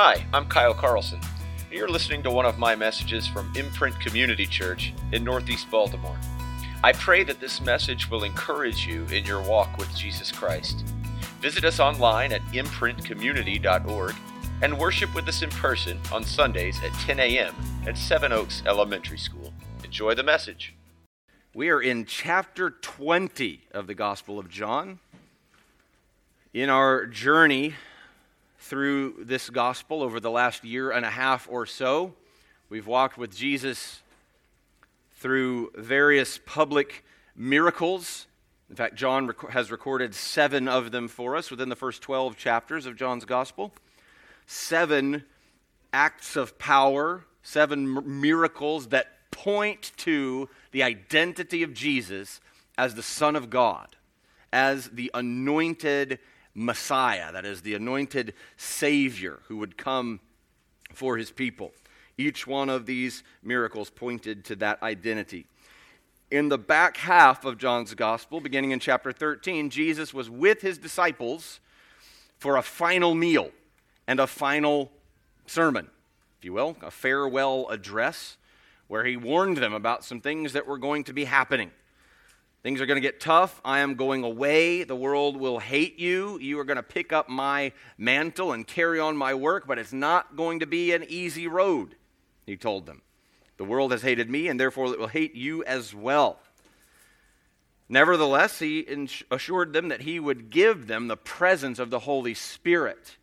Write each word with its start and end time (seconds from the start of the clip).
Hi, 0.00 0.24
I'm 0.32 0.46
Kyle 0.46 0.74
Carlson. 0.74 1.18
and 1.64 1.72
You're 1.72 1.88
listening 1.88 2.22
to 2.22 2.30
one 2.30 2.46
of 2.46 2.56
my 2.56 2.76
messages 2.76 3.26
from 3.26 3.52
Imprint 3.56 3.98
Community 3.98 4.46
Church 4.46 4.94
in 5.10 5.24
Northeast 5.24 5.68
Baltimore. 5.72 6.16
I 6.84 6.92
pray 6.92 7.24
that 7.24 7.40
this 7.40 7.60
message 7.60 8.08
will 8.08 8.22
encourage 8.22 8.86
you 8.86 9.06
in 9.06 9.24
your 9.24 9.42
walk 9.42 9.76
with 9.76 9.92
Jesus 9.96 10.30
Christ. 10.30 10.84
Visit 11.40 11.64
us 11.64 11.80
online 11.80 12.30
at 12.30 12.42
imprintcommunity.org 12.52 14.14
and 14.62 14.78
worship 14.78 15.12
with 15.16 15.26
us 15.26 15.42
in 15.42 15.50
person 15.50 15.98
on 16.12 16.22
Sundays 16.22 16.80
at 16.84 16.92
10 17.00 17.18
a.m. 17.18 17.52
at 17.84 17.98
Seven 17.98 18.30
Oaks 18.30 18.62
Elementary 18.66 19.18
School. 19.18 19.52
Enjoy 19.82 20.14
the 20.14 20.22
message. 20.22 20.76
We 21.56 21.70
are 21.70 21.82
in 21.82 22.04
chapter 22.04 22.70
20 22.70 23.62
of 23.72 23.88
the 23.88 23.94
Gospel 23.94 24.38
of 24.38 24.48
John. 24.48 25.00
In 26.54 26.70
our 26.70 27.04
journey 27.04 27.74
through 28.58 29.14
this 29.20 29.50
gospel 29.50 30.02
over 30.02 30.20
the 30.20 30.30
last 30.30 30.64
year 30.64 30.90
and 30.90 31.04
a 31.04 31.10
half 31.10 31.48
or 31.50 31.66
so. 31.66 32.14
We've 32.68 32.86
walked 32.86 33.16
with 33.16 33.34
Jesus 33.34 34.02
through 35.14 35.72
various 35.74 36.38
public 36.44 37.04
miracles. 37.34 38.26
In 38.68 38.76
fact, 38.76 38.96
John 38.96 39.32
has 39.50 39.70
recorded 39.70 40.14
seven 40.14 40.68
of 40.68 40.90
them 40.90 41.08
for 41.08 41.36
us 41.36 41.50
within 41.50 41.68
the 41.68 41.76
first 41.76 42.02
12 42.02 42.36
chapters 42.36 42.84
of 42.84 42.96
John's 42.96 43.24
gospel. 43.24 43.72
Seven 44.46 45.24
acts 45.92 46.36
of 46.36 46.58
power, 46.58 47.24
seven 47.42 48.20
miracles 48.20 48.88
that 48.88 49.30
point 49.30 49.92
to 49.98 50.48
the 50.72 50.82
identity 50.82 51.62
of 51.62 51.72
Jesus 51.72 52.40
as 52.76 52.94
the 52.94 53.02
Son 53.02 53.36
of 53.36 53.50
God, 53.50 53.96
as 54.52 54.88
the 54.90 55.10
anointed 55.14 56.18
Messiah, 56.58 57.30
that 57.32 57.46
is, 57.46 57.62
the 57.62 57.74
anointed 57.74 58.34
Savior 58.56 59.38
who 59.46 59.58
would 59.58 59.76
come 59.76 60.18
for 60.92 61.16
his 61.16 61.30
people. 61.30 61.72
Each 62.18 62.48
one 62.48 62.68
of 62.68 62.84
these 62.84 63.22
miracles 63.44 63.90
pointed 63.90 64.44
to 64.46 64.56
that 64.56 64.82
identity. 64.82 65.46
In 66.32 66.48
the 66.48 66.58
back 66.58 66.96
half 66.96 67.44
of 67.44 67.58
John's 67.58 67.94
Gospel, 67.94 68.40
beginning 68.40 68.72
in 68.72 68.80
chapter 68.80 69.12
13, 69.12 69.70
Jesus 69.70 70.12
was 70.12 70.28
with 70.28 70.60
his 70.60 70.78
disciples 70.78 71.60
for 72.38 72.56
a 72.56 72.62
final 72.62 73.14
meal 73.14 73.50
and 74.08 74.18
a 74.18 74.26
final 74.26 74.90
sermon, 75.46 75.88
if 76.38 76.44
you 76.44 76.52
will, 76.52 76.76
a 76.82 76.90
farewell 76.90 77.68
address, 77.68 78.36
where 78.88 79.04
he 79.04 79.16
warned 79.16 79.58
them 79.58 79.72
about 79.72 80.04
some 80.04 80.20
things 80.20 80.54
that 80.54 80.66
were 80.66 80.78
going 80.78 81.04
to 81.04 81.12
be 81.12 81.24
happening. 81.24 81.70
Things 82.68 82.82
are 82.82 82.86
going 82.86 83.00
to 83.00 83.08
get 83.08 83.18
tough. 83.18 83.62
I 83.64 83.78
am 83.78 83.94
going 83.94 84.24
away. 84.24 84.84
The 84.84 84.94
world 84.94 85.38
will 85.38 85.58
hate 85.58 85.98
you. 85.98 86.38
You 86.38 86.60
are 86.60 86.64
going 86.64 86.76
to 86.76 86.82
pick 86.82 87.14
up 87.14 87.30
my 87.30 87.72
mantle 87.96 88.52
and 88.52 88.66
carry 88.66 89.00
on 89.00 89.16
my 89.16 89.32
work, 89.32 89.66
but 89.66 89.78
it's 89.78 89.94
not 89.94 90.36
going 90.36 90.60
to 90.60 90.66
be 90.66 90.92
an 90.92 91.02
easy 91.08 91.46
road, 91.46 91.94
he 92.44 92.58
told 92.58 92.84
them. 92.84 93.00
The 93.56 93.64
world 93.64 93.90
has 93.92 94.02
hated 94.02 94.28
me, 94.28 94.48
and 94.48 94.60
therefore 94.60 94.92
it 94.92 94.98
will 94.98 95.06
hate 95.06 95.34
you 95.34 95.64
as 95.64 95.94
well. 95.94 96.40
Nevertheless, 97.88 98.58
he 98.58 98.86
assured 99.30 99.72
them 99.72 99.88
that 99.88 100.02
he 100.02 100.20
would 100.20 100.50
give 100.50 100.88
them 100.88 101.08
the 101.08 101.16
presence 101.16 101.78
of 101.78 101.88
the 101.88 102.00
Holy 102.00 102.34
Spirit. 102.34 103.16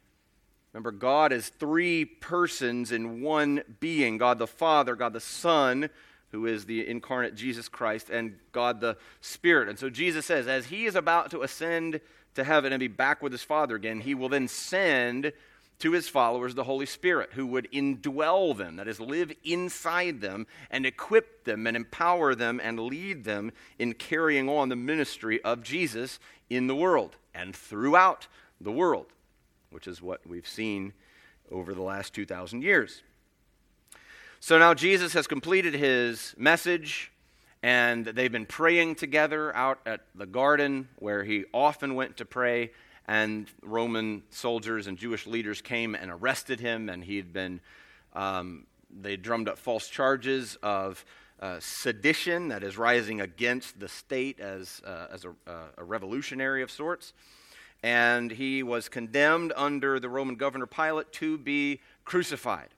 Remember, 0.73 0.89
God 0.89 1.31
is 1.31 1.49
three 1.49 2.03
persons 2.03 2.91
in 2.91 3.21
one 3.21 3.61
being 3.79 4.17
God 4.17 4.39
the 4.39 4.47
Father, 4.47 4.95
God 4.95 5.13
the 5.13 5.19
Son, 5.19 5.91
who 6.36 6.45
is 6.47 6.66
the 6.66 6.86
incarnate 6.86 7.33
Jesus 7.33 7.69
Christ, 7.69 8.09
and 8.09 8.36
God 8.52 8.81
the 8.81 8.97
Spirit. 9.22 9.69
And 9.69 9.80
so 9.80 9.89
Jesus 9.89 10.25
says, 10.25 10.50
as 10.50 10.66
he 10.66 10.86
is 10.86 10.94
about 10.94 11.31
to 11.31 11.44
ascend 11.44 12.02
to 12.33 12.44
heaven 12.44 12.73
and 12.73 12.80
be 12.81 12.89
back 12.89 13.23
with 13.23 13.31
his 13.31 13.41
Father 13.41 13.75
again, 13.75 14.02
he 14.02 14.14
will 14.14 14.28
then 14.28 14.50
send 14.50 15.31
to 15.80 15.91
his 15.94 16.09
followers 16.09 16.53
the 16.53 16.66
Holy 16.66 16.86
Spirit, 16.86 17.30
who 17.31 17.47
would 17.47 17.72
indwell 17.72 18.56
them, 18.58 18.75
that 18.75 18.88
is, 18.89 19.00
live 19.00 19.31
inside 19.45 20.19
them 20.19 20.45
and 20.69 20.86
equip 20.86 21.45
them 21.45 21.66
and 21.67 21.78
empower 21.78 22.36
them 22.36 22.59
and 22.61 22.81
lead 22.81 23.23
them 23.23 23.53
in 23.80 23.94
carrying 23.94 24.50
on 24.50 24.67
the 24.67 24.75
ministry 24.75 25.41
of 25.46 25.63
Jesus 25.63 26.19
in 26.50 26.67
the 26.67 26.75
world 26.75 27.16
and 27.34 27.56
throughout 27.56 28.28
the 28.59 28.73
world, 28.73 29.06
which 29.69 29.88
is 29.88 30.02
what 30.02 30.28
we've 30.28 30.47
seen 30.47 30.91
over 31.50 31.73
the 31.73 31.81
last 31.81 32.13
2,000 32.13 32.62
years. 32.62 33.03
So 34.45 34.59
now 34.59 34.75
Jesus 34.75 35.13
has 35.13 35.25
completed 35.25 35.73
his 35.73 36.35
message, 36.38 37.11
and 37.63 38.06
they've 38.06 38.31
been 38.31 38.45
praying 38.45 38.94
together 38.94 39.51
out 39.56 39.79
at 39.88 40.01
the 40.13 40.28
garden 40.28 40.88
where 40.97 41.23
he 41.23 41.45
often 41.51 41.95
went 41.95 42.17
to 42.17 42.25
pray. 42.25 42.69
And 43.07 43.50
Roman 43.63 44.22
soldiers 44.29 44.85
and 44.85 45.00
Jewish 45.00 45.25
leaders 45.25 45.63
came 45.63 45.95
and 45.95 46.11
arrested 46.11 46.59
him, 46.59 46.89
and 46.89 47.03
he 47.03 47.17
had 47.17 47.34
been, 47.34 47.59
um, 48.13 48.67
they 49.01 49.17
drummed 49.17 49.50
up 49.50 49.57
false 49.57 49.88
charges 49.88 50.59
of 50.61 51.03
uh, 51.39 51.59
sedition, 51.59 52.50
that 52.50 52.61
is, 52.61 52.78
rising 52.78 53.22
against 53.22 53.79
the 53.79 53.88
state 53.88 54.39
as, 54.39 54.79
uh, 54.85 55.07
as 55.11 55.25
a, 55.25 55.29
uh, 55.50 55.69
a 55.79 55.84
revolutionary 55.84 56.61
of 56.61 56.69
sorts. 56.69 57.13
And 57.81 58.29
he 58.29 58.61
was 58.61 58.89
condemned 58.89 59.53
under 59.55 60.00
the 60.00 60.07
Roman 60.07 60.35
governor 60.35 60.67
Pilate 60.67 61.11
to 61.13 61.39
be 61.39 61.81
crucified. 62.03 62.75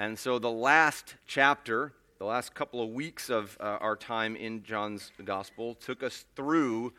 And 0.00 0.18
so 0.18 0.38
the 0.38 0.50
last 0.50 1.16
chapter, 1.26 1.92
the 2.16 2.24
last 2.24 2.54
couple 2.54 2.82
of 2.82 2.88
weeks 2.88 3.28
of 3.28 3.58
uh, 3.60 3.76
our 3.82 3.96
time 3.96 4.34
in 4.34 4.62
John's 4.62 5.12
gospel, 5.26 5.74
took 5.74 6.02
us 6.02 6.24
through 6.34 6.94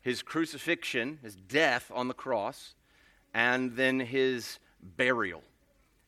his 0.00 0.22
crucifixion, 0.22 1.18
his 1.22 1.36
death 1.36 1.92
on 1.94 2.08
the 2.08 2.14
cross, 2.14 2.74
and 3.34 3.76
then 3.76 4.00
his 4.00 4.60
burial 4.80 5.42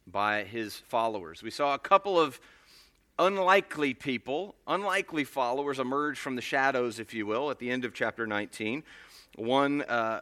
by 0.06 0.44
his 0.44 0.76
followers. 0.76 1.42
We 1.42 1.50
saw 1.50 1.74
a 1.74 1.78
couple 1.78 2.18
of 2.18 2.40
unlikely 3.18 3.92
people, 3.92 4.54
unlikely 4.66 5.24
followers 5.24 5.78
emerge 5.78 6.18
from 6.18 6.36
the 6.36 6.42
shadows, 6.42 6.98
if 6.98 7.12
you 7.12 7.26
will, 7.26 7.50
at 7.50 7.58
the 7.58 7.70
end 7.70 7.84
of 7.84 7.92
chapter 7.92 8.26
19. 8.26 8.82
One 9.36 9.82
uh, 9.82 10.20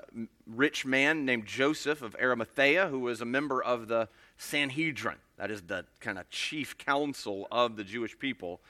rich 0.48 0.84
man 0.84 1.24
named 1.24 1.46
Joseph 1.46 2.02
of 2.02 2.16
Arimathea, 2.20 2.88
who 2.88 2.98
was 2.98 3.20
a 3.20 3.24
member 3.24 3.62
of 3.62 3.86
the 3.86 4.08
Sanhedrin 4.36 5.18
that 5.38 5.50
is 5.50 5.62
the 5.62 5.84
kind 6.00 6.18
of 6.18 6.28
chief 6.28 6.76
council 6.76 7.48
of 7.50 7.76
the 7.76 7.84
Jewish 7.84 8.18
people, 8.18 8.60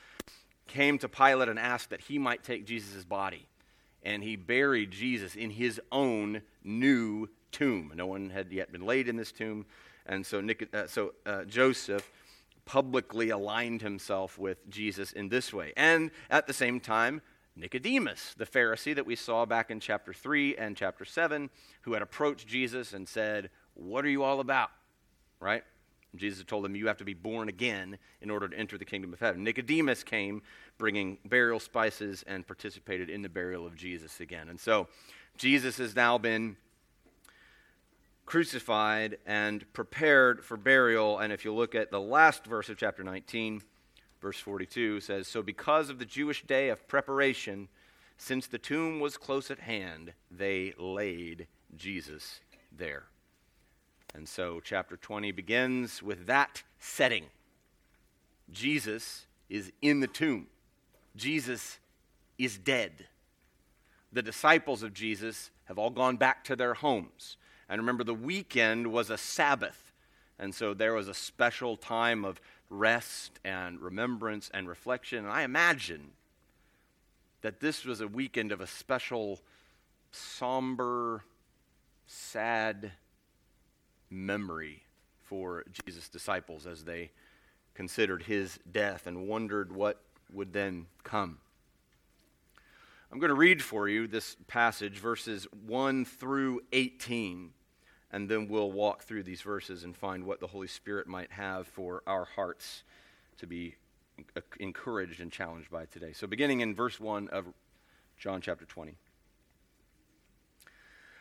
came 0.66 0.98
to 0.98 1.08
Pilate 1.08 1.48
and 1.48 1.58
asked 1.58 1.90
that 1.90 2.02
he 2.02 2.18
might 2.18 2.44
take 2.44 2.66
Jesus' 2.66 3.04
body. 3.04 3.46
And 4.02 4.22
he 4.22 4.36
buried 4.36 4.90
Jesus 4.90 5.34
in 5.34 5.50
his 5.50 5.80
own 5.90 6.42
new 6.62 7.28
tomb. 7.50 7.92
No 7.96 8.06
one 8.06 8.30
had 8.30 8.52
yet 8.52 8.70
been 8.70 8.86
laid 8.86 9.08
in 9.08 9.16
this 9.16 9.32
tomb. 9.32 9.66
And 10.06 10.24
so, 10.24 10.40
Nic- 10.40 10.72
uh, 10.72 10.86
so 10.86 11.14
uh, 11.26 11.44
Joseph 11.44 12.08
publicly 12.64 13.30
aligned 13.30 13.80
himself 13.80 14.38
with 14.38 14.68
Jesus 14.68 15.12
in 15.12 15.30
this 15.30 15.52
way. 15.52 15.72
And 15.76 16.10
at 16.30 16.46
the 16.46 16.52
same 16.52 16.80
time, 16.80 17.22
Nicodemus, 17.56 18.34
the 18.36 18.46
Pharisee 18.46 18.94
that 18.94 19.06
we 19.06 19.16
saw 19.16 19.44
back 19.44 19.70
in 19.70 19.80
chapter 19.80 20.12
3 20.12 20.56
and 20.56 20.76
chapter 20.76 21.04
7, 21.04 21.50
who 21.82 21.94
had 21.94 22.02
approached 22.02 22.46
Jesus 22.46 22.92
and 22.92 23.08
said, 23.08 23.50
What 23.74 24.04
are 24.04 24.10
you 24.10 24.22
all 24.22 24.40
about? 24.40 24.70
Right? 25.40 25.64
Jesus 26.16 26.44
told 26.44 26.64
them, 26.64 26.74
You 26.74 26.86
have 26.86 26.96
to 26.98 27.04
be 27.04 27.14
born 27.14 27.48
again 27.48 27.98
in 28.20 28.30
order 28.30 28.48
to 28.48 28.56
enter 28.56 28.78
the 28.78 28.84
kingdom 28.84 29.12
of 29.12 29.20
heaven. 29.20 29.44
Nicodemus 29.44 30.02
came 30.02 30.42
bringing 30.78 31.18
burial 31.24 31.60
spices 31.60 32.24
and 32.26 32.46
participated 32.46 33.10
in 33.10 33.22
the 33.22 33.28
burial 33.28 33.66
of 33.66 33.76
Jesus 33.76 34.20
again. 34.20 34.48
And 34.48 34.58
so 34.58 34.88
Jesus 35.36 35.76
has 35.78 35.94
now 35.94 36.18
been 36.18 36.56
crucified 38.26 39.18
and 39.26 39.70
prepared 39.72 40.44
for 40.44 40.56
burial. 40.56 41.18
And 41.18 41.32
if 41.32 41.44
you 41.44 41.54
look 41.54 41.74
at 41.74 41.90
the 41.90 42.00
last 42.00 42.44
verse 42.44 42.68
of 42.68 42.76
chapter 42.76 43.02
19, 43.02 43.62
verse 44.20 44.38
42 44.38 45.00
says, 45.00 45.28
So 45.28 45.42
because 45.42 45.90
of 45.90 45.98
the 45.98 46.04
Jewish 46.04 46.44
day 46.44 46.68
of 46.68 46.86
preparation, 46.88 47.68
since 48.16 48.46
the 48.46 48.58
tomb 48.58 49.00
was 49.00 49.16
close 49.16 49.50
at 49.50 49.60
hand, 49.60 50.12
they 50.30 50.74
laid 50.78 51.46
Jesus 51.76 52.40
there. 52.76 53.04
And 54.14 54.28
so, 54.28 54.60
chapter 54.64 54.96
20 54.96 55.32
begins 55.32 56.02
with 56.02 56.26
that 56.26 56.62
setting. 56.78 57.26
Jesus 58.50 59.26
is 59.48 59.72
in 59.82 60.00
the 60.00 60.06
tomb, 60.06 60.46
Jesus 61.16 61.78
is 62.38 62.58
dead. 62.58 63.06
The 64.10 64.22
disciples 64.22 64.82
of 64.82 64.94
Jesus 64.94 65.50
have 65.66 65.78
all 65.78 65.90
gone 65.90 66.16
back 66.16 66.42
to 66.44 66.56
their 66.56 66.72
homes. 66.72 67.36
And 67.68 67.80
remember, 67.80 68.04
the 68.04 68.14
weekend 68.14 68.86
was 68.86 69.10
a 69.10 69.18
Sabbath. 69.18 69.92
And 70.38 70.54
so 70.54 70.72
there 70.72 70.94
was 70.94 71.08
a 71.08 71.14
special 71.14 71.76
time 71.76 72.24
of 72.24 72.40
rest 72.70 73.38
and 73.44 73.80
remembrance 73.80 74.50
and 74.54 74.66
reflection. 74.66 75.18
And 75.18 75.28
I 75.28 75.42
imagine 75.42 76.12
that 77.42 77.60
this 77.60 77.84
was 77.84 78.00
a 78.00 78.08
weekend 78.08 78.50
of 78.50 78.60
a 78.60 78.66
special, 78.66 79.40
somber, 80.10 81.22
sad 82.06 82.92
memory 84.10 84.82
for 85.24 85.64
Jesus' 85.84 86.08
disciples 86.08 86.66
as 86.66 86.84
they 86.84 87.10
considered 87.74 88.22
his 88.22 88.58
death 88.70 89.06
and 89.06 89.28
wondered 89.28 89.72
what 89.72 90.00
would 90.32 90.52
then 90.52 90.86
come. 91.04 91.38
I'm 93.10 93.18
going 93.18 93.30
to 93.30 93.34
read 93.34 93.62
for 93.62 93.88
you 93.88 94.06
this 94.06 94.36
passage, 94.48 94.98
verses 94.98 95.46
1 95.66 96.04
through 96.04 96.60
18. 96.72 97.52
and 98.10 98.28
then 98.28 98.48
we'll 98.48 98.72
walk 98.72 99.02
through 99.02 99.22
these 99.22 99.42
verses 99.42 99.84
and 99.84 99.96
find 99.96 100.24
what 100.24 100.40
the 100.40 100.46
Holy 100.46 100.66
Spirit 100.66 101.06
might 101.06 101.30
have 101.32 101.66
for 101.66 102.02
our 102.06 102.24
hearts 102.24 102.82
to 103.38 103.46
be 103.46 103.76
encouraged 104.58 105.20
and 105.20 105.30
challenged 105.30 105.70
by 105.70 105.84
today. 105.86 106.12
So, 106.12 106.26
beginning 106.26 106.60
in 106.60 106.74
verse 106.74 106.98
1 106.98 107.28
of 107.28 107.46
John 108.16 108.40
chapter 108.40 108.64
20. 108.64 108.96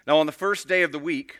Now, 0.05 0.17
on 0.17 0.25
the 0.25 0.31
first 0.31 0.67
day 0.67 0.83
of 0.83 0.91
the 0.91 0.99
week, 0.99 1.39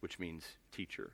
which 0.00 0.18
means 0.18 0.44
teacher. 0.72 1.12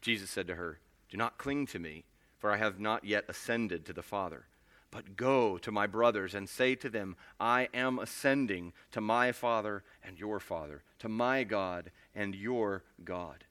Jesus 0.00 0.30
said 0.30 0.46
to 0.48 0.54
her, 0.54 0.78
Do 1.10 1.16
not 1.16 1.38
cling 1.38 1.66
to 1.68 1.78
me, 1.78 2.04
for 2.38 2.50
I 2.50 2.56
have 2.56 2.78
not 2.78 3.04
yet 3.04 3.24
ascended 3.28 3.84
to 3.86 3.92
the 3.92 4.02
Father. 4.02 4.46
But 4.90 5.16
go 5.16 5.58
to 5.58 5.70
my 5.70 5.86
brothers 5.86 6.34
and 6.34 6.48
say 6.48 6.74
to 6.76 6.88
them, 6.88 7.16
I 7.38 7.68
am 7.74 7.98
ascending 7.98 8.72
to 8.92 9.00
my 9.00 9.32
Father 9.32 9.82
and 10.02 10.18
your 10.18 10.40
Father, 10.40 10.82
to 11.00 11.08
my 11.08 11.44
God 11.44 11.90
and 12.14 12.34
your 12.34 12.84
God. 13.04 13.44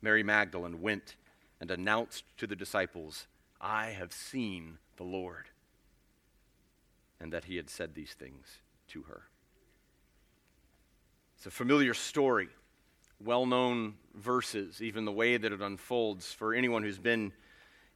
Mary 0.00 0.22
Magdalene 0.22 0.80
went 0.80 1.16
and 1.60 1.70
announced 1.70 2.24
to 2.36 2.46
the 2.46 2.54
disciples, 2.54 3.26
I 3.60 3.86
have 3.86 4.12
seen 4.12 4.78
the 4.96 5.04
Lord, 5.04 5.48
and 7.18 7.32
that 7.32 7.46
he 7.46 7.56
had 7.56 7.70
said 7.70 7.94
these 7.94 8.12
things 8.12 8.58
to 8.88 9.02
her. 9.02 9.22
It's 11.36 11.46
a 11.46 11.50
familiar 11.50 11.94
story, 11.94 12.48
well 13.24 13.46
known 13.46 13.94
verses, 14.14 14.82
even 14.82 15.04
the 15.04 15.12
way 15.12 15.36
that 15.36 15.52
it 15.52 15.60
unfolds 15.60 16.32
for 16.32 16.54
anyone 16.54 16.82
who's 16.82 16.98
been 16.98 17.32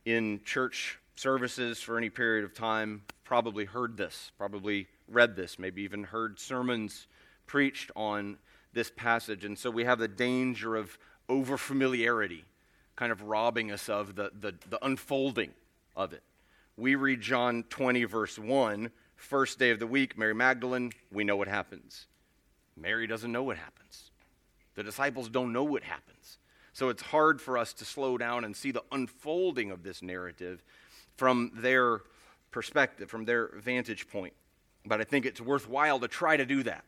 in 0.05 0.41
church 0.45 0.99
services 1.17 1.81
for 1.81 1.99
any 1.99 2.09
period 2.09 2.45
of 2.45 2.55
time 2.55 3.03
probably 3.25 3.65
heard 3.65 3.97
this, 3.97 4.33
probably 4.39 4.87
read 5.09 5.37
this, 5.37 5.59
maybe 5.59 5.83
even 5.83 6.05
heard 6.05 6.39
sermons 6.39 7.07
preached 7.47 7.91
on 7.95 8.39
this 8.73 8.91
passage. 8.95 9.45
And 9.45 9.59
so 9.59 9.71
we 9.71 9.85
have 9.85 9.99
the 9.99 10.09
danger 10.09 10.77
of 10.77 10.99
overfamiliarity 11.29 12.43
kind 12.97 13.13
of 13.13 13.23
robbing 13.23 13.71
us 13.71 13.89
of 13.89 14.17
the, 14.17 14.31
the, 14.41 14.55
the 14.69 14.85
unfolding 14.85 15.53
of 15.95 16.13
it. 16.13 16.23
We 16.77 16.95
read 16.95 17.21
John 17.21 17.65
20, 17.69 18.05
verse 18.05 18.39
1, 18.39 18.91
first 19.17 19.59
day 19.59 19.71
of 19.71 19.79
the 19.79 19.87
week, 19.87 20.17
Mary 20.17 20.35
Magdalene, 20.35 20.93
we 21.13 21.25
know 21.25 21.37
what 21.37 21.49
happens. 21.49 22.07
Mary 22.77 23.07
doesn't 23.07 23.31
know 23.31 23.43
what 23.43 23.57
happens. 23.57 24.08
The 24.79 24.85
disciples 24.85 25.29
don't 25.29 25.53
know 25.53 25.65
what 25.65 25.83
happens. 25.83 26.39
So 26.73 26.89
it's 26.89 27.03
hard 27.03 27.41
for 27.41 27.59
us 27.59 27.73
to 27.73 27.85
slow 27.85 28.17
down 28.17 28.45
and 28.45 28.55
see 28.55 28.71
the 28.71 28.85
unfolding 28.93 29.73
of 29.73 29.83
this 29.83 30.03
narrative 30.03 30.63
from 31.17 31.51
their 31.53 32.03
perspective, 32.53 33.11
from 33.11 33.25
their 33.25 33.49
vantage 33.57 34.07
point. 34.07 34.35
But 34.87 35.01
I 35.01 35.05
think 35.05 35.27
it's 35.27 35.41
worthwhile 35.41 35.99
to 35.99 36.07
try 36.07 36.37
to 36.37 36.47
do 36.47 36.63
that, 36.63 36.85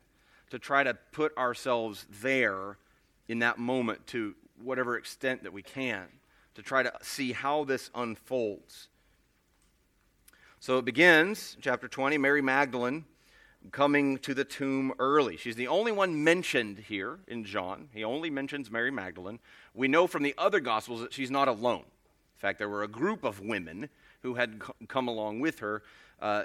to 0.50 0.58
try 0.60 0.84
to 0.84 0.94
put 1.10 1.36
ourselves 1.36 2.06
there 2.22 2.78
in 3.26 3.40
that 3.40 3.58
moment 3.58 4.06
to 4.06 4.36
whatever 4.62 4.96
extent 4.96 5.42
that 5.42 5.52
we 5.52 5.64
can 5.64 6.06
to 6.54 6.62
try 6.62 6.84
to 6.84 6.92
see 7.02 7.32
how 7.32 7.64
this 7.64 7.90
unfolds. 7.96 8.86
So 10.60 10.78
it 10.78 10.84
begins, 10.84 11.56
chapter 11.60 11.88
20, 11.88 12.18
Mary 12.18 12.40
Magdalene 12.40 13.04
coming 13.72 14.18
to 14.18 14.34
the 14.34 14.44
tomb 14.44 14.92
early. 14.98 15.36
She's 15.36 15.56
the 15.56 15.68
only 15.68 15.92
one 15.92 16.24
mentioned 16.24 16.78
here 16.88 17.18
in 17.28 17.44
John. 17.44 17.88
He 17.92 18.02
only 18.04 18.30
mentions 18.30 18.70
Mary 18.70 18.90
Magdalene. 18.90 19.38
We 19.74 19.88
know 19.88 20.06
from 20.06 20.22
the 20.22 20.34
other 20.38 20.60
Gospels 20.60 21.00
that 21.00 21.12
she's 21.12 21.30
not 21.30 21.48
alone. 21.48 21.84
In 21.84 22.38
fact, 22.38 22.58
there 22.58 22.68
were 22.68 22.82
a 22.82 22.88
group 22.88 23.22
of 23.22 23.40
women 23.40 23.88
who 24.22 24.34
had 24.34 24.60
come 24.88 25.08
along 25.08 25.40
with 25.40 25.58
her 25.60 25.82
uh, 26.20 26.44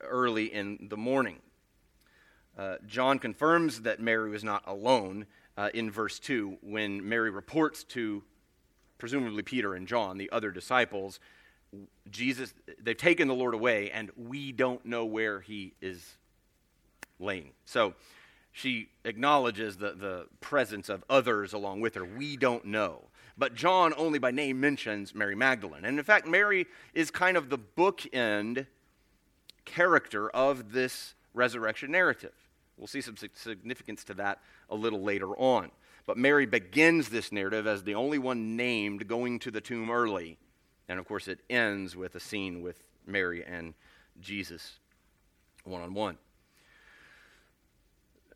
early 0.00 0.46
in 0.46 0.88
the 0.88 0.96
morning. 0.96 1.38
Uh, 2.58 2.76
John 2.86 3.18
confirms 3.18 3.82
that 3.82 4.00
Mary 4.00 4.30
was 4.30 4.42
not 4.42 4.62
alone 4.66 5.26
uh, 5.58 5.68
in 5.74 5.90
verse 5.90 6.18
2 6.18 6.58
when 6.62 7.06
Mary 7.06 7.30
reports 7.30 7.84
to 7.84 8.22
presumably 8.98 9.42
Peter 9.42 9.74
and 9.74 9.86
John, 9.86 10.16
the 10.16 10.30
other 10.30 10.50
disciples, 10.50 11.20
Jesus, 12.10 12.54
they've 12.80 12.96
taken 12.96 13.28
the 13.28 13.34
Lord 13.34 13.54
away, 13.54 13.90
and 13.90 14.10
we 14.16 14.52
don't 14.52 14.84
know 14.86 15.04
where 15.04 15.40
he 15.40 15.74
is 15.82 16.16
laying. 17.18 17.52
So 17.64 17.94
she 18.52 18.88
acknowledges 19.04 19.76
the, 19.76 19.92
the 19.92 20.26
presence 20.40 20.88
of 20.88 21.04
others 21.10 21.52
along 21.52 21.80
with 21.80 21.94
her. 21.94 22.04
We 22.04 22.36
don't 22.36 22.64
know. 22.64 23.02
But 23.38 23.54
John 23.54 23.92
only 23.96 24.18
by 24.18 24.30
name 24.30 24.60
mentions 24.60 25.14
Mary 25.14 25.34
Magdalene. 25.34 25.84
And 25.84 25.98
in 25.98 26.04
fact, 26.04 26.26
Mary 26.26 26.66
is 26.94 27.10
kind 27.10 27.36
of 27.36 27.50
the 27.50 27.58
bookend 27.58 28.66
character 29.66 30.30
of 30.30 30.72
this 30.72 31.14
resurrection 31.34 31.90
narrative. 31.90 32.32
We'll 32.78 32.86
see 32.86 33.02
some 33.02 33.16
significance 33.16 34.04
to 34.04 34.14
that 34.14 34.40
a 34.70 34.74
little 34.74 35.02
later 35.02 35.36
on. 35.36 35.70
But 36.06 36.16
Mary 36.16 36.46
begins 36.46 37.08
this 37.08 37.32
narrative 37.32 37.66
as 37.66 37.82
the 37.82 37.94
only 37.94 38.18
one 38.18 38.56
named 38.56 39.08
going 39.08 39.38
to 39.40 39.50
the 39.50 39.60
tomb 39.60 39.90
early. 39.90 40.38
And 40.88 40.98
of 40.98 41.06
course, 41.06 41.28
it 41.28 41.40
ends 41.50 41.96
with 41.96 42.14
a 42.14 42.20
scene 42.20 42.62
with 42.62 42.82
Mary 43.06 43.44
and 43.44 43.74
Jesus 44.20 44.78
one 45.64 45.82
on 45.82 45.94
one. 45.94 46.16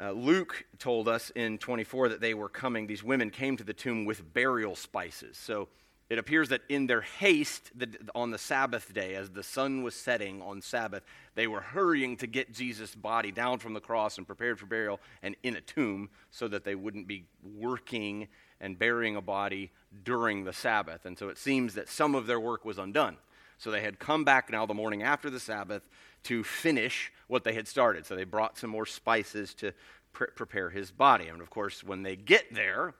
Uh, 0.00 0.12
Luke 0.12 0.64
told 0.78 1.08
us 1.08 1.30
in 1.34 1.58
24 1.58 2.08
that 2.10 2.20
they 2.20 2.32
were 2.32 2.48
coming, 2.48 2.86
these 2.86 3.04
women 3.04 3.28
came 3.28 3.56
to 3.58 3.64
the 3.64 3.74
tomb 3.74 4.06
with 4.06 4.32
burial 4.32 4.74
spices. 4.74 5.36
So 5.36 5.68
it 6.08 6.18
appears 6.18 6.48
that 6.48 6.62
in 6.70 6.86
their 6.86 7.02
haste 7.02 7.70
on 8.14 8.30
the 8.30 8.38
Sabbath 8.38 8.94
day, 8.94 9.14
as 9.14 9.30
the 9.30 9.42
sun 9.42 9.82
was 9.82 9.94
setting 9.94 10.40
on 10.40 10.62
Sabbath, 10.62 11.04
they 11.34 11.46
were 11.46 11.60
hurrying 11.60 12.16
to 12.16 12.26
get 12.26 12.52
Jesus' 12.52 12.94
body 12.94 13.30
down 13.30 13.58
from 13.58 13.74
the 13.74 13.80
cross 13.80 14.16
and 14.16 14.26
prepared 14.26 14.58
for 14.58 14.66
burial 14.66 15.00
and 15.22 15.36
in 15.42 15.54
a 15.54 15.60
tomb 15.60 16.08
so 16.30 16.48
that 16.48 16.64
they 16.64 16.74
wouldn't 16.74 17.06
be 17.06 17.26
working 17.44 18.26
and 18.58 18.78
burying 18.78 19.16
a 19.16 19.20
body 19.20 19.70
during 20.02 20.44
the 20.44 20.52
Sabbath. 20.52 21.04
And 21.04 21.18
so 21.18 21.28
it 21.28 21.36
seems 21.36 21.74
that 21.74 21.88
some 21.88 22.14
of 22.14 22.26
their 22.26 22.40
work 22.40 22.64
was 22.64 22.78
undone. 22.78 23.18
So 23.60 23.70
they 23.70 23.82
had 23.82 23.98
come 23.98 24.24
back 24.24 24.50
now 24.50 24.64
the 24.64 24.72
morning 24.72 25.02
after 25.02 25.28
the 25.28 25.38
Sabbath 25.38 25.82
to 26.22 26.42
finish 26.42 27.12
what 27.26 27.44
they 27.44 27.52
had 27.52 27.68
started. 27.68 28.06
So 28.06 28.16
they 28.16 28.24
brought 28.24 28.56
some 28.56 28.70
more 28.70 28.86
spices 28.86 29.52
to 29.56 29.72
pre- 30.14 30.28
prepare 30.34 30.70
his 30.70 30.90
body. 30.90 31.28
And 31.28 31.42
of 31.42 31.50
course, 31.50 31.84
when 31.84 32.02
they 32.02 32.16
get 32.16 32.54
there, 32.54 32.94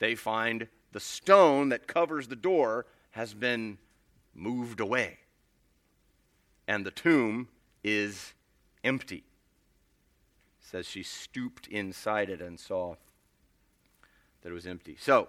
they 0.00 0.16
find 0.16 0.66
the 0.90 0.98
stone 0.98 1.68
that 1.68 1.86
covers 1.86 2.26
the 2.26 2.34
door 2.34 2.86
has 3.12 3.32
been 3.32 3.78
moved 4.34 4.80
away. 4.80 5.18
And 6.66 6.84
the 6.84 6.90
tomb 6.90 7.46
is 7.84 8.32
empty. 8.82 9.18
It 9.18 10.66
says 10.68 10.84
she 10.84 11.04
stooped 11.04 11.68
inside 11.68 12.28
it 12.28 12.40
and 12.40 12.58
saw 12.58 12.96
that 14.42 14.50
it 14.50 14.52
was 14.52 14.66
empty. 14.66 14.96
So, 14.98 15.28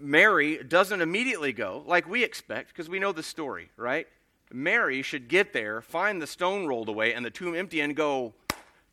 Mary 0.00 0.62
doesn't 0.62 1.00
immediately 1.00 1.52
go 1.52 1.82
like 1.86 2.08
we 2.08 2.24
expect 2.24 2.68
because 2.68 2.88
we 2.88 2.98
know 2.98 3.12
the 3.12 3.22
story, 3.22 3.70
right? 3.76 4.06
Mary 4.52 5.02
should 5.02 5.28
get 5.28 5.52
there, 5.52 5.80
find 5.82 6.22
the 6.22 6.26
stone 6.26 6.66
rolled 6.66 6.88
away 6.88 7.12
and 7.12 7.24
the 7.24 7.30
tomb 7.30 7.54
empty, 7.54 7.80
and 7.80 7.94
go, 7.94 8.32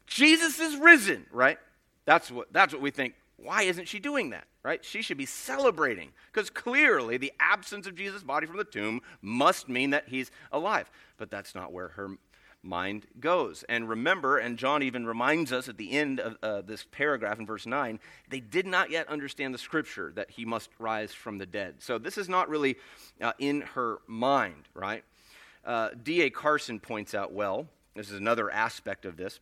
Jesus 0.07 0.59
is 0.59 0.77
risen, 0.77 1.25
right? 1.31 1.57
That's 2.05 2.29
what, 2.29 2.51
that's 2.51 2.73
what 2.73 2.81
we 2.81 2.91
think. 2.91 3.15
Why 3.37 3.63
isn't 3.63 3.87
she 3.87 3.99
doing 3.99 4.31
that, 4.31 4.45
right? 4.63 4.83
She 4.83 5.01
should 5.01 5.17
be 5.17 5.25
celebrating 5.25 6.11
because 6.31 6.49
clearly 6.49 7.17
the 7.17 7.33
absence 7.39 7.87
of 7.87 7.95
Jesus' 7.95 8.23
body 8.23 8.47
from 8.47 8.57
the 8.57 8.63
tomb 8.63 9.01
must 9.21 9.67
mean 9.69 9.91
that 9.91 10.07
he's 10.07 10.31
alive. 10.51 10.89
But 11.17 11.29
that's 11.29 11.55
not 11.55 11.71
where 11.71 11.89
her 11.89 12.11
mind 12.65 13.05
goes. 13.19 13.63
And 13.69 13.87
remember, 13.87 14.37
and 14.37 14.57
John 14.57 14.83
even 14.83 15.05
reminds 15.05 15.51
us 15.51 15.69
at 15.69 15.77
the 15.77 15.91
end 15.91 16.19
of 16.19 16.37
uh, 16.41 16.61
this 16.61 16.85
paragraph 16.91 17.39
in 17.39 17.45
verse 17.45 17.65
9, 17.65 17.99
they 18.29 18.39
did 18.39 18.65
not 18.65 18.89
yet 18.89 19.07
understand 19.07 19.53
the 19.53 19.59
scripture 19.59 20.11
that 20.15 20.31
he 20.31 20.45
must 20.45 20.69
rise 20.79 21.13
from 21.13 21.37
the 21.37 21.45
dead. 21.45 21.75
So 21.79 21.97
this 21.97 22.17
is 22.17 22.27
not 22.27 22.49
really 22.49 22.77
uh, 23.21 23.33
in 23.39 23.61
her 23.61 23.99
mind, 24.07 24.67
right? 24.73 25.03
Uh, 25.63 25.89
D.A. 26.01 26.29
Carson 26.29 26.79
points 26.79 27.13
out 27.13 27.31
well, 27.31 27.67
this 27.95 28.11
is 28.11 28.19
another 28.19 28.51
aspect 28.51 29.05
of 29.05 29.17
this. 29.17 29.39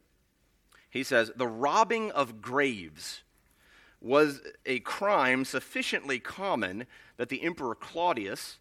He 0.90 1.04
says, 1.04 1.32
The 1.36 1.48
robbing 1.48 2.12
of 2.12 2.42
graves 2.42 3.24
was 4.00 4.42
a 4.66 4.80
crime 4.80 5.46
sufficiently 5.46 6.20
common 6.20 6.86
that 7.18 7.30
the 7.30 7.42
Emperor 7.44 7.74
Claudius 7.74 8.60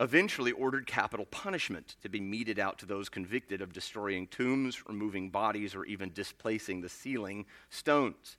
eventually 0.00 0.52
ordered 0.52 0.86
capital 0.86 1.26
punishment 1.26 1.96
to 2.02 2.08
be 2.08 2.20
meted 2.20 2.58
out 2.58 2.78
to 2.78 2.86
those 2.86 3.08
convicted 3.08 3.62
of 3.62 3.72
destroying 3.72 4.26
tombs, 4.26 4.86
removing 4.88 5.30
bodies, 5.30 5.74
or 5.74 5.84
even 5.84 6.12
displacing 6.12 6.80
the 6.80 6.88
sealing 6.88 7.46
stones. 7.70 8.36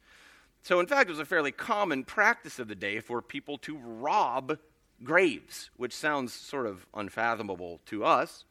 So, 0.64 0.80
in 0.80 0.88
fact, 0.88 1.10
it 1.10 1.14
was 1.14 1.20
a 1.20 1.26
fairly 1.26 1.52
common 1.52 2.04
practice 2.04 2.60
of 2.60 2.68
the 2.68 2.76
day 2.76 3.00
for 3.00 3.22
people 3.22 3.58
to 3.60 3.78
rob 3.78 4.58
graves, 5.04 5.70
which 5.78 5.94
sounds 5.94 6.34
sort 6.34 6.66
of 6.66 6.86
unfathomable 6.94 7.80
to 7.86 8.04
us, 8.04 8.46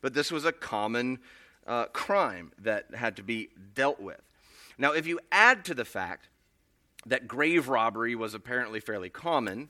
but 0.00 0.14
this 0.14 0.30
was 0.30 0.44
a 0.44 0.52
common 0.52 1.18
uh, 1.66 1.86
crime 1.86 2.52
that 2.58 2.86
had 2.94 3.16
to 3.16 3.22
be 3.22 3.48
dealt 3.74 4.00
with. 4.00 4.20
Now, 4.78 4.92
if 4.92 5.06
you 5.06 5.18
add 5.32 5.64
to 5.66 5.74
the 5.74 5.84
fact 5.84 6.28
that 7.06 7.28
grave 7.28 7.68
robbery 7.68 8.14
was 8.14 8.34
apparently 8.34 8.80
fairly 8.80 9.10
common, 9.10 9.68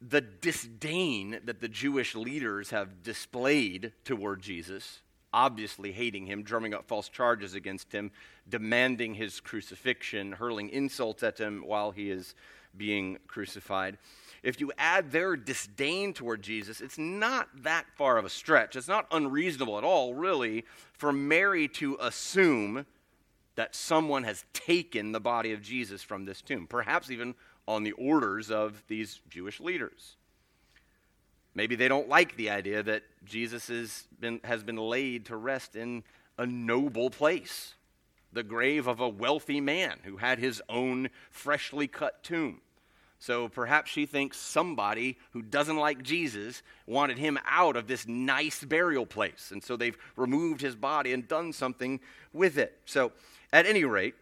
the 0.00 0.20
disdain 0.20 1.40
that 1.44 1.60
the 1.60 1.68
Jewish 1.68 2.14
leaders 2.14 2.70
have 2.70 3.02
displayed 3.02 3.92
toward 4.04 4.40
Jesus, 4.40 5.00
obviously 5.32 5.92
hating 5.92 6.26
him, 6.26 6.42
drumming 6.42 6.72
up 6.72 6.86
false 6.86 7.08
charges 7.08 7.54
against 7.54 7.92
him, 7.92 8.10
demanding 8.48 9.14
his 9.14 9.40
crucifixion, 9.40 10.32
hurling 10.32 10.68
insults 10.70 11.22
at 11.22 11.38
him 11.38 11.62
while 11.66 11.90
he 11.90 12.10
is 12.10 12.34
being 12.76 13.18
crucified. 13.26 13.98
If 14.42 14.60
you 14.60 14.72
add 14.78 15.10
their 15.10 15.36
disdain 15.36 16.14
toward 16.14 16.42
Jesus, 16.42 16.80
it's 16.80 16.98
not 16.98 17.48
that 17.64 17.86
far 17.96 18.18
of 18.18 18.24
a 18.24 18.30
stretch. 18.30 18.76
It's 18.76 18.86
not 18.86 19.08
unreasonable 19.10 19.78
at 19.78 19.84
all, 19.84 20.14
really, 20.14 20.64
for 20.92 21.12
Mary 21.12 21.66
to 21.68 21.96
assume 22.00 22.86
that 23.56 23.74
someone 23.74 24.22
has 24.22 24.44
taken 24.52 25.10
the 25.10 25.18
body 25.18 25.52
of 25.52 25.60
Jesus 25.60 26.04
from 26.04 26.24
this 26.24 26.40
tomb, 26.40 26.68
perhaps 26.68 27.10
even 27.10 27.34
on 27.68 27.84
the 27.84 27.92
orders 27.92 28.50
of 28.50 28.82
these 28.88 29.20
Jewish 29.28 29.60
leaders. 29.60 30.16
Maybe 31.54 31.76
they 31.76 31.86
don't 31.86 32.08
like 32.08 32.36
the 32.36 32.50
idea 32.50 32.82
that 32.82 33.02
Jesus 33.24 34.06
been, 34.18 34.40
has 34.42 34.64
been 34.64 34.76
laid 34.76 35.26
to 35.26 35.36
rest 35.36 35.76
in 35.76 36.02
a 36.38 36.46
noble 36.46 37.10
place, 37.10 37.74
the 38.32 38.42
grave 38.42 38.86
of 38.86 39.00
a 39.00 39.08
wealthy 39.08 39.60
man 39.60 39.98
who 40.04 40.16
had 40.16 40.38
his 40.38 40.62
own 40.68 41.10
freshly 41.30 41.86
cut 41.86 42.22
tomb. 42.22 42.62
So 43.18 43.48
perhaps 43.48 43.90
she 43.90 44.06
thinks 44.06 44.38
somebody 44.38 45.18
who 45.32 45.42
doesn't 45.42 45.76
like 45.76 46.02
Jesus 46.02 46.62
wanted 46.86 47.18
him 47.18 47.38
out 47.46 47.76
of 47.76 47.86
this 47.86 48.06
nice 48.06 48.64
burial 48.64 49.04
place. 49.04 49.50
And 49.52 49.62
so 49.62 49.76
they've 49.76 49.98
removed 50.16 50.62
his 50.62 50.76
body 50.76 51.12
and 51.12 51.26
done 51.26 51.52
something 51.52 52.00
with 52.32 52.56
it. 52.56 52.78
So, 52.86 53.12
at 53.52 53.66
any 53.66 53.84
rate, 53.84 54.14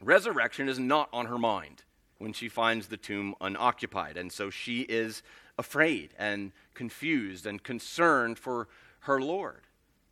resurrection 0.00 0.68
is 0.68 0.78
not 0.78 1.08
on 1.12 1.26
her 1.26 1.38
mind 1.38 1.84
when 2.18 2.32
she 2.32 2.48
finds 2.48 2.88
the 2.88 2.96
tomb 2.96 3.34
unoccupied. 3.40 4.16
And 4.16 4.30
so 4.32 4.50
she 4.50 4.82
is 4.82 5.22
afraid 5.56 6.10
and 6.18 6.52
confused 6.74 7.46
and 7.46 7.62
concerned 7.62 8.38
for 8.38 8.68
her 9.00 9.20
Lord 9.20 9.62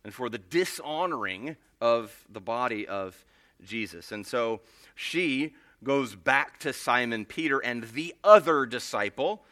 and 0.03 0.13
for 0.13 0.29
the 0.29 0.37
dishonoring 0.37 1.57
of 1.81 2.25
the 2.29 2.41
body 2.41 2.87
of 2.87 3.25
Jesus. 3.63 4.11
And 4.11 4.25
so 4.25 4.61
she 4.95 5.53
goes 5.83 6.15
back 6.15 6.59
to 6.59 6.73
Simon 6.73 7.25
Peter 7.25 7.59
and 7.59 7.83
the 7.83 8.15
other 8.23 8.65
disciple, 8.65 9.43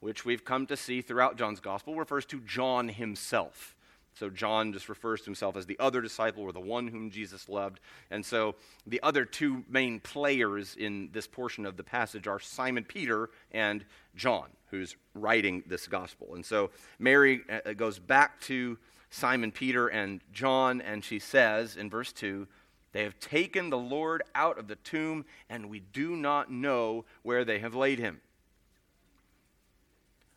which 0.00 0.24
we've 0.24 0.44
come 0.44 0.66
to 0.66 0.76
see 0.76 1.02
throughout 1.02 1.36
John's 1.36 1.60
gospel, 1.60 1.94
refers 1.94 2.24
to 2.26 2.40
John 2.40 2.88
himself. 2.88 3.76
So 4.14 4.30
John 4.30 4.72
just 4.72 4.88
refers 4.88 5.20
to 5.20 5.26
himself 5.26 5.56
as 5.56 5.66
the 5.66 5.78
other 5.80 6.00
disciple 6.00 6.44
or 6.44 6.52
the 6.52 6.60
one 6.60 6.86
whom 6.86 7.10
Jesus 7.10 7.48
loved. 7.48 7.80
And 8.10 8.24
so 8.24 8.54
the 8.86 9.02
other 9.02 9.24
two 9.24 9.64
main 9.68 9.98
players 10.00 10.76
in 10.76 11.10
this 11.12 11.26
portion 11.26 11.66
of 11.66 11.76
the 11.76 11.82
passage 11.82 12.28
are 12.28 12.38
Simon 12.38 12.84
Peter 12.84 13.30
and 13.50 13.84
John, 14.14 14.48
who's 14.70 14.96
writing 15.14 15.64
this 15.66 15.88
gospel. 15.88 16.34
And 16.34 16.46
so 16.46 16.70
Mary 16.98 17.42
uh, 17.50 17.72
goes 17.72 17.98
back 17.98 18.40
to 18.42 18.78
Simon 19.10 19.50
Peter 19.50 19.88
and 19.88 20.20
John, 20.32 20.80
and 20.80 21.04
she 21.04 21.18
says 21.18 21.76
in 21.76 21.90
verse 21.90 22.12
2 22.12 22.46
They 22.92 23.02
have 23.02 23.18
taken 23.18 23.70
the 23.70 23.78
Lord 23.78 24.22
out 24.34 24.58
of 24.58 24.68
the 24.68 24.76
tomb, 24.76 25.24
and 25.50 25.68
we 25.68 25.80
do 25.80 26.14
not 26.14 26.52
know 26.52 27.04
where 27.22 27.44
they 27.44 27.58
have 27.58 27.74
laid 27.74 27.98
him. 27.98 28.20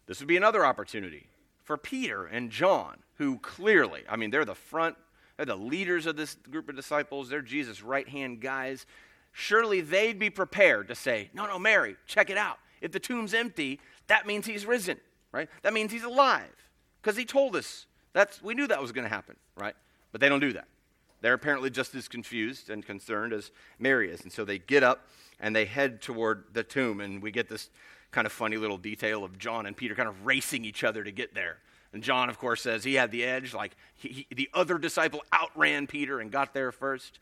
This 0.08 0.20
would 0.20 0.28
be 0.28 0.38
another 0.38 0.66
opportunity 0.66 1.28
for 1.68 1.76
Peter 1.78 2.26
and 2.26 2.50
John 2.50 3.04
who 3.18 3.40
clearly, 3.40 4.04
I 4.10 4.16
mean, 4.16 4.32
they're 4.32 4.46
the 4.46 4.56
front, 4.56 4.96
they're 5.36 5.46
the 5.46 5.56
leaders 5.56 6.06
of 6.06 6.16
this 6.16 6.36
group 6.50 6.70
of 6.70 6.78
disciples, 6.78 7.28
they're 7.28 7.42
Jesus' 7.42 7.84
right 7.84 8.08
hand 8.08 8.40
guys. 8.40 8.86
Surely 9.34 9.82
they'd 9.82 10.18
be 10.18 10.30
prepared 10.30 10.88
to 10.88 10.96
say, 10.96 11.30
No, 11.34 11.46
no, 11.46 11.60
Mary, 11.60 11.98
check 12.08 12.30
it 12.30 12.38
out. 12.38 12.58
If 12.80 12.94
the 12.94 13.00
tomb's 13.00 13.34
empty, 13.34 13.82
that 14.08 14.26
means 14.26 14.46
he's 14.46 14.66
risen, 14.66 14.98
right? 15.34 15.50
That 15.62 15.74
means 15.74 15.92
he's 15.92 16.04
alive. 16.04 16.56
Because 17.02 17.18
he 17.18 17.26
told 17.26 17.56
us. 17.56 17.86
That's, 18.14 18.42
we 18.42 18.56
knew 18.56 18.68
that 18.68 18.82
was 18.82 18.94
going 18.94 19.04
to 19.04 19.14
happen, 19.14 19.36
right? 19.56 19.76
But 20.12 20.22
they 20.22 20.30
don't 20.30 20.40
do 20.40 20.54
that. 20.54 20.68
They're 21.22 21.34
apparently 21.34 21.70
just 21.70 21.94
as 21.96 22.08
confused 22.08 22.70
and 22.70 22.86
concerned 22.86 23.34
as 23.34 23.52
Mary 23.78 24.10
is. 24.10 24.22
And 24.22 24.32
so 24.32 24.46
they 24.46 24.58
get 24.58 24.84
up 24.84 25.08
and 25.40 25.56
they 25.56 25.66
head 25.66 26.02
toward 26.02 26.46
the 26.54 26.64
tomb. 26.64 27.02
And 27.02 27.22
we 27.22 27.32
get 27.32 27.50
this 27.50 27.70
kind 28.12 28.26
of 28.26 28.32
funny 28.32 28.58
little 28.58 28.78
detail 28.78 29.24
of 29.24 29.38
John 29.38 29.66
and 29.66 29.76
Peter 29.76 29.96
kind 29.96 30.10
of 30.10 30.26
racing 30.26 30.66
each 30.66 30.84
other 30.84 31.04
to 31.04 31.12
get 31.12 31.34
there. 31.34 31.58
And 31.94 32.04
John, 32.04 32.30
of 32.30 32.38
course, 32.38 32.62
says 32.62 32.84
he 32.84 32.96
had 32.96 33.12
the 33.12 33.24
edge. 33.24 33.54
Like 33.54 33.76
he, 33.96 34.26
he, 34.30 34.36
the 34.36 34.50
other 34.54 34.78
disciple 34.78 35.24
outran 35.34 35.88
Peter 35.88 36.20
and 36.20 36.32
got 36.32 36.54
there 36.54 36.72
first. 36.72 37.20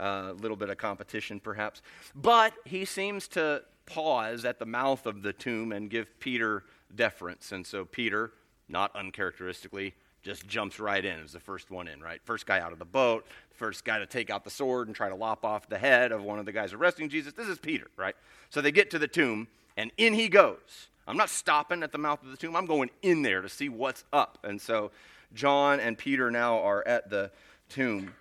A 0.00 0.04
uh, 0.04 0.32
little 0.32 0.56
bit 0.56 0.70
of 0.70 0.76
competition, 0.76 1.38
perhaps. 1.38 1.80
But 2.16 2.52
he 2.64 2.84
seems 2.84 3.28
to 3.28 3.62
pause 3.86 4.44
at 4.44 4.58
the 4.58 4.66
mouth 4.66 5.06
of 5.06 5.22
the 5.22 5.32
tomb 5.32 5.70
and 5.70 5.88
give 5.88 6.18
Peter 6.18 6.64
deference. 6.94 7.52
And 7.52 7.64
so 7.64 7.84
Peter, 7.84 8.32
not 8.68 8.94
uncharacteristically, 8.96 9.94
just 10.22 10.48
jumps 10.48 10.80
right 10.80 11.04
in 11.04 11.20
as 11.20 11.32
the 11.32 11.40
first 11.40 11.70
one 11.70 11.86
in, 11.86 12.00
right? 12.00 12.20
First 12.24 12.46
guy 12.46 12.58
out 12.58 12.72
of 12.72 12.78
the 12.78 12.84
boat, 12.84 13.26
first 13.52 13.84
guy 13.84 13.98
to 13.98 14.06
take 14.06 14.30
out 14.30 14.42
the 14.42 14.50
sword 14.50 14.88
and 14.88 14.96
try 14.96 15.08
to 15.08 15.14
lop 15.14 15.44
off 15.44 15.68
the 15.68 15.78
head 15.78 16.12
of 16.12 16.22
one 16.22 16.38
of 16.38 16.46
the 16.46 16.52
guys 16.52 16.72
arresting 16.72 17.08
Jesus. 17.08 17.34
This 17.34 17.46
is 17.46 17.58
Peter, 17.58 17.88
right? 17.96 18.16
So 18.48 18.60
they 18.60 18.72
get 18.72 18.90
to 18.92 18.98
the 18.98 19.06
tomb, 19.06 19.48
and 19.76 19.90
in 19.96 20.14
he 20.14 20.28
goes. 20.28 20.88
I'm 21.06 21.16
not 21.16 21.30
stopping 21.30 21.82
at 21.82 21.92
the 21.92 21.98
mouth 21.98 22.22
of 22.22 22.30
the 22.30 22.36
tomb. 22.36 22.56
I'm 22.56 22.66
going 22.66 22.90
in 23.02 23.22
there 23.22 23.42
to 23.42 23.48
see 23.48 23.68
what's 23.68 24.04
up. 24.12 24.38
And 24.42 24.60
so 24.60 24.90
John 25.34 25.80
and 25.80 25.98
Peter 25.98 26.30
now 26.30 26.60
are 26.60 26.86
at 26.86 27.10
the 27.10 27.30
tomb. 27.68 28.14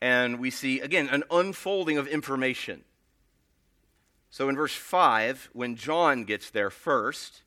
And 0.00 0.38
we 0.38 0.50
see, 0.50 0.80
again, 0.80 1.08
an 1.08 1.24
unfolding 1.30 1.98
of 1.98 2.06
information. 2.08 2.84
So 4.30 4.48
in 4.48 4.56
verse 4.56 4.74
5, 4.74 5.50
when 5.52 5.76
John 5.76 6.24
gets 6.24 6.50
there 6.50 6.70
first, 6.70 7.42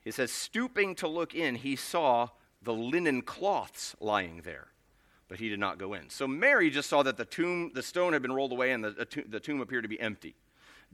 he 0.00 0.10
says, 0.10 0.30
Stooping 0.30 0.94
to 0.96 1.08
look 1.08 1.34
in, 1.34 1.56
he 1.56 1.76
saw 1.76 2.28
the 2.62 2.72
linen 2.72 3.22
cloths 3.22 3.94
lying 4.00 4.42
there, 4.44 4.68
but 5.28 5.38
he 5.38 5.48
did 5.48 5.58
not 5.58 5.78
go 5.78 5.94
in. 5.94 6.08
So 6.10 6.26
Mary 6.26 6.70
just 6.70 6.88
saw 6.88 7.02
that 7.02 7.16
the 7.16 7.24
tomb, 7.24 7.72
the 7.74 7.82
stone 7.82 8.12
had 8.12 8.22
been 8.22 8.32
rolled 8.32 8.52
away, 8.52 8.72
and 8.72 8.82
the, 8.82 9.24
the 9.28 9.40
tomb 9.40 9.60
appeared 9.60 9.84
to 9.84 9.88
be 9.88 10.00
empty. 10.00 10.34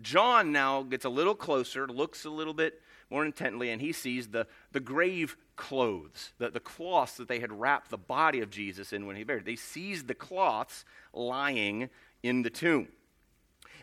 John 0.02 0.52
now 0.52 0.82
gets 0.82 1.04
a 1.04 1.10
little 1.10 1.34
closer, 1.34 1.86
looks 1.86 2.24
a 2.24 2.30
little 2.30 2.54
bit 2.54 2.80
more 3.10 3.24
intently, 3.24 3.70
and 3.70 3.80
he 3.80 3.92
sees 3.92 4.28
the, 4.28 4.46
the 4.72 4.80
grave 4.80 5.36
clothes, 5.56 6.32
the, 6.38 6.50
the 6.50 6.60
cloths 6.60 7.16
that 7.16 7.28
they 7.28 7.40
had 7.40 7.52
wrapped 7.52 7.90
the 7.90 7.98
body 7.98 8.40
of 8.40 8.50
Jesus 8.50 8.92
in 8.92 9.06
when 9.06 9.16
he 9.16 9.24
buried. 9.24 9.44
They 9.44 9.56
sees 9.56 10.04
the 10.04 10.14
cloths 10.14 10.84
lying 11.12 11.90
in 12.22 12.42
the 12.42 12.50
tomb. 12.50 12.88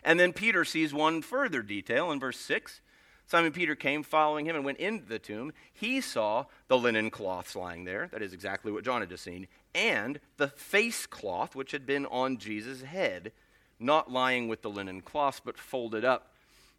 And 0.03 0.19
then 0.19 0.33
Peter 0.33 0.63
sees 0.63 0.93
one 0.93 1.21
further 1.21 1.61
detail 1.61 2.11
in 2.11 2.19
verse 2.19 2.39
6. 2.39 2.81
Simon 3.25 3.51
Peter 3.51 3.75
came 3.75 4.03
following 4.03 4.45
him 4.45 4.55
and 4.55 4.63
went 4.63 4.77
into 4.77 5.05
the 5.05 5.19
tomb. 5.19 5.51
He 5.73 5.99
saw 5.99 6.45
the 6.69 6.77
linen 6.77 7.09
cloths 7.09 7.57
lying 7.57 7.83
there. 7.83 8.07
That 8.13 8.21
is 8.21 8.31
exactly 8.31 8.71
what 8.71 8.85
John 8.85 9.01
had 9.01 9.09
just 9.09 9.25
seen. 9.25 9.47
And 9.75 10.21
the 10.37 10.47
face 10.47 11.05
cloth 11.05 11.53
which 11.53 11.71
had 11.71 11.85
been 11.85 12.05
on 12.05 12.37
Jesus' 12.37 12.83
head, 12.83 13.33
not 13.79 14.11
lying 14.11 14.47
with 14.47 14.61
the 14.61 14.69
linen 14.69 15.01
cloths, 15.01 15.41
but 15.43 15.57
folded 15.57 16.03
up 16.03 16.33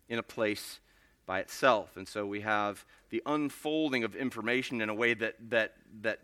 in 0.09 0.19
a 0.19 0.23
place 0.23 0.81
by 1.27 1.41
itself. 1.41 1.97
And 1.97 2.09
so 2.09 2.27
we 2.27 2.41
have 2.41 2.85
the 3.11 3.23
unfolding 3.27 4.05
of 4.05 4.17
information 4.17 4.81
in 4.81 4.89
a 4.89 4.95
way 4.95 5.15
that, 5.15 5.37
that, 5.51 5.75
that 6.01 6.21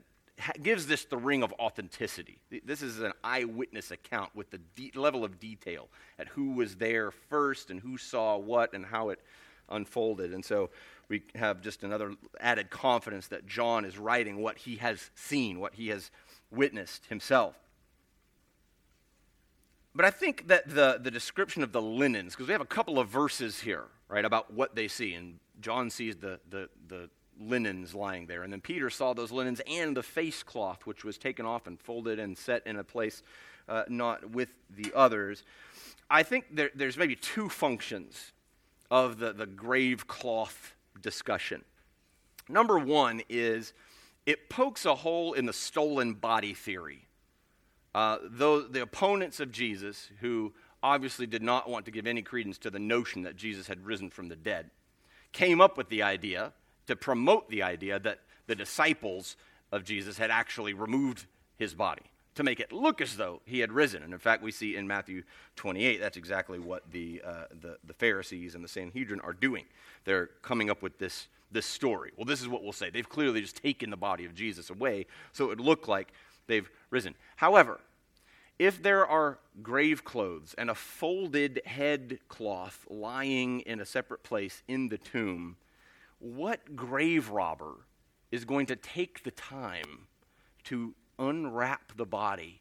gives 0.62 0.86
this 0.86 1.04
the 1.04 1.16
ring 1.16 1.42
of 1.42 1.52
authenticity. 1.60 2.38
This 2.64 2.82
is 2.82 3.00
an 3.00 3.12
eyewitness 3.22 3.90
account 3.90 4.34
with 4.34 4.50
the 4.50 4.58
de- 4.74 4.92
level 4.94 5.24
of 5.24 5.38
detail 5.38 5.88
at 6.18 6.28
who 6.28 6.52
was 6.52 6.76
there 6.76 7.10
first 7.10 7.70
and 7.70 7.80
who 7.80 7.96
saw 7.98 8.36
what 8.36 8.72
and 8.72 8.84
how 8.84 9.10
it 9.10 9.20
unfolded. 9.68 10.32
And 10.32 10.44
so 10.44 10.70
we 11.08 11.22
have 11.34 11.60
just 11.60 11.84
another 11.84 12.14
added 12.40 12.70
confidence 12.70 13.28
that 13.28 13.46
John 13.46 13.84
is 13.84 13.98
writing 13.98 14.42
what 14.42 14.58
he 14.58 14.76
has 14.76 15.10
seen, 15.14 15.60
what 15.60 15.74
he 15.74 15.88
has 15.88 16.10
witnessed 16.50 17.06
himself. 17.06 17.56
But 19.94 20.04
I 20.04 20.10
think 20.10 20.48
that 20.48 20.68
the, 20.68 20.98
the 21.00 21.10
description 21.10 21.62
of 21.62 21.72
the 21.72 21.82
linens, 21.82 22.34
because 22.34 22.48
we 22.48 22.52
have 22.52 22.60
a 22.60 22.66
couple 22.66 22.98
of 22.98 23.08
verses 23.08 23.60
here, 23.60 23.84
right, 24.08 24.24
about 24.24 24.52
what 24.52 24.74
they 24.74 24.88
see. 24.88 25.14
And 25.14 25.38
John 25.60 25.88
sees 25.88 26.16
the, 26.16 26.40
the, 26.50 26.68
the 26.88 27.08
linens 27.40 27.94
lying 27.94 28.26
there. 28.26 28.42
And 28.42 28.52
then 28.52 28.60
Peter 28.60 28.90
saw 28.90 29.12
those 29.12 29.30
linens 29.30 29.60
and 29.68 29.96
the 29.96 30.02
face 30.02 30.42
cloth, 30.42 30.84
which 30.84 31.04
was 31.04 31.16
taken 31.16 31.46
off 31.46 31.66
and 31.66 31.80
folded 31.80 32.18
and 32.18 32.36
set 32.36 32.66
in 32.66 32.76
a 32.76 32.84
place 32.84 33.22
uh, 33.68 33.84
not 33.88 34.30
with 34.30 34.48
the 34.76 34.92
others. 34.94 35.44
I 36.10 36.22
think 36.22 36.54
there, 36.54 36.70
there's 36.74 36.96
maybe 36.96 37.16
two 37.16 37.48
functions 37.48 38.32
of 38.90 39.18
the, 39.18 39.32
the 39.32 39.46
grave 39.46 40.06
cloth 40.06 40.74
discussion. 41.00 41.62
Number 42.48 42.78
one 42.78 43.22
is 43.28 43.72
it 44.26 44.50
pokes 44.50 44.84
a 44.84 44.94
hole 44.94 45.32
in 45.32 45.46
the 45.46 45.52
stolen 45.52 46.14
body 46.14 46.54
theory. 46.54 47.06
Uh, 47.94 48.18
though 48.22 48.60
the 48.60 48.82
opponents 48.82 49.40
of 49.40 49.52
Jesus, 49.52 50.10
who 50.20 50.52
obviously 50.82 51.26
did 51.26 51.42
not 51.42 51.68
want 51.68 51.84
to 51.84 51.90
give 51.90 52.06
any 52.06 52.22
credence 52.22 52.58
to 52.58 52.70
the 52.70 52.78
notion 52.78 53.22
that 53.22 53.36
Jesus 53.36 53.68
had 53.68 53.84
risen 53.86 54.10
from 54.10 54.28
the 54.28 54.36
dead, 54.36 54.70
came 55.32 55.60
up 55.60 55.76
with 55.76 55.88
the 55.88 56.02
idea 56.02 56.52
to 56.86 56.96
promote 56.96 57.48
the 57.48 57.62
idea 57.62 57.98
that 57.98 58.20
the 58.46 58.54
disciples 58.54 59.36
of 59.72 59.84
Jesus 59.84 60.18
had 60.18 60.30
actually 60.30 60.74
removed 60.74 61.26
his 61.56 61.74
body 61.74 62.02
to 62.34 62.42
make 62.42 62.60
it 62.60 62.72
look 62.72 63.00
as 63.00 63.16
though 63.16 63.40
he 63.44 63.60
had 63.60 63.72
risen. 63.72 64.02
And 64.02 64.12
in 64.12 64.18
fact, 64.18 64.42
we 64.42 64.50
see 64.50 64.76
in 64.76 64.86
Matthew 64.86 65.22
28, 65.56 66.00
that's 66.00 66.16
exactly 66.16 66.58
what 66.58 66.90
the, 66.90 67.22
uh, 67.24 67.44
the, 67.60 67.78
the, 67.84 67.94
Pharisees 67.94 68.54
and 68.54 68.64
the 68.64 68.68
Sanhedrin 68.68 69.20
are 69.20 69.32
doing. 69.32 69.64
They're 70.04 70.30
coming 70.42 70.68
up 70.68 70.82
with 70.82 70.98
this, 70.98 71.28
this 71.52 71.66
story. 71.66 72.10
Well, 72.16 72.24
this 72.24 72.40
is 72.40 72.48
what 72.48 72.62
we'll 72.62 72.72
say. 72.72 72.90
They've 72.90 73.08
clearly 73.08 73.40
just 73.40 73.62
taken 73.62 73.90
the 73.90 73.96
body 73.96 74.24
of 74.24 74.34
Jesus 74.34 74.70
away, 74.70 75.06
so 75.32 75.44
it 75.44 75.48
would 75.48 75.60
look 75.60 75.86
like 75.86 76.12
they've 76.46 76.70
risen. 76.90 77.14
However, 77.36 77.80
if 78.58 78.82
there 78.82 79.06
are 79.06 79.38
grave 79.62 80.04
clothes 80.04 80.54
and 80.56 80.70
a 80.70 80.74
folded 80.74 81.60
head 81.64 82.20
cloth 82.28 82.86
lying 82.88 83.60
in 83.60 83.80
a 83.80 83.86
separate 83.86 84.22
place 84.22 84.62
in 84.68 84.88
the 84.88 84.98
tomb, 84.98 85.56
what 86.18 86.76
grave 86.76 87.30
robber 87.30 87.74
is 88.30 88.44
going 88.44 88.66
to 88.66 88.76
take 88.76 89.24
the 89.24 89.30
time 89.30 90.06
to 90.64 90.94
unwrap 91.18 91.96
the 91.96 92.06
body 92.06 92.60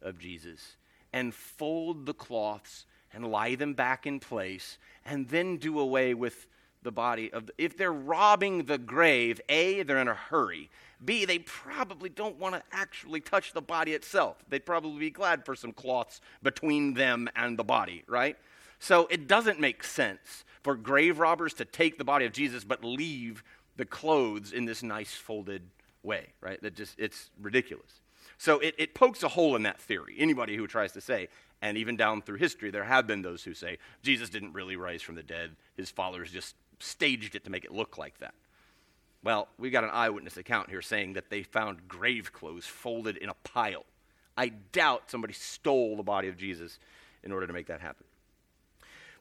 of 0.00 0.18
Jesus 0.18 0.76
and 1.12 1.34
fold 1.34 2.06
the 2.06 2.14
cloths 2.14 2.86
and 3.12 3.30
lie 3.30 3.54
them 3.54 3.74
back 3.74 4.06
in 4.06 4.18
place 4.18 4.78
and 5.04 5.28
then 5.28 5.56
do 5.56 5.78
away 5.78 6.14
with 6.14 6.46
the 6.82 6.92
body 6.92 7.32
of 7.32 7.46
the, 7.46 7.52
if 7.58 7.76
they're 7.76 7.92
robbing 7.92 8.64
the 8.64 8.78
grave 8.78 9.40
a 9.48 9.82
they're 9.82 9.98
in 9.98 10.08
a 10.08 10.14
hurry. 10.14 10.70
B 11.04 11.24
they 11.24 11.38
probably 11.40 12.08
don't 12.08 12.38
want 12.38 12.54
to 12.54 12.62
actually 12.72 13.20
touch 13.20 13.52
the 13.52 13.62
body 13.62 13.92
itself. 13.92 14.36
They'd 14.48 14.66
probably 14.66 14.98
be 14.98 15.10
glad 15.10 15.44
for 15.44 15.54
some 15.54 15.72
cloths 15.72 16.20
between 16.42 16.94
them 16.94 17.28
and 17.36 17.58
the 17.58 17.64
body 17.64 18.04
right? 18.06 18.36
So 18.78 19.06
it 19.10 19.28
doesn't 19.28 19.60
make 19.60 19.84
sense 19.84 20.44
for 20.62 20.76
grave 20.76 21.18
robbers 21.18 21.54
to 21.54 21.64
take 21.64 21.98
the 21.98 22.04
body 22.04 22.24
of 22.24 22.32
jesus 22.32 22.64
but 22.64 22.84
leave 22.84 23.42
the 23.76 23.84
clothes 23.84 24.52
in 24.52 24.64
this 24.64 24.82
nice 24.82 25.12
folded 25.12 25.62
way 26.02 26.28
right? 26.40 26.60
That 26.62 26.74
just 26.74 26.98
it's 26.98 27.30
ridiculous. 27.40 28.00
So 28.38 28.58
it, 28.58 28.74
it 28.76 28.94
pokes 28.94 29.22
a 29.22 29.28
hole 29.28 29.54
in 29.54 29.62
that 29.62 29.80
theory. 29.80 30.16
Anybody 30.18 30.56
who 30.56 30.66
tries 30.66 30.92
to 30.92 31.00
say 31.00 31.28
and 31.62 31.78
even 31.78 31.96
down 31.96 32.22
through 32.22 32.38
history, 32.38 32.70
there 32.70 32.84
have 32.84 33.06
been 33.06 33.22
those 33.22 33.44
who 33.44 33.54
say 33.54 33.78
Jesus 34.02 34.28
didn't 34.28 34.52
really 34.52 34.76
rise 34.76 35.00
from 35.00 35.14
the 35.14 35.22
dead. 35.22 35.54
His 35.76 35.90
followers 35.90 36.32
just 36.32 36.56
staged 36.82 37.34
it 37.34 37.44
to 37.44 37.50
make 37.50 37.64
it 37.64 37.72
look 37.72 37.98
like 37.98 38.18
that. 38.18 38.34
Well, 39.24 39.48
we 39.58 39.70
got 39.70 39.84
an 39.84 39.90
eyewitness 39.90 40.36
account 40.36 40.68
here 40.68 40.82
saying 40.82 41.12
that 41.12 41.30
they 41.30 41.42
found 41.42 41.86
grave 41.88 42.32
clothes 42.32 42.66
folded 42.66 43.16
in 43.16 43.28
a 43.28 43.34
pile. 43.44 43.84
I 44.36 44.48
doubt 44.48 45.10
somebody 45.10 45.32
stole 45.32 45.96
the 45.96 46.02
body 46.02 46.28
of 46.28 46.36
Jesus 46.36 46.78
in 47.22 47.30
order 47.30 47.46
to 47.46 47.52
make 47.52 47.68
that 47.68 47.80
happen. 47.80 48.04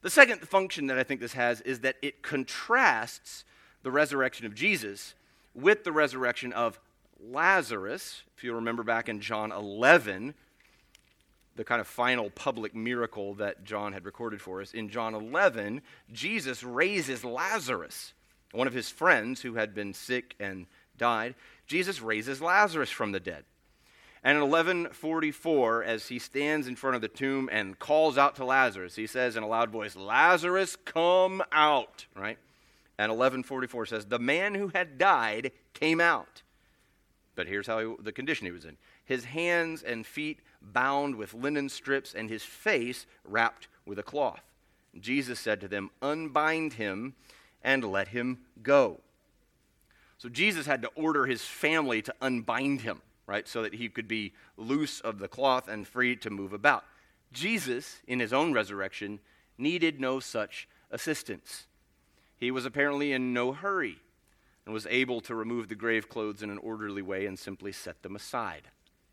The 0.01 0.09
second 0.09 0.41
function 0.41 0.87
that 0.87 0.97
I 0.97 1.03
think 1.03 1.21
this 1.21 1.33
has 1.33 1.61
is 1.61 1.81
that 1.81 1.97
it 2.01 2.23
contrasts 2.23 3.45
the 3.83 3.91
resurrection 3.91 4.47
of 4.47 4.55
Jesus 4.55 5.13
with 5.53 5.83
the 5.83 5.91
resurrection 5.91 6.51
of 6.53 6.79
Lazarus. 7.23 8.23
If 8.35 8.43
you 8.43 8.55
remember 8.55 8.81
back 8.81 9.07
in 9.07 9.19
John 9.19 9.51
11, 9.51 10.33
the 11.55 11.63
kind 11.63 11.81
of 11.81 11.87
final 11.87 12.29
public 12.29 12.73
miracle 12.73 13.35
that 13.35 13.63
John 13.63 13.93
had 13.93 14.05
recorded 14.05 14.41
for 14.41 14.61
us. 14.61 14.73
In 14.73 14.89
John 14.89 15.13
11, 15.13 15.81
Jesus 16.11 16.63
raises 16.63 17.23
Lazarus, 17.23 18.13
one 18.51 18.67
of 18.67 18.73
his 18.73 18.89
friends 18.89 19.41
who 19.41 19.55
had 19.55 19.73
been 19.73 19.93
sick 19.93 20.35
and 20.39 20.65
died. 20.97 21.35
Jesus 21.67 22.01
raises 22.01 22.41
Lazarus 22.41 22.89
from 22.89 23.11
the 23.11 23.19
dead. 23.19 23.43
And 24.23 24.37
in 24.37 24.43
1144, 24.43 25.83
as 25.83 26.07
he 26.07 26.19
stands 26.19 26.67
in 26.67 26.75
front 26.75 26.95
of 26.95 27.01
the 27.01 27.07
tomb 27.07 27.49
and 27.51 27.79
calls 27.79 28.17
out 28.17 28.35
to 28.35 28.45
Lazarus, 28.45 28.95
he 28.95 29.07
says 29.07 29.35
in 29.35 29.41
a 29.41 29.47
loud 29.47 29.71
voice, 29.71 29.95
Lazarus, 29.95 30.75
come 30.75 31.41
out, 31.51 32.05
right? 32.15 32.37
And 32.99 33.09
1144 33.09 33.87
says, 33.87 34.05
The 34.05 34.19
man 34.19 34.53
who 34.53 34.67
had 34.75 34.99
died 34.99 35.51
came 35.73 35.99
out. 35.99 36.43
But 37.35 37.47
here's 37.47 37.65
how 37.65 37.79
he, 37.79 37.95
the 37.99 38.11
condition 38.11 38.45
he 38.45 38.51
was 38.51 38.65
in 38.65 38.77
his 39.11 39.25
hands 39.25 39.83
and 39.83 40.05
feet 40.05 40.39
bound 40.61 41.15
with 41.15 41.33
linen 41.33 41.67
strips, 41.67 42.13
and 42.13 42.29
his 42.29 42.43
face 42.43 43.05
wrapped 43.25 43.67
with 43.85 43.99
a 43.99 44.03
cloth. 44.03 44.41
Jesus 44.97 45.37
said 45.37 45.59
to 45.59 45.67
them, 45.67 45.89
Unbind 46.01 46.73
him 46.73 47.15
and 47.61 47.83
let 47.83 48.07
him 48.07 48.39
go. 48.63 49.01
So 50.17 50.29
Jesus 50.29 50.65
had 50.65 50.81
to 50.83 50.91
order 50.95 51.25
his 51.25 51.41
family 51.41 52.01
to 52.03 52.13
unbind 52.21 52.81
him, 52.81 53.01
right, 53.27 53.45
so 53.47 53.63
that 53.63 53.73
he 53.73 53.89
could 53.89 54.07
be 54.07 54.31
loose 54.55 55.01
of 55.01 55.19
the 55.19 55.27
cloth 55.27 55.67
and 55.67 55.85
free 55.85 56.15
to 56.15 56.29
move 56.29 56.53
about. 56.53 56.85
Jesus, 57.33 57.99
in 58.07 58.21
his 58.21 58.31
own 58.31 58.53
resurrection, 58.53 59.19
needed 59.57 59.99
no 59.99 60.21
such 60.21 60.69
assistance. 60.89 61.65
He 62.37 62.49
was 62.49 62.65
apparently 62.65 63.11
in 63.11 63.33
no 63.33 63.51
hurry 63.51 63.97
and 64.65 64.73
was 64.73 64.87
able 64.89 65.19
to 65.21 65.35
remove 65.35 65.67
the 65.67 65.75
grave 65.75 66.07
clothes 66.07 66.41
in 66.41 66.49
an 66.49 66.59
orderly 66.59 67.01
way 67.01 67.25
and 67.25 67.37
simply 67.37 67.73
set 67.73 68.03
them 68.03 68.15
aside. 68.15 68.69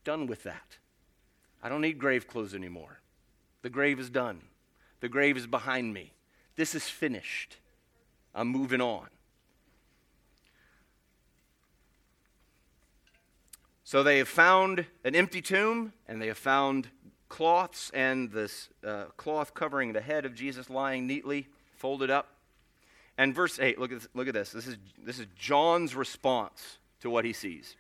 Done 0.08 0.26
with 0.26 0.44
that. 0.44 0.78
I 1.62 1.68
don't 1.68 1.82
need 1.82 1.98
grave 1.98 2.26
clothes 2.26 2.54
anymore. 2.54 3.00
The 3.60 3.68
grave 3.68 4.00
is 4.00 4.08
done, 4.08 4.40
the 5.00 5.08
grave 5.10 5.36
is 5.36 5.46
behind 5.46 5.92
me. 5.92 6.14
This 6.56 6.74
is 6.74 6.88
finished. 6.88 7.58
I'm 8.34 8.48
moving 8.48 8.80
on. 8.80 9.08
So 13.84 14.02
they 14.02 14.16
have 14.16 14.28
found 14.28 14.86
an 15.04 15.14
empty 15.14 15.42
tomb, 15.42 15.92
and 16.08 16.22
they 16.22 16.28
have 16.28 16.38
found 16.38 16.88
cloths 17.28 17.90
and 17.92 18.32
this 18.32 18.70
uh, 18.82 19.04
cloth 19.18 19.52
covering 19.52 19.92
the 19.92 20.00
head 20.00 20.24
of 20.24 20.34
Jesus 20.34 20.70
lying 20.70 21.06
neatly 21.06 21.48
folded 21.76 22.08
up. 22.08 22.32
And 23.18 23.34
verse 23.34 23.58
8, 23.60 23.78
look 23.78 23.92
at 23.92 23.98
this, 23.98 24.08
look 24.14 24.26
at 24.26 24.32
this. 24.32 24.52
This 24.52 24.68
is, 24.68 24.78
this 25.04 25.18
is 25.18 25.26
John's 25.38 25.94
response 25.94 26.78
to 27.00 27.10
what 27.10 27.26
he 27.26 27.34
sees. 27.34 27.76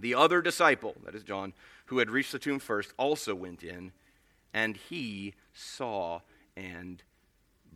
The 0.00 0.14
other 0.14 0.40
disciple, 0.40 0.94
that 1.04 1.14
is 1.14 1.22
John, 1.22 1.52
who 1.86 1.98
had 1.98 2.10
reached 2.10 2.32
the 2.32 2.38
tomb 2.38 2.58
first, 2.58 2.92
also 2.98 3.34
went 3.34 3.62
in, 3.62 3.92
and 4.54 4.76
he 4.76 5.34
saw 5.52 6.20
and 6.56 7.02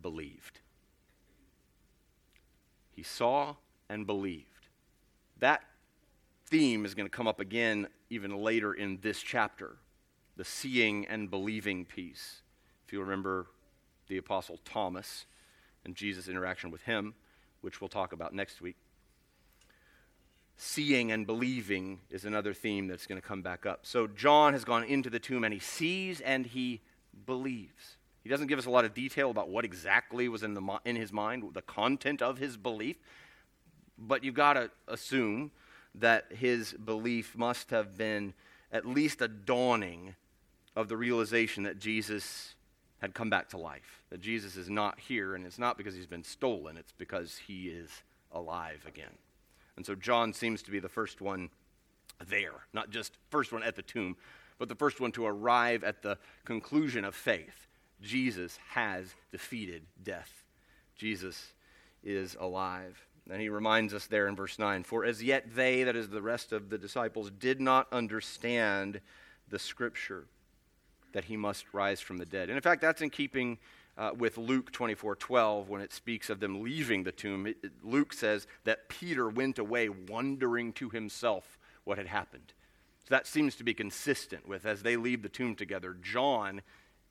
believed. 0.01 0.61
He 2.95 3.03
saw 3.03 3.57
and 3.89 4.07
believed. 4.07 4.47
That 5.39 5.65
theme 6.47 6.85
is 6.85 6.95
going 6.95 7.09
to 7.09 7.17
come 7.17 7.27
up 7.27 7.41
again 7.41 7.89
even 8.11 8.37
later 8.37 8.75
in 8.75 8.99
this 9.03 9.21
chapter 9.21 9.77
the 10.37 10.45
seeing 10.45 11.07
and 11.07 11.31
believing 11.31 11.85
piece. 11.85 12.41
If 12.87 12.93
you 12.93 13.01
remember 13.01 13.47
the 14.09 14.17
Apostle 14.17 14.59
Thomas 14.65 15.27
and 15.85 15.95
Jesus' 15.95 16.29
interaction 16.29 16.71
with 16.71 16.83
him, 16.83 17.15
which 17.61 17.81
we'll 17.81 17.89
talk 17.89 18.13
about 18.13 18.35
next 18.35 18.61
week. 18.61 18.77
Seeing 20.57 21.11
and 21.11 21.27
believing 21.27 22.01
is 22.11 22.25
another 22.25 22.55
theme 22.55 22.87
that's 22.87 23.07
going 23.07 23.21
to 23.21 23.27
come 23.27 23.43
back 23.43 23.67
up. 23.67 23.81
So 23.83 24.07
John 24.07 24.53
has 24.53 24.65
gone 24.65 24.85
into 24.85 25.11
the 25.11 25.19
tomb 25.19 25.45
and 25.45 25.53
he 25.53 25.61
sees 25.61 26.21
and 26.21 26.47
he 26.47 26.81
believes. 27.27 27.97
He 28.23 28.29
doesn't 28.29 28.47
give 28.47 28.59
us 28.59 28.67
a 28.67 28.71
lot 28.71 28.85
of 28.85 28.95
detail 28.95 29.31
about 29.31 29.49
what 29.49 29.65
exactly 29.65 30.29
was 30.29 30.43
in, 30.43 30.55
the, 30.55 30.81
in 30.85 30.95
his 30.97 31.13
mind, 31.13 31.43
the 31.55 31.63
content 31.63 32.23
of 32.23 32.39
his 32.39 32.57
belief, 32.57 32.97
but 33.99 34.23
you've 34.23 34.35
got 34.35 34.55
to 34.55 34.71
assume 34.87 35.51
that 35.97 36.27
his 36.31 36.73
belief 36.73 37.37
must 37.37 37.71
have 37.71 37.99
been 37.99 38.33
at 38.71 38.87
least 38.87 39.21
a 39.21 39.29
dawning 39.29 40.15
of 40.75 40.89
the 40.89 40.97
realization 40.97 41.65
that 41.65 41.79
Jesus 41.79 42.55
had 43.01 43.13
come 43.13 43.29
back 43.29 43.49
to 43.51 43.59
life, 43.59 44.03
that 44.11 44.21
Jesus 44.21 44.57
is 44.57 44.71
not 44.71 44.99
here, 45.01 45.35
and 45.35 45.45
it's 45.45 45.59
not 45.59 45.77
because 45.77 45.95
he's 45.95 46.07
been 46.07 46.25
stolen, 46.25 46.77
it's 46.77 46.93
because 46.93 47.37
he 47.37 47.67
is 47.67 47.91
alive 48.31 48.85
again. 48.87 49.11
And 49.77 49.87
so 49.87 49.95
John 49.95 50.33
seems 50.33 50.63
to 50.63 50.71
be 50.71 50.81
the 50.81 50.89
first 50.89 51.21
one 51.21 51.51
there, 52.29 52.67
not 52.73 52.91
just 52.91 53.17
first 53.31 53.53
one 53.53 53.63
at 53.63 53.77
the 53.77 53.83
tomb, 53.83 54.17
but 54.59 54.69
the 54.69 54.75
first 54.75 55.01
one 55.01 55.13
to 55.13 55.27
arrive 55.27 55.83
at 55.83 56.03
the 56.03 56.19
conclusion 56.45 57.05
of 57.05 57.15
faith. 57.15 57.69
Jesus 58.01 58.59
has 58.71 59.15
defeated 59.31 59.83
death. 60.03 60.45
Jesus 60.97 61.53
is 62.05 62.37
alive. 62.39 63.07
And 63.31 63.41
he 63.41 63.49
reminds 63.49 63.95
us 63.95 64.07
there 64.07 64.27
in 64.27 64.37
verse 64.37 64.59
9 64.59 64.83
For 64.83 65.05
as 65.05 65.23
yet 65.23 65.55
they, 65.55 65.85
that 65.85 65.97
is 65.97 66.09
the 66.09 66.23
rest 66.23 66.53
of 66.53 66.71
the 66.71 66.79
disciples, 66.79 67.31
did 67.31 67.61
not 67.61 67.87
understand 67.93 69.01
the 69.49 69.59
scripture 69.59 70.27
that 71.13 71.25
he 71.25 71.37
must 71.37 71.73
rise 71.73 72.01
from 72.01 72.19
the 72.19 72.27
dead. 72.27 72.49
And 72.49 72.57
in 72.57 72.63
fact, 72.63 72.81
that's 72.81 73.03
in 73.03 73.11
keeping 73.11 73.59
uh, 73.99 74.11
with 74.17 74.39
Luke 74.39 74.73
24 74.73 75.17
12 75.17 75.69
when 75.69 75.81
it 75.81 75.93
speaks 75.93 76.31
of 76.31 76.41
them 76.41 76.63
leaving 76.63 77.05
the 77.05 77.13
tomb. 77.13 77.47
It, 77.47 77.59
it, 77.63 77.73
Luke 77.83 78.13
says 78.13 78.47
that 78.65 78.89
Peter 78.89 79.29
went 79.29 79.59
away 79.59 79.89
wondering 79.89 80.73
to 80.75 80.89
himself 80.89 81.59
what 81.85 81.99
had 81.99 82.07
happened. 82.07 82.53
So 83.01 83.15
that 83.15 83.27
seems 83.27 83.57
to 83.57 83.65
be 83.65 83.75
consistent 83.75 84.49
with 84.49 84.65
as 84.65 84.83
they 84.83 84.97
leave 84.97 85.23
the 85.23 85.29
tomb 85.29 85.55
together. 85.55 85.97
John 86.01 86.63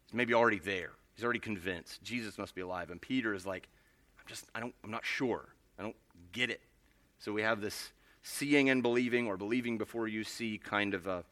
is 0.08 0.14
maybe 0.14 0.34
already 0.34 0.60
there. 0.60 0.92
He's 1.16 1.24
already 1.24 1.40
convinced 1.40 2.02
Jesus 2.02 2.38
must 2.38 2.56
be 2.56 2.62
alive. 2.62 2.90
And 2.90 3.02
Peter 3.02 3.34
is 3.34 3.46
like, 3.46 3.68
I'm 4.20 4.26
just, 4.28 4.46
I 4.56 4.60
don't, 4.60 4.74
I'm 4.84 4.92
not 4.92 5.06
sure. 5.06 5.50
I 5.78 5.84
don't 5.84 5.96
get 6.32 6.50
it. 6.50 6.62
So 7.20 7.34
we 7.34 7.42
have 7.42 7.62
this 7.62 7.92
seeing 8.24 8.70
and 8.70 8.82
believing, 8.82 9.28
or 9.28 9.38
believing 9.38 9.78
before 9.78 10.08
you 10.08 10.24
see 10.24 10.58
kind 10.58 10.94
of 10.94 11.08
a, 11.08 11.24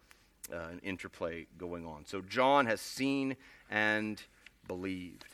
uh, 0.52 0.68
an 0.72 0.80
interplay 0.84 1.48
going 1.58 1.86
on. 1.86 2.06
So 2.06 2.22
John 2.22 2.66
has 2.66 2.82
seen 2.82 3.36
and 3.70 4.22
believed. 4.68 5.26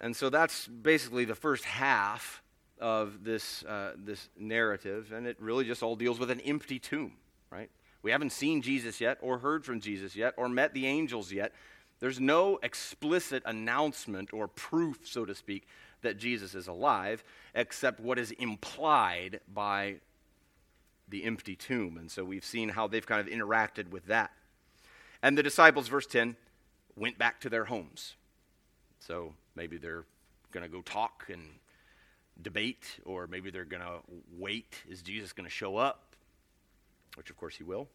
And 0.00 0.14
so 0.14 0.28
that's 0.30 0.66
basically 0.66 1.24
the 1.24 1.34
first 1.34 1.64
half 1.64 2.42
of 2.78 3.24
this, 3.24 3.64
uh, 3.64 3.92
this 3.96 4.28
narrative, 4.38 5.12
and 5.12 5.26
it 5.26 5.36
really 5.40 5.64
just 5.64 5.82
all 5.82 5.96
deals 5.96 6.18
with 6.18 6.30
an 6.30 6.40
empty 6.40 6.78
tomb, 6.78 7.12
right? 7.50 7.70
We 8.02 8.10
haven't 8.10 8.30
seen 8.30 8.62
Jesus 8.62 9.00
yet, 9.00 9.18
or 9.22 9.38
heard 9.38 9.64
from 9.64 9.80
Jesus 9.80 10.14
yet, 10.14 10.34
or 10.36 10.48
met 10.48 10.74
the 10.74 10.86
angels 10.86 11.32
yet. 11.32 11.52
There's 11.98 12.20
no 12.20 12.58
explicit 12.62 13.42
announcement 13.46 14.32
or 14.32 14.48
proof, 14.48 15.00
so 15.04 15.24
to 15.24 15.34
speak, 15.34 15.66
that 16.02 16.18
Jesus 16.18 16.54
is 16.54 16.68
alive, 16.68 17.24
except 17.54 17.98
what 17.98 18.18
is 18.18 18.30
implied 18.32 19.40
by 19.52 19.96
the 21.08 21.24
empty 21.24 21.56
tomb. 21.56 21.96
And 21.96 22.10
so 22.10 22.24
we've 22.24 22.44
seen 22.44 22.68
how 22.68 22.86
they've 22.86 23.06
kind 23.06 23.26
of 23.26 23.32
interacted 23.32 23.90
with 23.90 24.06
that. 24.06 24.32
And 25.22 25.38
the 25.38 25.42
disciples, 25.42 25.88
verse 25.88 26.06
10, 26.06 26.36
went 26.96 27.18
back 27.18 27.40
to 27.40 27.48
their 27.48 27.64
homes. 27.64 28.14
So 29.00 29.34
maybe 29.56 29.78
they're 29.78 30.04
going 30.52 30.62
to 30.62 30.70
go 30.70 30.82
talk 30.82 31.24
and 31.32 31.42
debate, 32.40 32.84
or 33.04 33.26
maybe 33.26 33.50
they're 33.50 33.64
going 33.64 33.82
to 33.82 34.00
wait. 34.36 34.82
Is 34.88 35.02
Jesus 35.02 35.32
going 35.32 35.48
to 35.48 35.50
show 35.50 35.76
up? 35.76 36.14
Which, 37.16 37.30
of 37.30 37.36
course, 37.36 37.56
he 37.56 37.64
will. 37.64 37.88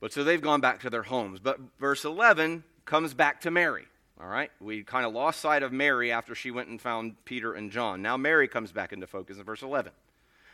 But 0.00 0.12
so 0.12 0.22
they've 0.22 0.40
gone 0.40 0.60
back 0.60 0.80
to 0.80 0.90
their 0.90 1.02
homes. 1.02 1.40
But 1.40 1.58
verse 1.80 2.04
11 2.04 2.62
comes 2.84 3.14
back 3.14 3.40
to 3.42 3.50
Mary. 3.50 3.86
All 4.20 4.28
right? 4.28 4.50
We 4.60 4.82
kind 4.82 5.04
of 5.04 5.12
lost 5.12 5.40
sight 5.40 5.62
of 5.62 5.72
Mary 5.72 6.12
after 6.12 6.34
she 6.34 6.50
went 6.50 6.68
and 6.68 6.80
found 6.80 7.24
Peter 7.24 7.52
and 7.52 7.70
John. 7.70 8.00
Now 8.02 8.16
Mary 8.16 8.48
comes 8.48 8.72
back 8.72 8.92
into 8.92 9.06
focus 9.06 9.38
in 9.38 9.44
verse 9.44 9.62
11. 9.62 9.92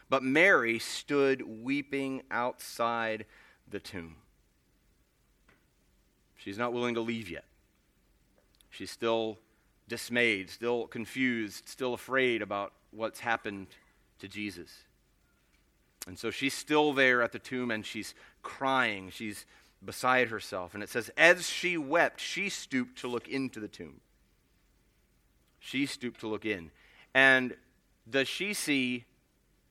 But 0.09 0.23
Mary 0.23 0.79
stood 0.79 1.43
weeping 1.43 2.23
outside 2.31 3.27
the 3.71 3.81
tomb. 3.81 4.17
She's 6.37 6.59
not 6.59 6.73
willing 6.75 6.95
to 6.95 7.01
leave 7.01 7.31
yet. 7.31 7.45
She's 8.75 8.91
still 8.91 9.39
dismayed, 9.89 10.51
still 10.51 10.87
confused, 10.89 11.69
still 11.69 11.95
afraid 11.95 12.43
about 12.43 12.73
what's 12.91 13.21
happened 13.21 13.69
to 14.19 14.29
Jesus. 14.29 14.71
And 16.07 16.19
so 16.19 16.31
she's 16.31 16.55
still 16.55 16.93
there 16.93 17.23
at 17.23 17.33
the 17.33 17.39
tomb 17.39 17.71
and 17.71 17.87
she's 17.87 18.15
crying. 18.43 19.11
She's 19.11 19.47
beside 19.85 20.29
herself. 20.29 20.75
And 20.75 20.83
it 20.83 20.89
says, 20.89 21.11
As 21.17 21.49
she 21.49 21.77
wept, 21.77 22.21
she 22.21 22.49
stooped 22.49 22.99
to 22.99 23.09
look 23.09 23.29
into 23.29 23.61
the 23.61 23.69
tomb. 23.69 24.01
She 25.61 25.87
stooped 25.87 26.21
to 26.21 26.29
look 26.29 26.45
in. 26.45 26.71
And 27.15 27.57
does 28.11 28.29
she 28.29 28.55
see 28.55 29.05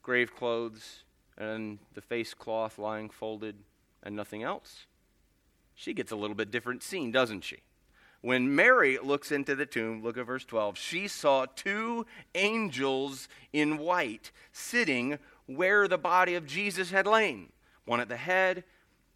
grave 0.01 0.35
clothes 0.35 1.03
and 1.37 1.79
the 1.93 2.01
face 2.01 2.33
cloth 2.33 2.79
lying 2.79 3.09
folded 3.09 3.55
and 4.01 4.15
nothing 4.15 4.43
else? 4.43 4.85
She 5.75 5.93
gets 5.93 6.11
a 6.11 6.15
little 6.15 6.35
bit 6.35 6.51
different 6.51 6.83
scene, 6.83 7.11
doesn't 7.11 7.43
she? 7.43 7.57
When 8.23 8.55
Mary 8.55 8.97
looks 9.03 9.33
into 9.33 9.53
the 9.53 9.65
tomb, 9.65 10.01
look 10.01 10.17
at 10.17 10.25
verse 10.25 10.45
12, 10.45 10.77
she 10.77 11.09
saw 11.09 11.45
two 11.45 12.05
angels 12.33 13.27
in 13.51 13.77
white 13.77 14.31
sitting 14.53 15.19
where 15.45 15.89
the 15.89 15.97
body 15.97 16.35
of 16.35 16.47
Jesus 16.47 16.89
had 16.89 17.05
lain, 17.05 17.49
one 17.83 17.99
at 17.99 18.07
the 18.07 18.15
head 18.15 18.63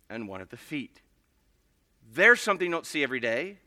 and 0.09 0.27
one 0.27 0.41
at 0.41 0.49
the 0.49 0.57
feet. 0.57 0.99
There's 2.13 2.41
something 2.41 2.65
you 2.65 2.71
don't 2.71 2.85
see 2.85 3.01
every 3.01 3.21
day. 3.21 3.59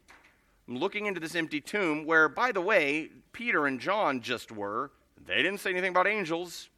I'm 0.69 0.77
looking 0.77 1.07
into 1.07 1.21
this 1.21 1.35
empty 1.35 1.63
tomb 1.63 2.05
where, 2.05 2.29
by 2.29 2.53
the 2.53 2.61
way, 2.61 3.09
Peter 3.33 3.67
and 3.67 3.81
John 3.81 4.21
just 4.21 4.53
were. 4.53 4.91
They 5.27 5.37
didn't 5.37 5.61
say 5.61 5.71
anything 5.71 5.93
about 5.93 6.07
angels, 6.07 6.69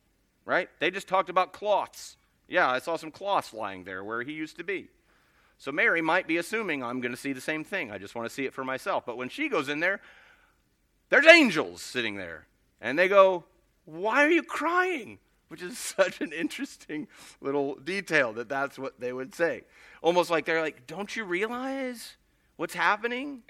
right? 0.44 0.68
They 0.79 0.92
just 0.92 1.09
talked 1.09 1.31
about 1.31 1.53
cloths. 1.53 2.16
Yeah, 2.46 2.70
I 2.70 2.79
saw 2.79 2.94
some 2.94 3.11
cloths 3.11 3.53
lying 3.53 3.83
there 3.83 4.05
where 4.05 4.22
he 4.22 4.33
used 4.35 4.57
to 4.59 4.64
be. 4.64 4.87
So 5.62 5.70
Mary 5.70 6.03
might 6.03 6.27
be 6.27 6.38
assuming 6.38 6.83
I'm 6.83 7.01
going 7.01 7.12
to 7.12 7.16
see 7.16 7.33
the 7.33 7.40
same 7.40 7.62
thing. 7.62 7.92
I 7.92 7.98
just 7.98 8.16
want 8.16 8.29
to 8.29 8.35
see 8.35 8.46
it 8.46 8.53
for 8.53 8.64
myself. 8.64 9.07
But 9.07 9.16
when 9.16 9.29
she 9.29 9.48
goes 9.48 9.68
in 9.68 9.79
there, 9.79 10.01
there's 11.09 11.25
angels 11.25 11.83
sitting 11.83 12.16
there. 12.16 12.48
And 12.81 12.98
they 12.98 13.07
go, 13.07 13.44
Why 13.85 14.25
are 14.25 14.31
you 14.31 14.42
crying? 14.42 15.20
which 15.46 15.62
is 15.62 15.79
such 15.96 16.20
an 16.20 16.33
interesting 16.33 17.07
little 17.40 17.77
detail 17.77 18.33
that 18.33 18.48
that's 18.48 18.77
what 18.77 18.98
they 18.98 19.12
would 19.12 19.37
say. 19.37 19.62
Almost 20.01 20.31
like 20.31 20.46
they're 20.46 20.62
like, 20.62 20.88
Don't 20.88 21.14
you 21.14 21.22
realize 21.22 22.16
what's 22.57 22.75
happening? 22.75 23.44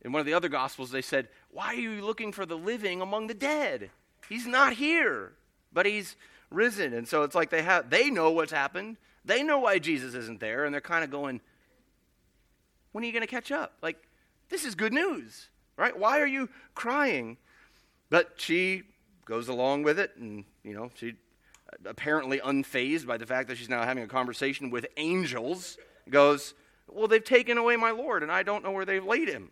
In 0.00 0.12
one 0.12 0.20
of 0.20 0.26
the 0.26 0.32
other 0.32 0.48
Gospels, 0.48 0.90
they 0.90 1.02
said, 1.02 1.28
Why 1.50 1.66
are 1.66 1.74
you 1.74 2.00
looking 2.00 2.32
for 2.32 2.46
the 2.46 2.56
living 2.56 3.02
among 3.02 3.26
the 3.26 3.34
dead? 3.34 3.90
He's 4.26 4.46
not 4.46 4.72
here, 4.72 5.32
but 5.70 5.84
he's 5.84 6.16
risen. 6.48 6.94
And 6.94 7.06
so 7.06 7.24
it's 7.24 7.34
like 7.34 7.50
they 7.50 7.60
have 7.60 7.90
they 7.90 8.08
know 8.08 8.30
what's 8.30 8.52
happened. 8.52 8.96
They 9.26 9.42
know 9.42 9.58
why 9.58 9.78
Jesus 9.78 10.14
isn't 10.14 10.40
there, 10.40 10.64
and 10.64 10.72
they're 10.72 10.80
kind 10.80 11.04
of 11.04 11.10
going, 11.10 11.40
When 12.92 13.04
are 13.04 13.06
you 13.06 13.12
going 13.12 13.22
to 13.22 13.26
catch 13.26 13.52
up? 13.52 13.74
Like, 13.82 13.96
this 14.48 14.64
is 14.64 14.74
good 14.74 14.92
news, 14.92 15.48
right? 15.76 15.96
Why 15.98 16.20
are 16.20 16.26
you 16.26 16.48
crying? 16.74 17.36
But 18.08 18.34
she 18.36 18.84
goes 19.24 19.48
along 19.48 19.82
with 19.82 19.98
it, 19.98 20.12
and 20.16 20.44
you 20.62 20.72
know 20.72 20.90
she 20.94 21.10
uh, 21.10 21.90
apparently 21.90 22.38
unfazed 22.38 23.06
by 23.06 23.16
the 23.16 23.26
fact 23.26 23.48
that 23.48 23.58
she's 23.58 23.68
now 23.68 23.82
having 23.82 24.04
a 24.04 24.08
conversation 24.08 24.70
with 24.70 24.86
angels. 24.96 25.76
Goes, 26.08 26.54
well, 26.88 27.08
they've 27.08 27.22
taken 27.22 27.58
away 27.58 27.74
my 27.74 27.90
Lord, 27.90 28.22
and 28.22 28.30
I 28.30 28.44
don't 28.44 28.62
know 28.62 28.70
where 28.70 28.84
they've 28.84 29.04
laid 29.04 29.28
him. 29.28 29.50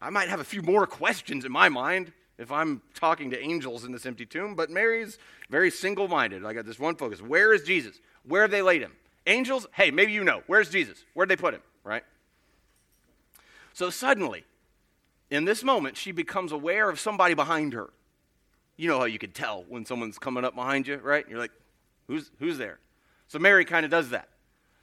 I 0.00 0.10
might 0.10 0.28
have 0.28 0.38
a 0.38 0.44
few 0.44 0.62
more 0.62 0.86
questions 0.86 1.44
in 1.44 1.50
my 1.50 1.68
mind 1.68 2.12
if 2.38 2.52
I'm 2.52 2.82
talking 2.94 3.30
to 3.30 3.40
angels 3.40 3.84
in 3.84 3.92
this 3.92 4.06
empty 4.06 4.24
tomb, 4.24 4.54
but 4.54 4.70
Mary's 4.70 5.18
very 5.50 5.70
single 5.70 6.06
minded. 6.06 6.44
I 6.44 6.52
got 6.52 6.64
this 6.64 6.78
one 6.78 6.94
focus. 6.94 7.20
Where 7.20 7.52
is 7.52 7.64
Jesus? 7.64 8.00
Where 8.24 8.42
have 8.42 8.50
they 8.50 8.62
laid 8.62 8.80
him? 8.80 8.92
Angels, 9.26 9.66
hey, 9.72 9.90
maybe 9.90 10.12
you 10.12 10.24
know. 10.24 10.42
Where's 10.46 10.70
Jesus? 10.70 11.04
Where'd 11.14 11.28
they 11.28 11.36
put 11.36 11.54
him? 11.54 11.60
Right? 11.82 12.04
So 13.72 13.90
suddenly, 13.90 14.44
in 15.30 15.44
this 15.44 15.62
moment, 15.62 15.96
she 15.96 16.12
becomes 16.12 16.52
aware 16.52 16.88
of 16.88 17.00
somebody 17.00 17.34
behind 17.34 17.72
her. 17.72 17.90
You 18.76 18.88
know 18.88 18.98
how 18.98 19.04
you 19.04 19.18
could 19.18 19.34
tell 19.34 19.64
when 19.68 19.84
someone's 19.84 20.18
coming 20.18 20.44
up 20.44 20.54
behind 20.54 20.86
you, 20.86 20.96
right? 20.96 21.26
You're 21.28 21.40
like, 21.40 21.50
who's, 22.06 22.30
who's 22.38 22.58
there? 22.58 22.78
So 23.26 23.38
Mary 23.38 23.64
kind 23.64 23.84
of 23.84 23.90
does 23.90 24.10
that. 24.10 24.28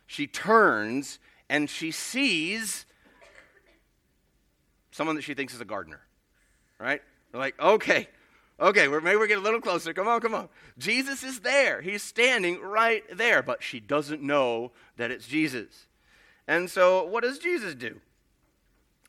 She 0.08 0.28
turns 0.28 1.20
and 1.50 1.70
she 1.70 1.92
sees 1.92 2.86
someone 4.92 5.16
that 5.16 5.24
she 5.24 5.34
thinks 5.34 5.54
is 5.54 5.62
a 5.62 5.66
gardener, 5.66 6.02
right? 6.80 7.02
They're 7.36 7.42
like, 7.42 7.60
okay, 7.60 8.08
okay, 8.62 8.88
we're, 8.88 9.02
maybe 9.02 9.18
we're 9.18 9.28
getting 9.28 9.44
a 9.44 9.46
little 9.46 9.60
closer. 9.60 9.94
Come 9.94 10.08
on, 10.08 10.22
come 10.22 10.34
on. 10.34 10.48
Jesus 10.78 11.22
is 11.22 11.42
there. 11.42 11.82
He's 11.82 12.02
standing 12.02 12.62
right 12.62 13.04
there, 13.14 13.44
but 13.44 13.62
she 13.62 13.82
doesn't 13.82 14.22
know 14.22 14.72
that 14.96 15.12
it's 15.12 15.28
Jesus. 15.28 15.88
And 16.48 16.70
so, 16.70 17.04
what 17.04 17.24
does 17.24 17.38
Jesus 17.38 17.76
do? 17.76 18.00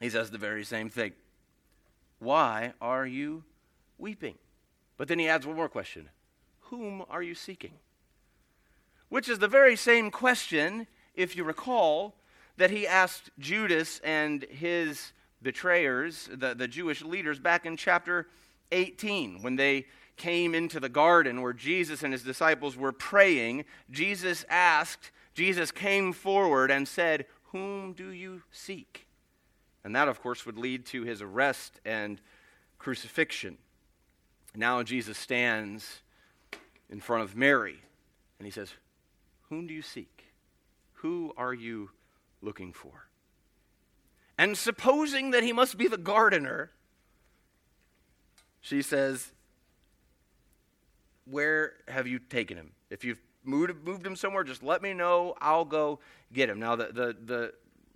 He 0.00 0.10
says 0.10 0.32
the 0.32 0.38
very 0.38 0.64
same 0.64 0.88
thing. 0.88 1.12
Why 2.18 2.72
are 2.80 3.06
you 3.06 3.44
weeping? 3.96 4.34
But 4.96 5.06
then 5.06 5.20
he 5.20 5.28
adds 5.28 5.46
one 5.46 5.54
more 5.54 5.68
question 5.68 6.08
Whom 6.62 7.04
are 7.08 7.22
you 7.22 7.36
seeking? 7.36 7.74
Which 9.08 9.28
is 9.28 9.38
the 9.38 9.46
very 9.46 9.76
same 9.76 10.10
question, 10.10 10.88
if 11.14 11.36
you 11.36 11.44
recall, 11.44 12.16
that 12.56 12.70
he 12.72 12.88
asked 12.88 13.30
Judas 13.38 14.00
and 14.02 14.42
his 14.50 15.12
betrayers, 15.42 16.28
the, 16.32 16.54
the 16.54 16.68
Jewish 16.68 17.02
leaders, 17.02 17.38
back 17.38 17.66
in 17.66 17.76
chapter 17.76 18.28
18 18.72 19.42
when 19.42 19.56
they 19.56 19.86
came 20.16 20.54
into 20.54 20.80
the 20.80 20.88
garden 20.88 21.42
where 21.42 21.52
Jesus 21.52 22.02
and 22.02 22.12
his 22.12 22.22
disciples 22.22 22.76
were 22.76 22.92
praying. 22.92 23.64
Jesus 23.90 24.44
asked, 24.48 25.10
Jesus 25.34 25.70
came 25.70 26.12
forward 26.12 26.70
and 26.70 26.88
said, 26.88 27.26
Whom 27.52 27.92
do 27.92 28.10
you 28.10 28.42
seek? 28.50 29.06
And 29.84 29.94
that, 29.94 30.08
of 30.08 30.20
course, 30.20 30.46
would 30.46 30.58
lead 30.58 30.86
to 30.86 31.02
his 31.02 31.22
arrest 31.22 31.80
and 31.84 32.20
crucifixion. 32.78 33.58
Now 34.54 34.82
Jesus 34.82 35.18
stands 35.18 36.00
in 36.88 37.00
front 37.00 37.22
of 37.22 37.36
Mary 37.36 37.78
and 38.38 38.46
he 38.46 38.50
says, 38.50 38.72
Whom 39.48 39.66
do 39.66 39.74
you 39.74 39.82
seek? 39.82 40.24
Who 40.94 41.32
are 41.36 41.54
you 41.54 41.90
looking 42.40 42.72
for? 42.72 43.05
And 44.38 44.56
supposing 44.56 45.30
that 45.30 45.42
he 45.42 45.52
must 45.52 45.78
be 45.78 45.88
the 45.88 45.96
gardener, 45.96 46.70
she 48.60 48.82
says, 48.82 49.32
Where 51.24 51.74
have 51.88 52.06
you 52.06 52.18
taken 52.18 52.56
him? 52.56 52.72
If 52.90 53.04
you've 53.04 53.20
moved, 53.44 53.84
moved 53.84 54.06
him 54.06 54.16
somewhere, 54.16 54.44
just 54.44 54.62
let 54.62 54.82
me 54.82 54.92
know. 54.92 55.34
I'll 55.40 55.64
go 55.64 56.00
get 56.32 56.50
him. 56.50 56.58
Now, 56.58 56.76
the, 56.76 56.86
the, 56.86 57.16
the, 57.24 57.52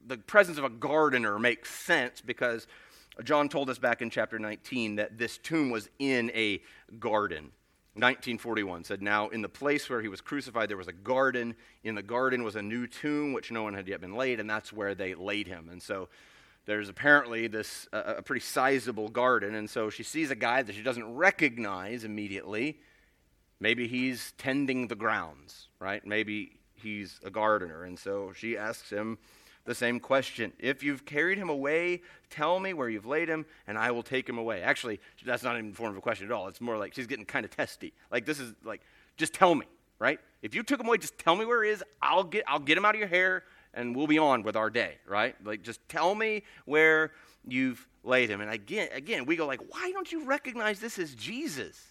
the 0.07 0.16
presence 0.16 0.57
of 0.59 0.64
a 0.64 0.70
gardener 0.70 1.38
makes 1.38 1.70
sense 1.70 2.20
because 2.20 2.66
John 3.22 3.48
told 3.48 3.68
us 3.68 3.79
back 3.79 4.00
in 4.00 4.09
chapter 4.09 4.38
19 4.38 4.96
that 4.96 5.18
this 5.18 5.38
tomb 5.38 5.70
was 5.70 5.88
in 5.98 6.31
a 6.35 6.62
garden. 6.98 7.50
1941 7.94 8.85
said, 8.85 9.03
Now 9.03 9.29
in 9.29 9.42
the 9.42 9.48
place 9.48 9.90
where 9.90 10.00
he 10.00 10.09
was 10.09 10.20
crucified, 10.20 10.70
there 10.70 10.76
was 10.76 10.88
a 10.88 10.92
garden. 10.92 11.55
In 11.83 11.96
the 11.96 12.03
garden 12.03 12.44
was 12.44 12.57
a 12.57 12.62
new 12.62 12.87
tomb, 12.87 13.33
which 13.33 13.50
no 13.50 13.64
one 13.64 13.74
had 13.74 13.88
yet 13.88 14.00
been 14.00 14.14
laid, 14.14 14.40
and 14.40 14.48
that's 14.48 14.72
where 14.72 14.94
they 14.94 15.14
laid 15.14 15.48
him. 15.48 15.68
And 15.70 15.83
so 15.83 16.09
there's 16.70 16.88
apparently 16.88 17.48
this 17.48 17.88
uh, 17.92 18.14
a 18.18 18.22
pretty 18.22 18.40
sizable 18.40 19.09
garden. 19.09 19.56
And 19.56 19.68
so 19.68 19.90
she 19.90 20.04
sees 20.04 20.30
a 20.30 20.37
guy 20.37 20.62
that 20.62 20.74
she 20.74 20.83
doesn't 20.83 21.14
recognize 21.14 22.04
immediately. 22.04 22.78
Maybe 23.59 23.88
he's 23.88 24.33
tending 24.38 24.87
the 24.87 24.94
grounds, 24.94 25.66
right? 25.80 26.06
Maybe 26.06 26.61
he's 26.74 27.18
a 27.24 27.30
gardener. 27.30 27.85
And 27.85 27.98
so 27.98 28.33
she 28.35 28.56
asks 28.56 28.88
him, 28.88 29.18
the 29.66 29.74
same 29.74 30.00
question. 30.00 30.52
If 30.59 30.83
you've 30.83 31.04
carried 31.04 31.38
him 31.38 31.50
away, 31.50 32.00
tell 32.30 32.59
me 32.59 32.72
where 32.72 32.88
you've 32.88 33.06
laid 33.06 33.28
him, 33.28 33.44
and 33.66 33.76
I 33.76 33.90
will 33.90 34.02
take 34.02 34.28
him 34.28 34.38
away. 34.38 34.62
Actually, 34.62 35.00
that's 35.24 35.42
not 35.42 35.56
even 35.56 35.70
the 35.70 35.76
form 35.76 35.90
of 35.90 35.98
a 35.98 36.00
question 36.00 36.26
at 36.26 36.33
all. 36.33 36.48
It's 36.48 36.61
more 36.61 36.78
like 36.78 36.94
she's 36.94 37.06
getting 37.06 37.26
kind 37.26 37.44
of 37.44 37.50
testy. 37.54 37.92
Like, 38.11 38.24
this 38.24 38.40
is 38.40 38.54
like, 38.64 38.80
just 39.16 39.35
tell 39.35 39.54
me, 39.54 39.66
right? 39.98 40.18
If 40.40 40.54
you 40.54 40.62
took 40.62 40.80
him 40.80 40.87
away, 40.87 40.96
just 40.98 41.18
tell 41.18 41.37
me 41.37 41.44
where 41.44 41.62
he 41.62 41.70
is. 41.70 41.85
I'll 42.00 42.24
get, 42.24 42.44
I'll 42.48 42.59
get 42.59 42.78
him 42.78 42.85
out 42.87 42.94
of 42.94 43.00
your 43.00 43.09
hair, 43.09 43.44
and 43.74 43.94
we'll 43.94 44.06
be 44.06 44.18
on 44.18 44.42
with 44.42 44.56
our 44.56 44.70
day, 44.70 44.98
right? 45.06 45.35
Like, 45.44 45.62
just 45.62 45.80
tell 45.88 46.14
me 46.14 46.42
where 46.64 47.12
you've 47.46 47.87
laid 48.02 48.30
him. 48.30 48.40
And 48.40 48.50
again, 48.50 48.88
again, 48.92 49.26
we 49.26 49.37
go 49.37 49.46
like, 49.46 49.61
why 49.68 49.92
don't 49.92 50.11
you 50.11 50.24
recognize 50.24 50.80
this 50.80 50.98
as 50.98 51.14
Jesus? 51.14 51.87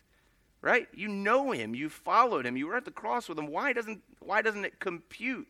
Right? 0.62 0.88
You 0.94 1.08
know 1.08 1.52
him. 1.52 1.74
You 1.74 1.88
followed 1.88 2.46
him. 2.46 2.58
You 2.58 2.68
were 2.68 2.76
at 2.76 2.84
the 2.84 2.92
cross 2.92 3.30
with 3.30 3.40
him. 3.40 3.48
Why 3.48 3.72
doesn't, 3.72 4.02
why 4.20 4.42
doesn't 4.42 4.66
it 4.66 4.80
compute? 4.80 5.48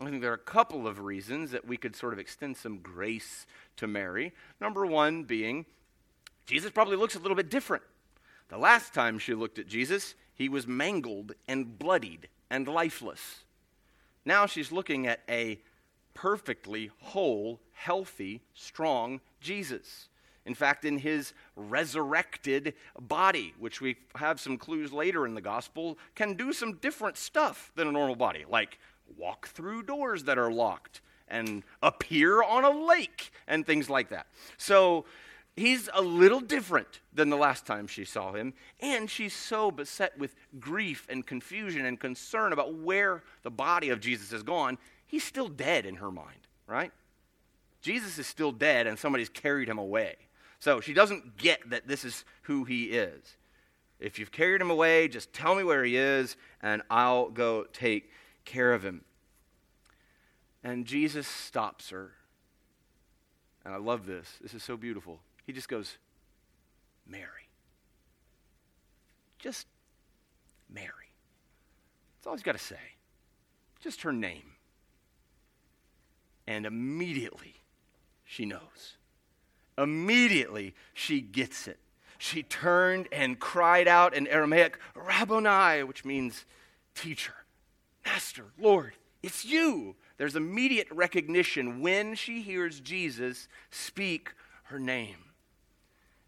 I 0.00 0.04
think 0.04 0.20
there 0.20 0.32
are 0.32 0.34
a 0.34 0.38
couple 0.38 0.88
of 0.88 1.00
reasons 1.00 1.52
that 1.52 1.66
we 1.66 1.76
could 1.76 1.94
sort 1.94 2.12
of 2.12 2.18
extend 2.18 2.56
some 2.56 2.78
grace 2.78 3.46
to 3.76 3.86
Mary. 3.86 4.32
Number 4.60 4.84
one 4.84 5.22
being, 5.22 5.64
Jesus 6.46 6.72
probably 6.72 6.96
looks 6.96 7.14
a 7.14 7.20
little 7.20 7.36
bit 7.36 7.50
different. 7.50 7.84
The 8.48 8.58
last 8.58 8.92
time 8.92 9.18
she 9.18 9.34
looked 9.34 9.58
at 9.58 9.68
Jesus, 9.68 10.14
he 10.34 10.48
was 10.48 10.66
mangled 10.66 11.32
and 11.46 11.78
bloodied 11.78 12.28
and 12.50 12.66
lifeless. 12.66 13.44
Now 14.24 14.46
she's 14.46 14.72
looking 14.72 15.06
at 15.06 15.20
a 15.28 15.60
perfectly 16.14 16.90
whole, 17.00 17.60
healthy, 17.72 18.42
strong 18.54 19.20
Jesus. 19.40 20.08
In 20.44 20.54
fact, 20.54 20.84
in 20.84 20.98
his 20.98 21.34
resurrected 21.54 22.74
body, 23.00 23.54
which 23.58 23.80
we 23.80 23.96
have 24.16 24.40
some 24.40 24.58
clues 24.58 24.92
later 24.92 25.24
in 25.24 25.34
the 25.34 25.40
gospel, 25.40 25.98
can 26.14 26.34
do 26.34 26.52
some 26.52 26.74
different 26.74 27.16
stuff 27.16 27.70
than 27.76 27.86
a 27.86 27.92
normal 27.92 28.16
body, 28.16 28.44
like 28.48 28.78
walk 29.16 29.48
through 29.48 29.84
doors 29.84 30.24
that 30.24 30.38
are 30.38 30.50
locked 30.50 31.00
and 31.28 31.62
appear 31.82 32.42
on 32.42 32.64
a 32.64 32.70
lake 32.70 33.30
and 33.46 33.64
things 33.64 33.88
like 33.88 34.08
that. 34.10 34.26
So 34.56 35.04
he's 35.56 35.88
a 35.94 36.02
little 36.02 36.40
different 36.40 37.00
than 37.12 37.30
the 37.30 37.36
last 37.36 37.66
time 37.66 37.86
she 37.86 38.04
saw 38.04 38.32
him, 38.32 38.54
and 38.80 39.10
she's 39.10 39.34
so 39.34 39.70
beset 39.70 40.18
with 40.18 40.34
grief 40.58 41.06
and 41.10 41.26
confusion 41.26 41.84
and 41.84 42.00
concern 42.00 42.52
about 42.52 42.74
where 42.74 43.22
the 43.42 43.50
body 43.50 43.90
of 43.90 44.00
Jesus 44.00 44.30
has 44.30 44.42
gone, 44.42 44.78
he's 45.06 45.24
still 45.24 45.48
dead 45.48 45.86
in 45.86 45.96
her 45.96 46.10
mind, 46.10 46.46
right? 46.66 46.92
Jesus 47.82 48.18
is 48.18 48.26
still 48.26 48.52
dead, 48.52 48.86
and 48.86 48.98
somebody's 48.98 49.28
carried 49.28 49.68
him 49.68 49.78
away. 49.78 50.16
So 50.60 50.80
she 50.80 50.94
doesn't 50.94 51.36
get 51.36 51.70
that 51.70 51.88
this 51.88 52.04
is 52.04 52.24
who 52.42 52.64
he 52.64 52.84
is. 52.84 53.36
If 53.98 54.18
you've 54.18 54.32
carried 54.32 54.60
him 54.60 54.70
away, 54.70 55.08
just 55.08 55.32
tell 55.32 55.54
me 55.54 55.64
where 55.64 55.84
he 55.84 55.96
is, 55.96 56.36
and 56.62 56.82
I'll 56.90 57.28
go 57.30 57.64
take 57.72 58.10
care 58.44 58.72
of 58.72 58.84
him. 58.84 59.02
And 60.64 60.86
Jesus 60.86 61.26
stops 61.26 61.90
her. 61.90 62.12
And 63.64 63.74
I 63.74 63.78
love 63.78 64.06
this. 64.06 64.38
This 64.40 64.54
is 64.54 64.62
so 64.62 64.76
beautiful. 64.76 65.20
He 65.46 65.52
just 65.52 65.68
goes, 65.68 65.98
Mary. 67.06 67.48
Just 69.38 69.66
Mary. 70.72 70.88
That's 72.16 72.26
all 72.26 72.34
he's 72.34 72.42
got 72.42 72.52
to 72.52 72.58
say. 72.58 72.76
Just 73.80 74.02
her 74.02 74.12
name. 74.12 74.52
And 76.46 76.66
immediately 76.66 77.54
she 78.24 78.46
knows. 78.46 78.96
Immediately 79.76 80.74
she 80.94 81.20
gets 81.20 81.66
it. 81.66 81.78
She 82.18 82.44
turned 82.44 83.08
and 83.10 83.40
cried 83.40 83.88
out 83.88 84.14
in 84.14 84.28
Aramaic, 84.28 84.78
Rabboni, 84.94 85.82
which 85.82 86.04
means 86.04 86.44
teacher. 86.94 87.34
Master, 88.04 88.44
Lord, 88.58 88.92
it's 89.22 89.44
you. 89.44 89.96
There's 90.18 90.36
immediate 90.36 90.86
recognition 90.92 91.80
when 91.80 92.14
she 92.14 92.42
hears 92.42 92.78
Jesus 92.78 93.48
speak 93.70 94.34
her 94.64 94.78
name. 94.78 95.31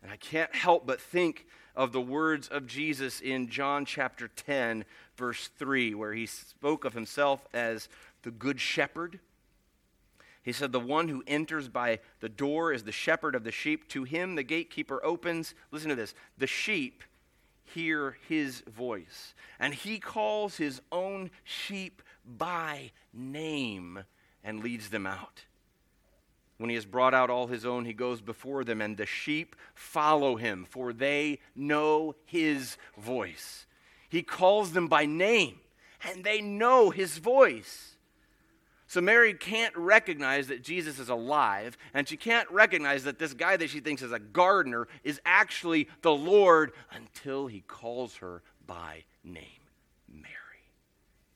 And 0.04 0.12
I 0.12 0.16
can't 0.16 0.54
help 0.54 0.86
but 0.86 1.00
think 1.00 1.46
of 1.74 1.92
the 1.92 2.00
words 2.00 2.46
of 2.48 2.66
Jesus 2.66 3.20
in 3.20 3.48
John 3.48 3.86
chapter 3.86 4.28
10, 4.28 4.84
verse 5.16 5.48
3, 5.58 5.94
where 5.94 6.12
he 6.12 6.26
spoke 6.26 6.84
of 6.84 6.92
himself 6.92 7.48
as 7.54 7.88
the 8.22 8.30
good 8.30 8.60
shepherd. 8.60 9.18
He 10.42 10.52
said, 10.52 10.72
The 10.72 10.78
one 10.78 11.08
who 11.08 11.24
enters 11.26 11.70
by 11.70 12.00
the 12.20 12.28
door 12.28 12.70
is 12.70 12.84
the 12.84 12.92
shepherd 12.92 13.34
of 13.34 13.44
the 13.44 13.50
sheep. 13.50 13.88
To 13.88 14.04
him 14.04 14.34
the 14.34 14.42
gatekeeper 14.42 15.02
opens. 15.02 15.54
Listen 15.70 15.88
to 15.88 15.96
this 15.96 16.14
the 16.36 16.46
sheep 16.46 17.02
hear 17.64 18.18
his 18.28 18.60
voice. 18.60 19.32
And 19.58 19.72
he 19.72 19.98
calls 19.98 20.58
his 20.58 20.82
own 20.92 21.30
sheep 21.44 22.02
by 22.26 22.90
name 23.14 24.04
and 24.44 24.62
leads 24.62 24.90
them 24.90 25.06
out. 25.06 25.44
When 26.58 26.70
he 26.70 26.76
has 26.76 26.86
brought 26.86 27.14
out 27.14 27.30
all 27.30 27.48
his 27.48 27.66
own, 27.66 27.84
he 27.84 27.92
goes 27.92 28.20
before 28.20 28.64
them, 28.64 28.80
and 28.80 28.96
the 28.96 29.06
sheep 29.06 29.56
follow 29.74 30.36
him, 30.36 30.66
for 30.68 30.92
they 30.92 31.40
know 31.54 32.14
his 32.24 32.76
voice. 32.96 33.66
He 34.08 34.22
calls 34.22 34.72
them 34.72 34.86
by 34.86 35.06
name, 35.06 35.58
and 36.08 36.22
they 36.22 36.40
know 36.40 36.90
his 36.90 37.18
voice. 37.18 37.96
So 38.86 39.00
Mary 39.00 39.34
can't 39.34 39.76
recognize 39.76 40.46
that 40.46 40.62
Jesus 40.62 41.00
is 41.00 41.08
alive, 41.08 41.76
and 41.92 42.06
she 42.08 42.16
can't 42.16 42.48
recognize 42.50 43.02
that 43.04 43.18
this 43.18 43.34
guy 43.34 43.56
that 43.56 43.70
she 43.70 43.80
thinks 43.80 44.02
is 44.02 44.12
a 44.12 44.20
gardener 44.20 44.86
is 45.02 45.20
actually 45.24 45.88
the 46.02 46.12
Lord 46.12 46.70
until 46.92 47.48
he 47.48 47.62
calls 47.62 48.16
her 48.18 48.42
by 48.64 49.02
name, 49.24 49.42
Mary. 50.08 50.28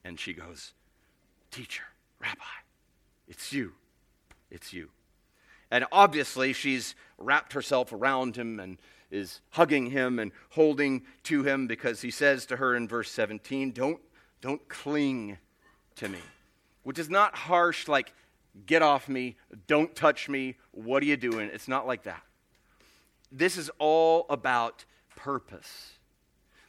And 0.05 0.21
she 0.21 0.33
goes, 0.35 0.75
Teacher, 1.51 1.85
Rabbi, 2.21 2.45
it's 3.27 3.53
you. 3.53 3.73
It's 4.51 4.73
you. 4.73 4.91
And 5.71 5.85
obviously, 5.93 6.53
she's 6.53 6.95
wrapped 7.19 7.53
herself 7.53 7.93
around 7.93 8.37
him 8.37 8.61
and 8.61 8.79
is 9.11 9.41
hugging 9.51 9.91
him 9.91 10.19
and 10.19 10.33
holding 10.51 11.03
to 11.25 11.43
him 11.43 11.67
because 11.67 12.03
he 12.03 12.11
says 12.11 12.47
to 12.47 12.57
her 12.57 12.75
in 12.77 12.89
verse 12.89 13.11
17, 13.11 13.73
Don't, 13.73 14.01
don't 14.41 14.69
cling 14.69 15.39
to 15.97 16.09
me 16.09 16.21
which 16.89 16.99
is 16.99 17.11
not 17.11 17.35
harsh 17.35 17.87
like, 17.87 18.15
get 18.65 18.81
off 18.81 19.11
me, 19.11 19.37
don't 19.67 19.95
touch 19.95 20.27
me, 20.27 20.57
what 20.71 21.03
are 21.03 21.07
you 21.07 21.19
doing? 21.19 21.51
It's 21.53 21.69
not 21.69 21.87
like 21.87 22.05
that. 22.05 22.23
This 23.31 23.59
is 23.59 23.71
all 23.79 24.25
about 24.31 24.87
purpose. 25.15 25.99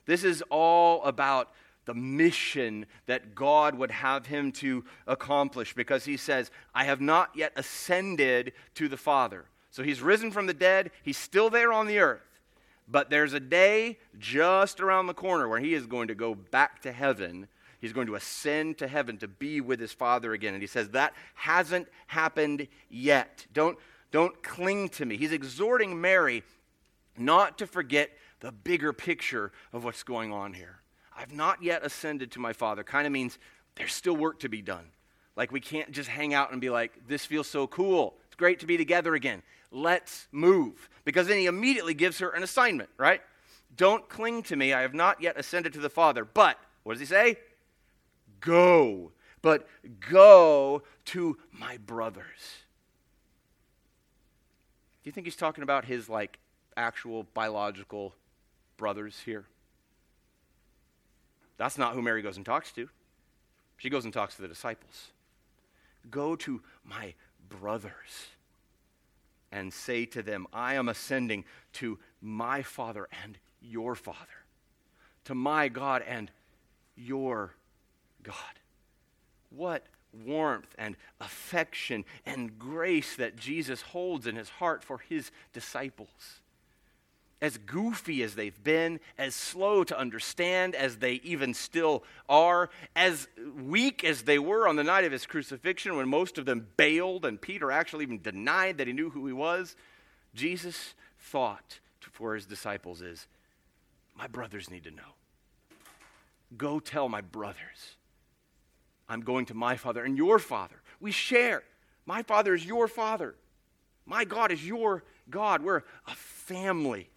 This 0.06 0.26
is 0.26 0.44
all 0.50 1.02
about 1.06 1.54
the 1.90 1.96
mission 1.96 2.86
that 3.08 3.34
God 3.34 3.74
would 3.74 3.90
have 3.90 4.28
him 4.28 4.52
to 4.52 4.86
accomplish 5.08 5.74
because 5.74 6.06
he 6.06 6.18
says, 6.18 6.52
I 6.76 6.84
have 6.84 7.02
not 7.02 7.32
yet 7.36 7.52
ascended 7.56 8.54
to 8.76 8.88
the 8.88 8.96
Father. 8.96 9.46
So 9.72 9.82
he's 9.82 10.00
risen 10.00 10.30
from 10.30 10.46
the 10.46 10.54
dead, 10.54 10.92
he's 11.02 11.18
still 11.18 11.50
there 11.50 11.74
on 11.74 11.88
the 11.88 11.98
earth. 11.98 12.42
But 12.88 13.10
there's 13.10 13.34
a 13.34 13.40
day 13.40 13.98
just 14.20 14.80
around 14.80 15.08
the 15.08 15.16
corner 15.16 15.50
where 15.50 15.60
he 15.60 15.74
is 15.74 15.88
going 15.88 16.10
to 16.10 16.14
go 16.14 16.36
back 16.36 16.80
to 16.84 16.92
heaven. 16.92 17.48
He's 17.82 17.94
going 17.94 18.06
to 18.06 18.14
ascend 18.14 18.78
to 18.78 18.88
heaven 18.88 19.18
to 19.18 19.28
be 19.28 19.60
with 19.60 19.80
his 19.80 19.92
Father 19.92 20.34
again. 20.34 20.54
And 20.54 20.62
he 20.62 20.68
says, 20.68 20.90
That 20.90 21.16
hasn't 21.34 21.88
happened 22.06 22.68
yet. 22.92 23.48
Don't, 23.52 23.80
don't 24.12 24.44
cling 24.44 24.90
to 24.90 25.08
me. 25.08 25.18
He's 25.18 25.32
exhorting 25.32 26.00
Mary 26.00 26.44
not 27.18 27.58
to 27.58 27.66
forget 27.66 28.12
the 28.42 28.52
bigger 28.52 28.94
picture 28.94 29.52
of 29.74 29.84
what's 29.84 30.04
going 30.04 30.32
on 30.32 30.54
here. 30.54 30.79
I've 31.20 31.34
not 31.34 31.62
yet 31.62 31.86
ascended 31.86 32.32
to 32.32 32.40
my 32.40 32.54
Father 32.54 32.84
kind 32.84 33.06
of 33.06 33.14
means 33.14 33.38
there's 33.76 33.94
still 33.94 34.16
work 34.16 34.40
to 34.40 34.50
be 34.50 34.62
done. 34.62 34.86
Like 35.36 35.52
we 35.52 35.60
can't 35.60 35.92
just 35.92 36.10
hang 36.10 36.34
out 36.34 36.52
and 36.52 36.60
be 36.62 36.70
like, 36.70 36.94
This 37.08 37.26
feels 37.26 37.48
so 37.48 37.68
cool. 37.68 38.16
It's 38.28 38.36
great 38.36 38.60
to 38.60 38.66
be 38.66 38.78
together 38.78 39.14
again 39.14 39.44
let's 39.72 40.28
move. 40.32 40.90
Because 41.06 41.28
then 41.28 41.38
he 41.38 41.46
immediately 41.46 41.94
gives 41.94 42.20
her 42.20 42.30
an 42.30 42.44
assignment, 42.44 42.90
right? 42.98 43.22
Don't 43.76 44.08
cling 44.10 44.44
to 44.44 44.56
me. 44.56 44.74
I 44.74 44.82
have 44.82 44.94
not 44.94 45.22
yet 45.22 45.38
ascended 45.38 45.74
to 45.74 45.80
the 45.80 45.90
Father. 45.90 46.26
But, 46.26 46.58
what 46.84 46.94
does 46.94 47.00
he 47.00 47.06
say? 47.06 47.38
Go. 48.40 49.12
But 49.42 49.68
go 50.10 50.84
to 51.06 51.38
my 51.52 51.78
brothers. 51.78 52.64
Do 55.04 55.10
you 55.10 55.12
think 55.12 55.26
he's 55.26 55.36
talking 55.36 55.64
about 55.64 55.86
his, 55.86 56.10
like, 56.10 56.40
actual 56.76 57.24
biological 57.34 58.14
brothers 58.78 59.22
here? 59.26 59.46
That's 61.60 61.78
not 61.78 61.94
who 61.94 62.02
Mary 62.02 62.22
goes 62.24 62.38
and 62.38 62.46
talks 62.46 62.72
to. 62.72 62.90
She 63.78 63.90
goes 63.90 64.06
and 64.06 64.14
talks 64.14 64.36
to 64.38 64.42
the 64.42 64.48
disciples. 64.48 65.12
Go 66.10 66.36
to 66.38 66.62
my 66.84 67.14
brothers 67.50 68.30
and 69.52 69.74
say 69.74 70.06
to 70.06 70.24
them, 70.24 70.48
I 70.54 70.76
am 70.76 70.88
ascending 70.88 71.44
to 71.74 72.00
my 72.22 72.62
Father 72.62 73.10
and 73.24 73.38
your 73.62 73.94
Father, 73.94 74.18
to 75.26 75.36
my 75.36 75.68
God 75.68 76.02
and 76.08 76.32
your 76.96 77.56
God. 78.24 78.36
What 79.50 79.86
warmth 80.26 80.74
and 80.78 80.96
affection 81.20 82.06
and 82.26 82.58
grace 82.58 83.18
that 83.18 83.36
Jesus 83.36 83.82
holds 83.82 84.26
in 84.28 84.38
his 84.38 84.50
heart 84.50 84.82
for 84.82 85.00
his 85.10 85.30
disciples 85.52 86.40
as 87.42 87.58
goofy 87.58 88.22
as 88.24 88.36
they've 88.36 88.64
been, 88.64 89.00
as 89.18 89.34
slow 89.34 89.84
to 89.84 89.98
understand 89.98 90.76
as 90.76 90.98
they 90.98 91.14
even 91.24 91.54
still 91.54 92.04
are, 92.28 92.70
as 92.96 93.28
weak 93.58 94.04
as 94.04 94.24
they 94.24 94.40
were 94.40 94.68
on 94.68 94.76
the 94.76 94.84
night 94.84 95.06
of 95.06 95.12
his 95.12 95.26
crucifixion 95.26 95.96
when 95.96 96.08
most 96.08 96.38
of 96.38 96.46
them 96.46 96.68
bailed 96.76 97.26
and 97.26 97.42
Peter 97.42 97.72
actually 97.72 98.04
even 98.04 98.22
denied 98.22 98.78
that 98.78 98.88
he 98.88 98.94
knew 98.94 99.10
who 99.10 99.26
he 99.26 99.34
was, 99.34 99.76
Jesus' 100.36 100.94
thought 101.18 101.80
for 102.12 102.36
his 102.36 102.46
disciples 102.46 103.02
is 103.02 103.28
my 104.18 104.28
brothers 104.28 104.70
need 104.70 104.84
to 104.84 104.92
know. 104.92 105.14
Go 106.58 106.80
tell 106.80 107.08
my 107.08 107.22
brothers. 107.22 107.96
I'm 109.08 109.22
going 109.22 109.46
to 109.48 109.54
my 109.54 109.78
father 109.78 110.04
and 110.04 110.18
your 110.18 110.40
father. 110.40 110.76
We 111.00 111.12
share. 111.12 111.64
My 112.06 112.24
father 112.24 112.54
is 112.54 112.66
your 112.66 112.88
father. 112.88 113.36
My 114.06 114.26
God 114.26 114.52
is 114.52 114.66
your 114.66 115.04
God. 115.30 115.62
We're 115.62 115.84
a 116.08 116.16
family 116.16 117.10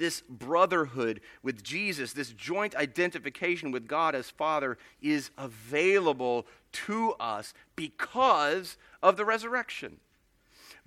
this 0.00 0.22
brotherhood 0.22 1.20
with 1.42 1.62
Jesus, 1.62 2.14
this 2.14 2.30
joint 2.30 2.74
identification 2.74 3.70
with 3.70 3.86
God 3.86 4.14
as 4.14 4.30
Father, 4.30 4.78
is 5.02 5.30
available 5.36 6.46
to 6.72 7.12
us 7.20 7.52
because 7.76 8.78
of 9.02 9.18
the 9.18 9.26
resurrection. 9.26 9.98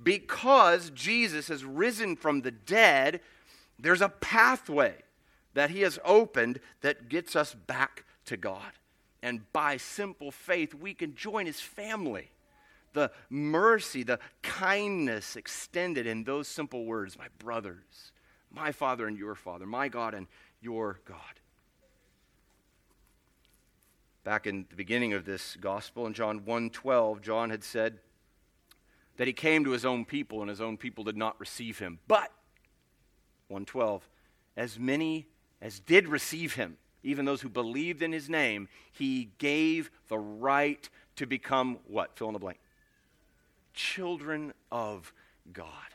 Because 0.02 0.90
Jesus 0.90 1.48
has 1.48 1.64
risen 1.64 2.16
from 2.16 2.42
the 2.42 2.50
dead, 2.50 3.22
there's 3.78 4.02
a 4.02 4.10
pathway 4.10 4.96
that 5.54 5.70
he 5.70 5.82
has 5.82 6.00
opened 6.04 6.60
that 6.82 7.08
gets 7.08 7.36
us 7.36 7.54
back 7.54 8.06
to 8.26 8.36
God. 8.36 8.72
And 9.22 9.42
by 9.54 9.78
simple 9.78 10.32
faith, 10.32 10.74
we 10.74 10.96
can 10.96 11.14
join 11.14 11.46
his 11.46 11.62
family. 11.62 12.32
The 12.94 13.12
mercy, 13.30 14.02
the 14.02 14.20
kindness 14.42 15.36
extended 15.36 16.08
in 16.08 16.24
those 16.24 16.48
simple 16.48 16.86
words, 16.86 17.16
my 17.16 17.28
brothers 17.38 18.12
my 18.54 18.72
Father 18.72 19.08
and 19.08 19.18
your 19.18 19.36
Father, 19.36 19.66
my 19.66 19.90
God 19.90 20.14
and 20.14 20.28
your 20.62 21.00
God. 21.06 21.18
Back 24.24 24.48
in 24.48 24.66
the 24.70 24.76
beginning 24.76 25.14
of 25.14 25.26
this 25.26 25.58
gospel 25.58 26.06
in 26.06 26.14
John 26.14 26.46
1:12, 26.46 27.22
John 27.22 27.50
had 27.50 27.64
said 27.64 28.00
that 29.18 29.28
he 29.28 29.34
came 29.34 29.64
to 29.66 29.72
his 29.72 29.84
own 29.84 30.06
people 30.06 30.42
and 30.42 30.50
his 30.50 30.62
own 30.62 30.78
people 30.78 31.04
did 31.04 31.18
not 31.18 31.40
receive 31.40 31.80
him. 31.80 32.00
But 32.08 32.32
112, 33.50 34.08
as 34.56 34.80
many 34.80 35.28
as 35.60 35.80
did 35.80 36.08
receive 36.08 36.54
him, 36.54 36.78
even 37.04 37.26
those 37.26 37.42
who 37.42 37.50
believed 37.50 38.02
in 38.02 38.14
his 38.14 38.30
name, 38.30 38.70
he 38.92 39.32
gave 39.40 39.92
the 40.08 40.18
right 40.18 40.90
to 41.18 41.26
become 41.26 41.80
what? 41.86 42.16
Fill 42.18 42.28
in 42.28 42.34
the 42.34 42.40
blank. 42.40 42.60
Children 43.74 44.54
of 44.72 45.12
God 45.52 45.94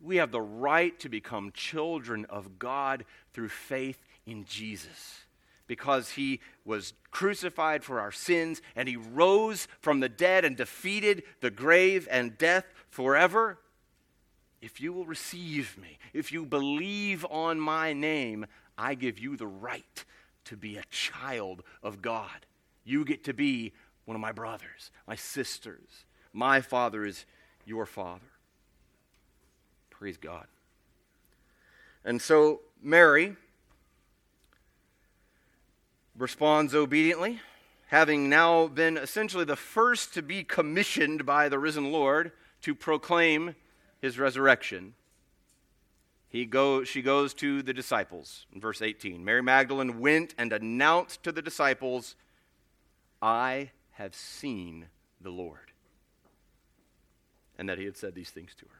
we 0.00 0.16
have 0.16 0.30
the 0.30 0.40
right 0.40 0.98
to 1.00 1.08
become 1.08 1.52
children 1.52 2.24
of 2.26 2.58
God 2.58 3.04
through 3.32 3.48
faith 3.48 4.04
in 4.26 4.44
Jesus. 4.44 5.22
Because 5.66 6.10
he 6.12 6.40
was 6.64 6.94
crucified 7.10 7.84
for 7.84 8.00
our 8.00 8.12
sins 8.12 8.62
and 8.74 8.88
he 8.88 8.96
rose 8.96 9.68
from 9.80 10.00
the 10.00 10.08
dead 10.08 10.44
and 10.44 10.56
defeated 10.56 11.22
the 11.40 11.50
grave 11.50 12.08
and 12.10 12.38
death 12.38 12.64
forever. 12.88 13.58
If 14.62 14.80
you 14.80 14.92
will 14.92 15.04
receive 15.04 15.76
me, 15.78 15.98
if 16.12 16.32
you 16.32 16.46
believe 16.46 17.24
on 17.30 17.60
my 17.60 17.92
name, 17.92 18.46
I 18.76 18.94
give 18.94 19.18
you 19.18 19.36
the 19.36 19.46
right 19.46 20.04
to 20.46 20.56
be 20.56 20.76
a 20.78 20.84
child 20.90 21.62
of 21.82 22.00
God. 22.00 22.46
You 22.84 23.04
get 23.04 23.24
to 23.24 23.34
be 23.34 23.72
one 24.06 24.14
of 24.14 24.20
my 24.20 24.32
brothers, 24.32 24.90
my 25.06 25.16
sisters. 25.16 26.06
My 26.32 26.60
father 26.60 27.04
is 27.04 27.26
your 27.66 27.84
father. 27.84 28.27
Praise 29.98 30.16
God. 30.16 30.46
And 32.04 32.22
so 32.22 32.60
Mary 32.80 33.34
responds 36.16 36.72
obediently, 36.72 37.40
having 37.88 38.28
now 38.28 38.68
been 38.68 38.96
essentially 38.96 39.44
the 39.44 39.56
first 39.56 40.14
to 40.14 40.22
be 40.22 40.44
commissioned 40.44 41.26
by 41.26 41.48
the 41.48 41.58
risen 41.58 41.90
Lord 41.90 42.30
to 42.62 42.76
proclaim 42.76 43.56
his 44.00 44.20
resurrection. 44.20 44.94
He 46.28 46.44
go, 46.44 46.84
she 46.84 47.02
goes 47.02 47.34
to 47.34 47.62
the 47.62 47.72
disciples 47.72 48.46
in 48.54 48.60
verse 48.60 48.82
18. 48.82 49.24
Mary 49.24 49.42
Magdalene 49.42 49.98
went 49.98 50.32
and 50.38 50.52
announced 50.52 51.24
to 51.24 51.32
the 51.32 51.42
disciples, 51.42 52.14
I 53.20 53.70
have 53.92 54.14
seen 54.14 54.86
the 55.20 55.30
Lord. 55.30 55.72
And 57.58 57.68
that 57.68 57.78
he 57.78 57.84
had 57.84 57.96
said 57.96 58.14
these 58.14 58.30
things 58.30 58.54
to 58.60 58.66
her. 58.66 58.77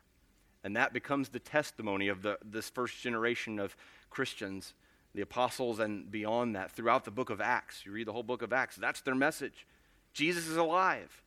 And 0.65 0.77
that 0.77 0.93
becomes 0.93 1.29
the 1.29 1.39
testimony 1.39 2.09
of 2.09 2.23
the, 2.23 2.39
this 2.45 2.69
first 2.69 3.01
generation 3.01 3.59
of 3.59 3.77
Christians, 4.11 4.75
the 5.15 5.23
apostles, 5.23 5.79
and 5.79 6.11
beyond 6.11 6.57
that. 6.57 6.73
Throughout 6.73 7.05
the 7.05 7.11
book 7.11 7.31
of 7.31 7.41
Acts, 7.41 7.87
you 7.87 7.93
read 7.93 8.07
the 8.07 8.13
whole 8.13 8.23
book 8.23 8.43
of 8.43 8.53
Acts, 8.53 8.77
that's 8.77 9.01
their 9.01 9.15
message. 9.15 9.67
Jesus 10.13 10.49
is 10.49 10.57
alive. 10.57 11.23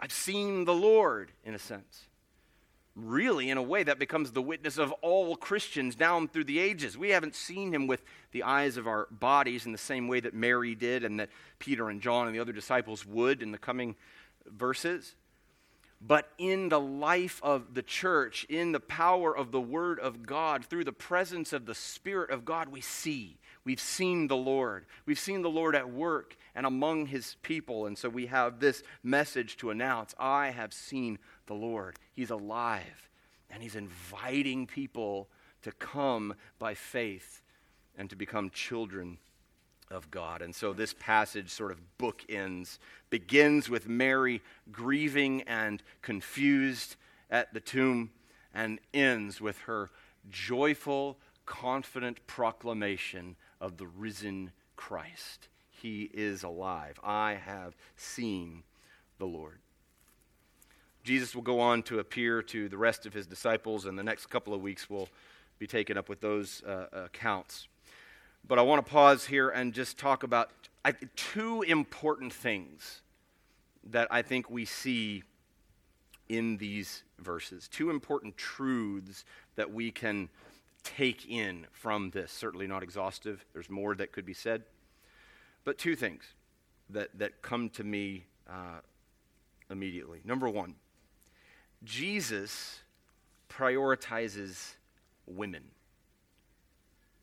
I've 0.00 0.12
seen 0.12 0.64
the 0.64 0.74
Lord, 0.74 1.32
in 1.44 1.54
a 1.54 1.58
sense. 1.58 2.04
Really, 2.94 3.50
in 3.50 3.58
a 3.58 3.62
way, 3.62 3.82
that 3.82 3.98
becomes 3.98 4.32
the 4.32 4.42
witness 4.42 4.78
of 4.78 4.92
all 5.02 5.36
Christians 5.36 5.94
down 5.94 6.28
through 6.28 6.44
the 6.44 6.58
ages. 6.58 6.98
We 6.98 7.10
haven't 7.10 7.34
seen 7.34 7.72
him 7.72 7.86
with 7.86 8.02
the 8.32 8.42
eyes 8.42 8.76
of 8.76 8.86
our 8.86 9.06
bodies 9.10 9.66
in 9.66 9.72
the 9.72 9.78
same 9.78 10.08
way 10.08 10.20
that 10.20 10.34
Mary 10.34 10.74
did 10.74 11.04
and 11.04 11.18
that 11.20 11.30
Peter 11.58 11.90
and 11.90 12.00
John 12.00 12.26
and 12.26 12.34
the 12.34 12.40
other 12.40 12.52
disciples 12.52 13.06
would 13.06 13.42
in 13.42 13.52
the 13.52 13.58
coming 13.58 13.94
verses 14.46 15.14
but 16.00 16.30
in 16.38 16.68
the 16.68 16.80
life 16.80 17.40
of 17.42 17.74
the 17.74 17.82
church, 17.82 18.44
in 18.48 18.72
the 18.72 18.80
power 18.80 19.36
of 19.36 19.50
the 19.50 19.60
Word 19.60 19.98
of 19.98 20.24
God, 20.24 20.64
through 20.64 20.84
the 20.84 20.92
presence 20.92 21.52
of 21.52 21.66
the 21.66 21.74
Spirit 21.74 22.30
of 22.30 22.44
God, 22.44 22.68
we 22.68 22.80
see. 22.80 23.38
We've 23.64 23.80
seen 23.80 24.28
the 24.28 24.36
Lord. 24.36 24.86
We've 25.06 25.18
seen 25.18 25.42
the 25.42 25.50
Lord 25.50 25.74
at 25.74 25.90
work 25.90 26.36
and 26.54 26.64
among 26.64 27.06
His 27.06 27.36
people. 27.42 27.86
And 27.86 27.98
so 27.98 28.08
we 28.08 28.26
have 28.26 28.60
this 28.60 28.82
message 29.02 29.56
to 29.58 29.70
announce 29.70 30.14
I 30.18 30.50
have 30.50 30.72
seen 30.72 31.18
the 31.46 31.54
Lord. 31.54 31.96
He's 32.14 32.30
alive, 32.30 33.08
and 33.50 33.62
He's 33.62 33.76
inviting 33.76 34.66
people 34.66 35.28
to 35.62 35.72
come 35.72 36.34
by 36.58 36.74
faith 36.74 37.42
and 37.96 38.08
to 38.10 38.16
become 38.16 38.50
children 38.50 39.18
of 39.90 40.10
God. 40.10 40.42
And 40.42 40.54
so 40.54 40.72
this 40.72 40.94
passage 40.94 41.50
sort 41.50 41.70
of 41.70 41.80
bookends, 41.98 42.78
begins 43.10 43.68
with 43.68 43.88
Mary 43.88 44.42
grieving 44.70 45.42
and 45.42 45.82
confused 46.02 46.96
at 47.30 47.52
the 47.54 47.60
tomb, 47.60 48.10
and 48.54 48.80
ends 48.92 49.40
with 49.40 49.58
her 49.60 49.90
joyful 50.30 51.18
confident 51.46 52.26
proclamation 52.26 53.36
of 53.60 53.76
the 53.76 53.86
risen 53.86 54.52
Christ. 54.76 55.48
He 55.70 56.10
is 56.12 56.42
alive. 56.42 56.98
I 57.02 57.34
have 57.34 57.76
seen 57.96 58.64
the 59.18 59.26
Lord. 59.26 59.58
Jesus 61.04 61.34
will 61.34 61.42
go 61.42 61.60
on 61.60 61.82
to 61.84 62.00
appear 62.00 62.42
to 62.42 62.68
the 62.68 62.76
rest 62.76 63.06
of 63.06 63.14
his 63.14 63.26
disciples, 63.26 63.86
and 63.86 63.98
the 63.98 64.02
next 64.02 64.26
couple 64.26 64.52
of 64.52 64.60
weeks 64.60 64.90
will 64.90 65.08
be 65.58 65.66
taken 65.66 65.96
up 65.96 66.08
with 66.08 66.20
those 66.20 66.62
uh, 66.64 66.86
accounts. 66.92 67.68
But 68.48 68.58
I 68.58 68.62
want 68.62 68.84
to 68.84 68.90
pause 68.90 69.26
here 69.26 69.50
and 69.50 69.74
just 69.74 69.98
talk 69.98 70.22
about 70.22 70.50
two 71.16 71.60
important 71.62 72.32
things 72.32 73.02
that 73.90 74.08
I 74.10 74.22
think 74.22 74.50
we 74.50 74.64
see 74.64 75.22
in 76.30 76.56
these 76.56 77.02
verses. 77.18 77.68
Two 77.68 77.90
important 77.90 78.38
truths 78.38 79.26
that 79.56 79.70
we 79.70 79.90
can 79.90 80.30
take 80.82 81.28
in 81.28 81.66
from 81.72 82.10
this. 82.10 82.32
Certainly 82.32 82.66
not 82.66 82.82
exhaustive, 82.82 83.44
there's 83.52 83.68
more 83.68 83.94
that 83.94 84.12
could 84.12 84.24
be 84.24 84.32
said. 84.34 84.62
But 85.64 85.76
two 85.76 85.94
things 85.94 86.24
that, 86.88 87.10
that 87.18 87.42
come 87.42 87.68
to 87.70 87.84
me 87.84 88.24
uh, 88.48 88.80
immediately. 89.70 90.20
Number 90.24 90.48
one, 90.48 90.74
Jesus 91.84 92.80
prioritizes 93.50 94.74
women. 95.26 95.64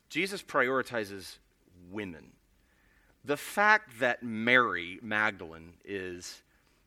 Jesus 0.08 0.42
prioritizes 0.42 1.38
women. 1.90 2.32
The 3.24 3.36
fact 3.36 3.98
that 4.00 4.22
Mary 4.22 4.98
Magdalene 5.02 5.74
is 5.84 6.42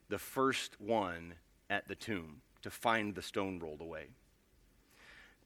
the 0.07 0.19
first 0.19 0.79
one 0.79 1.33
at 1.69 1.87
the 1.87 1.95
tomb 1.95 2.41
to 2.61 2.69
find 2.69 3.13
the 3.13 3.21
stone 3.21 3.59
rolled 3.59 3.81
away. 3.81 4.07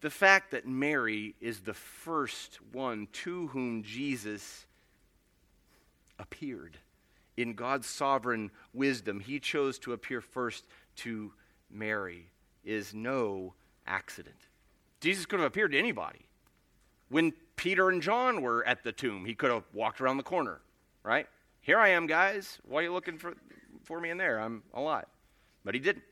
The 0.01 0.09
fact 0.09 0.51
that 0.51 0.67
Mary 0.67 1.35
is 1.39 1.61
the 1.61 1.73
first 1.73 2.59
one 2.71 3.07
to 3.13 3.47
whom 3.47 3.83
Jesus 3.83 4.65
appeared. 6.19 6.77
In 7.37 7.53
God's 7.53 7.87
sovereign 7.87 8.51
wisdom, 8.73 9.19
he 9.19 9.39
chose 9.39 9.79
to 9.79 9.93
appear 9.93 10.21
first 10.21 10.65
to 10.97 11.31
Mary 11.71 12.27
is 12.63 12.93
no 12.93 13.53
accident. 13.87 14.35
Jesus 15.01 15.25
could 15.25 15.39
have 15.39 15.47
appeared 15.47 15.71
to 15.71 15.79
anybody. 15.79 16.27
When 17.09 17.33
Peter 17.55 17.89
and 17.89 18.01
John 18.01 18.41
were 18.41 18.65
at 18.65 18.83
the 18.83 18.91
tomb, 18.91 19.25
he 19.25 19.35
could 19.35 19.51
have 19.51 19.63
walked 19.73 20.01
around 20.01 20.17
the 20.17 20.23
corner, 20.23 20.61
right? 21.03 21.27
Here 21.61 21.79
I 21.79 21.89
am, 21.89 22.07
guys. 22.07 22.59
Why 22.67 22.81
are 22.81 22.83
you 22.83 22.93
looking 22.93 23.17
for, 23.17 23.35
for 23.83 24.01
me 24.01 24.09
in 24.09 24.17
there? 24.17 24.39
I'm 24.39 24.63
alive. 24.73 25.05
But 25.63 25.73
he 25.73 25.79
didn't. 25.79 26.03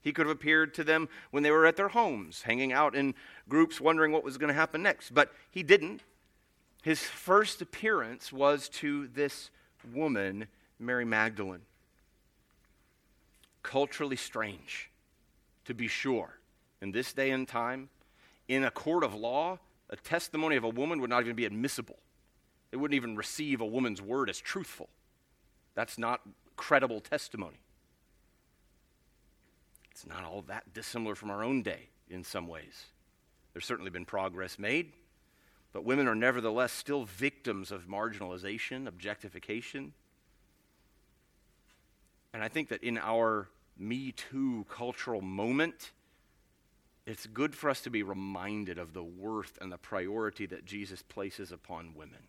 He 0.00 0.12
could 0.12 0.26
have 0.26 0.34
appeared 0.36 0.74
to 0.74 0.84
them 0.84 1.08
when 1.30 1.42
they 1.42 1.50
were 1.50 1.66
at 1.66 1.76
their 1.76 1.88
homes, 1.88 2.42
hanging 2.42 2.72
out 2.72 2.94
in 2.94 3.14
groups, 3.48 3.80
wondering 3.80 4.12
what 4.12 4.24
was 4.24 4.38
going 4.38 4.48
to 4.48 4.54
happen 4.54 4.82
next. 4.82 5.14
But 5.14 5.32
he 5.50 5.62
didn't. 5.62 6.02
His 6.82 7.02
first 7.02 7.60
appearance 7.60 8.32
was 8.32 8.68
to 8.70 9.08
this 9.08 9.50
woman, 9.92 10.46
Mary 10.78 11.04
Magdalene. 11.04 11.62
Culturally 13.62 14.16
strange 14.16 14.90
to 15.64 15.74
be 15.74 15.88
sure. 15.88 16.38
In 16.80 16.92
this 16.92 17.12
day 17.12 17.30
and 17.30 17.46
time, 17.46 17.88
in 18.46 18.64
a 18.64 18.70
court 18.70 19.04
of 19.04 19.14
law, 19.14 19.58
a 19.90 19.96
testimony 19.96 20.56
of 20.56 20.64
a 20.64 20.68
woman 20.68 21.00
would 21.00 21.10
not 21.10 21.22
even 21.22 21.36
be 21.36 21.44
admissible. 21.44 21.98
They 22.70 22.76
wouldn't 22.76 22.96
even 22.96 23.16
receive 23.16 23.60
a 23.60 23.66
woman's 23.66 24.02
word 24.02 24.28
as 24.28 24.38
truthful. 24.38 24.88
That's 25.74 25.98
not 25.98 26.20
credible 26.56 27.00
testimony. 27.00 27.60
It's 29.90 30.06
not 30.06 30.24
all 30.24 30.42
that 30.42 30.74
dissimilar 30.74 31.14
from 31.14 31.30
our 31.30 31.42
own 31.42 31.62
day 31.62 31.88
in 32.10 32.22
some 32.22 32.46
ways. 32.46 32.86
There's 33.52 33.64
certainly 33.64 33.90
been 33.90 34.04
progress 34.04 34.58
made, 34.58 34.92
but 35.72 35.84
women 35.84 36.06
are 36.06 36.14
nevertheless 36.14 36.72
still 36.72 37.04
victims 37.04 37.72
of 37.72 37.88
marginalization, 37.88 38.86
objectification. 38.86 39.92
And 42.32 42.42
I 42.42 42.48
think 42.48 42.68
that 42.68 42.84
in 42.84 42.98
our 42.98 43.48
me 43.78 44.12
Too 44.12 44.66
cultural 44.68 45.20
moment, 45.20 45.92
it's 47.08 47.26
good 47.26 47.54
for 47.54 47.70
us 47.70 47.80
to 47.80 47.90
be 47.90 48.02
reminded 48.02 48.78
of 48.78 48.92
the 48.92 49.02
worth 49.02 49.56
and 49.62 49.72
the 49.72 49.78
priority 49.78 50.44
that 50.44 50.66
Jesus 50.66 51.00
places 51.00 51.50
upon 51.50 51.94
women. 51.94 52.28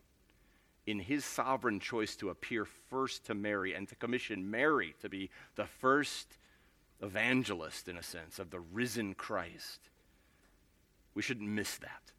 In 0.88 1.00
his 1.00 1.26
sovereign 1.26 1.82
choice 1.82 2.16
to 2.16 2.30
appear 2.30 2.64
first 2.64 3.26
to 3.26 3.36
Mary 3.36 3.74
and 3.74 3.90
to 3.90 3.96
commission 3.96 4.50
Mary 4.50 4.96
to 5.02 5.10
be 5.10 5.30
the 5.56 5.66
first 5.66 6.38
evangelist, 7.02 7.90
in 7.90 7.98
a 7.98 8.04
sense, 8.04 8.40
of 8.40 8.52
the 8.52 8.62
risen 8.62 9.16
Christ, 9.16 9.82
we 11.14 11.22
shouldn't 11.22 11.50
miss 11.50 11.78
that. 11.80 12.14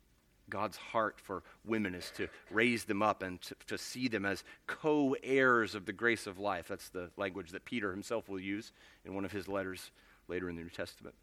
God's 0.50 0.76
heart 0.76 1.18
for 1.18 1.42
women 1.64 1.94
is 1.94 2.12
to 2.16 2.28
raise 2.50 2.84
them 2.84 3.02
up 3.02 3.22
and 3.22 3.40
to, 3.40 3.54
to 3.68 3.78
see 3.78 4.06
them 4.06 4.26
as 4.26 4.44
co 4.66 5.16
heirs 5.22 5.74
of 5.74 5.86
the 5.86 5.94
grace 5.94 6.26
of 6.26 6.38
life. 6.38 6.68
That's 6.68 6.90
the 6.90 7.10
language 7.16 7.52
that 7.52 7.64
Peter 7.64 7.90
himself 7.90 8.28
will 8.28 8.40
use 8.40 8.70
in 9.06 9.14
one 9.14 9.24
of 9.24 9.32
his 9.32 9.48
letters 9.48 9.90
later 10.28 10.50
in 10.50 10.56
the 10.56 10.62
New 10.62 10.68
Testament. 10.68 11.14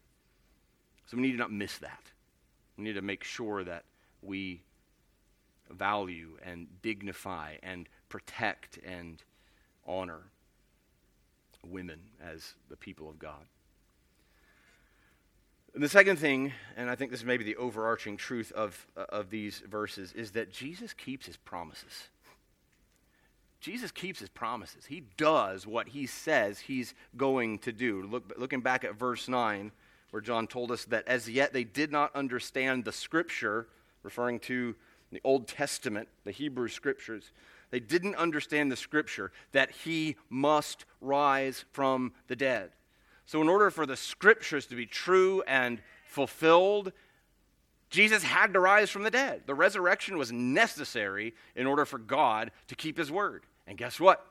So 1.08 1.16
we 1.16 1.22
need 1.22 1.32
to 1.32 1.38
not 1.38 1.52
miss 1.52 1.78
that. 1.78 2.02
We 2.76 2.84
need 2.84 2.94
to 2.94 3.02
make 3.02 3.24
sure 3.24 3.64
that 3.64 3.84
we 4.22 4.62
value 5.70 6.36
and 6.44 6.66
dignify 6.82 7.54
and 7.62 7.88
protect 8.08 8.78
and 8.86 9.22
honor 9.86 10.20
women 11.66 12.00
as 12.22 12.54
the 12.68 12.76
people 12.76 13.08
of 13.08 13.18
God. 13.18 13.46
And 15.74 15.82
the 15.82 15.88
second 15.88 16.16
thing, 16.16 16.52
and 16.76 16.90
I 16.90 16.94
think 16.94 17.10
this 17.10 17.20
is 17.20 17.26
maybe 17.26 17.44
the 17.44 17.56
overarching 17.56 18.16
truth 18.16 18.52
of, 18.52 18.86
of 18.96 19.30
these 19.30 19.60
verses, 19.60 20.12
is 20.12 20.32
that 20.32 20.52
Jesus 20.52 20.92
keeps 20.92 21.26
his 21.26 21.36
promises. 21.36 22.08
Jesus 23.60 23.90
keeps 23.90 24.20
his 24.20 24.28
promises. 24.28 24.86
He 24.86 25.04
does 25.16 25.66
what 25.66 25.88
he 25.88 26.06
says 26.06 26.60
he's 26.60 26.94
going 27.16 27.58
to 27.60 27.72
do. 27.72 28.02
Look, 28.02 28.34
looking 28.36 28.60
back 28.60 28.84
at 28.84 28.94
verse 28.94 29.28
9, 29.28 29.72
where 30.10 30.22
John 30.22 30.46
told 30.46 30.70
us 30.70 30.84
that 30.86 31.06
as 31.06 31.28
yet 31.28 31.52
they 31.52 31.64
did 31.64 31.92
not 31.92 32.14
understand 32.14 32.84
the 32.84 32.92
scripture, 32.92 33.66
referring 34.02 34.40
to 34.40 34.74
the 35.12 35.20
Old 35.24 35.48
Testament, 35.48 36.08
the 36.24 36.30
Hebrew 36.30 36.68
scriptures. 36.68 37.32
They 37.70 37.80
didn't 37.80 38.14
understand 38.16 38.72
the 38.72 38.76
scripture 38.76 39.32
that 39.52 39.70
he 39.70 40.16
must 40.30 40.84
rise 41.00 41.64
from 41.72 42.12
the 42.26 42.36
dead. 42.36 42.70
So, 43.26 43.42
in 43.42 43.48
order 43.48 43.70
for 43.70 43.84
the 43.84 43.96
scriptures 43.96 44.66
to 44.66 44.74
be 44.74 44.86
true 44.86 45.42
and 45.46 45.82
fulfilled, 46.06 46.92
Jesus 47.90 48.22
had 48.22 48.54
to 48.54 48.60
rise 48.60 48.88
from 48.90 49.02
the 49.02 49.10
dead. 49.10 49.42
The 49.46 49.54
resurrection 49.54 50.16
was 50.16 50.32
necessary 50.32 51.34
in 51.54 51.66
order 51.66 51.84
for 51.84 51.98
God 51.98 52.50
to 52.68 52.74
keep 52.74 52.96
his 52.96 53.10
word. 53.10 53.44
And 53.66 53.76
guess 53.76 54.00
what? 54.00 54.24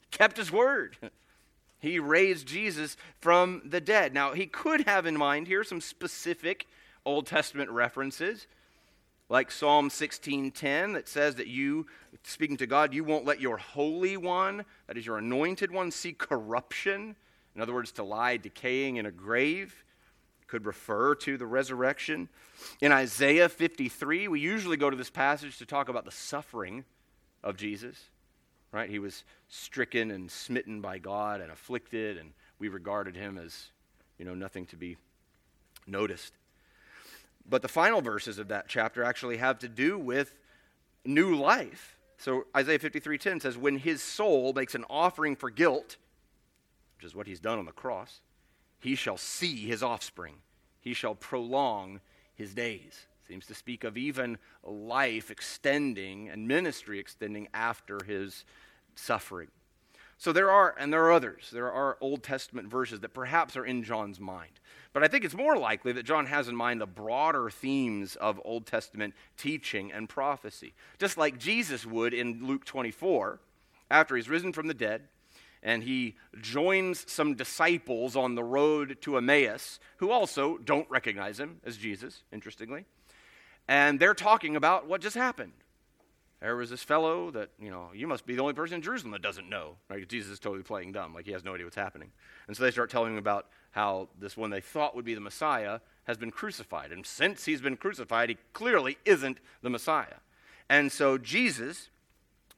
He 0.00 0.16
Kept 0.16 0.36
his 0.36 0.52
word. 0.52 0.96
He 1.80 1.98
raised 1.98 2.46
Jesus 2.46 2.96
from 3.20 3.62
the 3.64 3.80
dead. 3.80 4.12
Now, 4.12 4.34
he 4.34 4.46
could 4.46 4.86
have 4.86 5.06
in 5.06 5.16
mind 5.16 5.46
here 5.46 5.64
some 5.64 5.80
specific 5.80 6.66
Old 7.06 7.26
Testament 7.26 7.70
references, 7.70 8.46
like 9.30 9.50
Psalm 9.50 9.88
16:10 9.88 10.92
that 10.92 11.08
says 11.08 11.36
that 11.36 11.46
you 11.46 11.86
speaking 12.22 12.58
to 12.58 12.66
God, 12.66 12.92
you 12.92 13.02
won't 13.02 13.24
let 13.24 13.40
your 13.40 13.56
holy 13.56 14.16
one, 14.16 14.66
that 14.86 14.98
is 14.98 15.06
your 15.06 15.18
anointed 15.18 15.70
one, 15.70 15.90
see 15.90 16.12
corruption. 16.12 17.16
In 17.54 17.62
other 17.62 17.72
words, 17.72 17.92
to 17.92 18.02
lie 18.02 18.36
decaying 18.36 18.96
in 18.96 19.06
a 19.06 19.10
grave 19.10 19.84
could 20.46 20.66
refer 20.66 21.14
to 21.14 21.38
the 21.38 21.46
resurrection. 21.46 22.28
In 22.80 22.92
Isaiah 22.92 23.48
53, 23.48 24.28
we 24.28 24.40
usually 24.40 24.76
go 24.76 24.90
to 24.90 24.96
this 24.96 25.10
passage 25.10 25.58
to 25.58 25.66
talk 25.66 25.88
about 25.88 26.04
the 26.04 26.10
suffering 26.10 26.84
of 27.42 27.56
Jesus 27.56 28.10
right? 28.72 28.88
He 28.88 28.98
was 28.98 29.24
stricken 29.48 30.10
and 30.10 30.30
smitten 30.30 30.80
by 30.80 30.98
God 30.98 31.40
and 31.40 31.50
afflicted, 31.50 32.16
and 32.16 32.32
we 32.58 32.68
regarded 32.68 33.16
him 33.16 33.38
as, 33.38 33.70
you 34.18 34.24
know, 34.24 34.34
nothing 34.34 34.66
to 34.66 34.76
be 34.76 34.96
noticed. 35.86 36.34
But 37.48 37.62
the 37.62 37.68
final 37.68 38.00
verses 38.00 38.38
of 38.38 38.48
that 38.48 38.68
chapter 38.68 39.02
actually 39.02 39.38
have 39.38 39.58
to 39.60 39.68
do 39.68 39.98
with 39.98 40.34
new 41.04 41.34
life. 41.34 41.98
So 42.18 42.46
Isaiah 42.54 42.78
53:10 42.78 43.40
says, 43.40 43.56
"When 43.56 43.78
his 43.78 44.02
soul 44.02 44.52
makes 44.52 44.74
an 44.74 44.84
offering 44.90 45.34
for 45.34 45.50
guilt, 45.50 45.96
which 46.96 47.06
is 47.06 47.14
what 47.14 47.26
he's 47.26 47.40
done 47.40 47.58
on 47.58 47.64
the 47.64 47.72
cross, 47.72 48.20
he 48.78 48.94
shall 48.94 49.16
see 49.16 49.66
his 49.66 49.82
offspring. 49.82 50.42
He 50.80 50.94
shall 50.94 51.14
prolong 51.14 52.00
his 52.34 52.54
days." 52.54 53.06
Seems 53.30 53.46
to 53.46 53.54
speak 53.54 53.84
of 53.84 53.96
even 53.96 54.38
life 54.64 55.30
extending 55.30 56.28
and 56.28 56.48
ministry 56.48 56.98
extending 56.98 57.46
after 57.54 58.00
his 58.04 58.44
suffering. 58.96 59.46
So 60.18 60.32
there 60.32 60.50
are, 60.50 60.74
and 60.76 60.92
there 60.92 61.04
are 61.04 61.12
others, 61.12 61.48
there 61.52 61.70
are 61.70 61.96
Old 62.00 62.24
Testament 62.24 62.68
verses 62.68 62.98
that 62.98 63.14
perhaps 63.14 63.56
are 63.56 63.64
in 63.64 63.84
John's 63.84 64.18
mind. 64.18 64.58
But 64.92 65.04
I 65.04 65.06
think 65.06 65.24
it's 65.24 65.36
more 65.36 65.56
likely 65.56 65.92
that 65.92 66.02
John 66.02 66.26
has 66.26 66.48
in 66.48 66.56
mind 66.56 66.80
the 66.80 66.88
broader 66.88 67.50
themes 67.50 68.16
of 68.16 68.40
Old 68.44 68.66
Testament 68.66 69.14
teaching 69.36 69.92
and 69.92 70.08
prophecy. 70.08 70.74
Just 70.98 71.16
like 71.16 71.38
Jesus 71.38 71.86
would 71.86 72.12
in 72.12 72.44
Luke 72.44 72.64
24, 72.64 73.38
after 73.92 74.16
he's 74.16 74.28
risen 74.28 74.52
from 74.52 74.66
the 74.66 74.74
dead, 74.74 75.02
and 75.62 75.84
he 75.84 76.16
joins 76.40 77.08
some 77.08 77.36
disciples 77.36 78.16
on 78.16 78.34
the 78.34 78.42
road 78.42 78.96
to 79.02 79.18
Emmaus 79.18 79.78
who 79.98 80.10
also 80.10 80.58
don't 80.58 80.90
recognize 80.90 81.38
him 81.38 81.60
as 81.64 81.76
Jesus, 81.76 82.24
interestingly. 82.32 82.86
And 83.70 84.00
they're 84.00 84.14
talking 84.14 84.56
about 84.56 84.88
what 84.88 85.00
just 85.00 85.14
happened. 85.14 85.52
There 86.40 86.56
was 86.56 86.70
this 86.70 86.82
fellow 86.82 87.30
that, 87.30 87.50
you 87.60 87.70
know, 87.70 87.90
you 87.94 88.08
must 88.08 88.26
be 88.26 88.34
the 88.34 88.42
only 88.42 88.52
person 88.52 88.74
in 88.74 88.82
Jerusalem 88.82 89.12
that 89.12 89.22
doesn't 89.22 89.48
know. 89.48 89.76
Right? 89.88 90.08
Jesus 90.08 90.32
is 90.32 90.40
totally 90.40 90.64
playing 90.64 90.90
dumb, 90.90 91.14
like 91.14 91.24
he 91.24 91.30
has 91.32 91.44
no 91.44 91.54
idea 91.54 91.66
what's 91.66 91.76
happening. 91.76 92.10
And 92.48 92.56
so 92.56 92.64
they 92.64 92.72
start 92.72 92.90
telling 92.90 93.12
him 93.12 93.18
about 93.18 93.46
how 93.70 94.08
this 94.18 94.36
one 94.36 94.50
they 94.50 94.60
thought 94.60 94.96
would 94.96 95.04
be 95.04 95.14
the 95.14 95.20
Messiah 95.20 95.78
has 96.04 96.16
been 96.16 96.32
crucified. 96.32 96.90
And 96.90 97.06
since 97.06 97.44
he's 97.44 97.60
been 97.60 97.76
crucified, 97.76 98.28
he 98.28 98.38
clearly 98.52 98.98
isn't 99.04 99.38
the 99.62 99.70
Messiah. 99.70 100.18
And 100.68 100.90
so 100.90 101.16
Jesus 101.16 101.90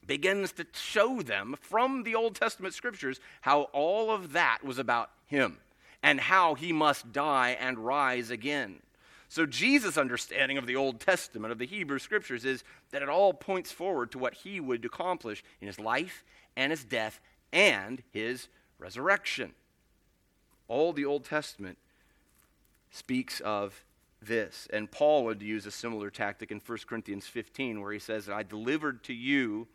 begins 0.06 0.52
to 0.52 0.66
show 0.72 1.20
them 1.20 1.56
from 1.60 2.04
the 2.04 2.14
Old 2.14 2.36
Testament 2.36 2.72
scriptures 2.72 3.20
how 3.42 3.64
all 3.74 4.10
of 4.10 4.32
that 4.32 4.60
was 4.64 4.78
about 4.78 5.10
him 5.26 5.58
and 6.02 6.20
how 6.20 6.54
he 6.54 6.72
must 6.72 7.12
die 7.12 7.54
and 7.60 7.78
rise 7.78 8.30
again. 8.30 8.80
So, 9.32 9.46
Jesus' 9.46 9.96
understanding 9.96 10.58
of 10.58 10.66
the 10.66 10.76
Old 10.76 11.00
Testament, 11.00 11.52
of 11.52 11.58
the 11.58 11.64
Hebrew 11.64 11.98
Scriptures, 11.98 12.44
is 12.44 12.64
that 12.90 13.00
it 13.00 13.08
all 13.08 13.32
points 13.32 13.72
forward 13.72 14.12
to 14.12 14.18
what 14.18 14.34
he 14.34 14.60
would 14.60 14.84
accomplish 14.84 15.42
in 15.58 15.68
his 15.68 15.80
life 15.80 16.22
and 16.54 16.70
his 16.70 16.84
death 16.84 17.18
and 17.50 18.02
his 18.12 18.48
resurrection. 18.78 19.54
All 20.68 20.92
the 20.92 21.06
Old 21.06 21.24
Testament 21.24 21.78
speaks 22.90 23.40
of 23.40 23.86
this. 24.20 24.68
And 24.70 24.90
Paul 24.90 25.24
would 25.24 25.40
use 25.40 25.64
a 25.64 25.70
similar 25.70 26.10
tactic 26.10 26.50
in 26.50 26.60
1 26.60 26.78
Corinthians 26.86 27.26
15, 27.26 27.80
where 27.80 27.94
he 27.94 27.98
says, 27.98 28.28
I 28.28 28.42
delivered 28.42 29.02
to 29.04 29.14
you 29.14 29.66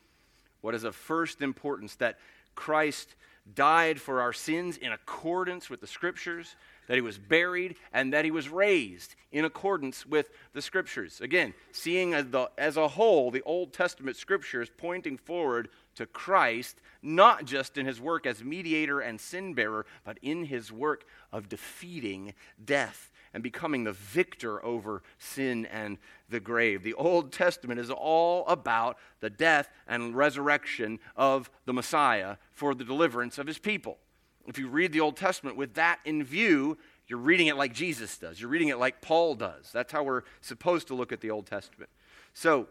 what 0.62 0.76
is 0.76 0.84
of 0.84 0.96
first 0.96 1.42
importance 1.42 1.96
that 1.96 2.20
Christ 2.54 3.16
died 3.56 4.00
for 4.00 4.22
our 4.22 4.34
sins 4.34 4.78
in 4.78 4.92
accordance 4.92 5.68
with 5.68 5.82
the 5.82 5.88
Scriptures 5.88 6.56
that 6.88 6.96
he 6.96 7.02
was 7.02 7.18
buried, 7.18 7.76
and 7.94 8.14
that 8.14 8.26
he 8.26 8.32
was 8.32 8.50
raised 8.50 9.16
in 9.32 9.46
accordance 9.46 10.06
with 10.06 10.30
the 10.54 10.62
scriptures. 10.62 11.22
Again, 11.22 11.54
seeing 11.72 12.14
as, 12.14 12.28
the, 12.28 12.50
as 12.58 12.78
a 12.78 12.88
whole 12.88 13.30
the 13.30 13.44
Old 13.44 13.74
Testament 13.74 14.18
scriptures 14.18 14.72
pointing 14.76 15.18
forward 15.18 15.70
to 15.96 16.06
Christ, 16.06 16.80
not 17.02 17.46
just 17.46 17.78
in 17.78 17.86
his 17.86 18.00
work 18.00 18.26
as 18.26 18.44
mediator 18.44 19.00
and 19.00 19.20
sin 19.20 19.54
bearer, 19.54 19.86
but 20.04 20.18
in 20.22 20.46
his 20.46 20.72
work 20.72 21.06
of 21.32 21.50
defeating 21.50 22.34
death 22.64 23.12
and 23.34 23.44
becoming 23.44 23.84
the 23.84 23.94
victor 23.94 24.64
over 24.64 25.04
sin 25.20 25.66
and 25.66 25.98
the 26.30 26.40
grave. 26.40 26.84
The 26.84 26.94
Old 26.94 27.32
Testament 27.32 27.80
is 27.80 27.92
all 27.92 28.48
about 28.48 28.98
the 29.20 29.30
death 29.30 29.70
and 29.88 30.16
resurrection 30.16 31.00
of 31.16 31.50
the 31.66 31.74
Messiah 31.74 32.38
for 32.54 32.74
the 32.74 32.86
deliverance 32.86 33.38
of 33.38 33.48
his 33.48 33.60
people 33.60 33.98
if 34.48 34.58
you 34.58 34.68
read 34.68 34.94
the 34.94 35.02
Old 35.02 35.18
Testament 35.18 35.58
with 35.58 35.74
that 35.76 36.00
in 36.06 36.24
view, 36.24 36.78
you're 37.08 37.20
reading 37.20 37.48
it 37.48 37.58
like 37.58 37.74
Jesus 37.74 38.18
does. 38.18 38.40
You're 38.40 38.50
reading 38.50 38.70
it 38.70 38.80
like 38.80 39.02
Paul 39.02 39.36
does. 39.36 39.70
That's 39.72 39.92
how 39.92 40.04
we're 40.04 40.24
supposed 40.42 40.88
to 40.88 40.96
look 40.96 41.12
at 41.12 41.22
the 41.22 41.32
Old 41.32 41.46
Testament. 41.46 41.90
So, 42.34 42.68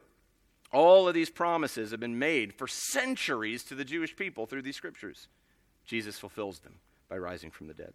all 0.72 1.06
of 1.06 1.14
these 1.14 1.30
promises 1.30 1.92
have 1.92 2.00
been 2.00 2.18
made 2.18 2.52
for 2.52 2.66
centuries 2.66 3.62
to 3.64 3.74
the 3.74 3.84
Jewish 3.84 4.16
people 4.16 4.46
through 4.46 4.62
these 4.62 4.76
scriptures. 4.76 5.28
Jesus 5.84 6.18
fulfills 6.18 6.58
them 6.58 6.74
by 7.08 7.16
rising 7.18 7.50
from 7.50 7.68
the 7.68 7.74
dead. 7.74 7.92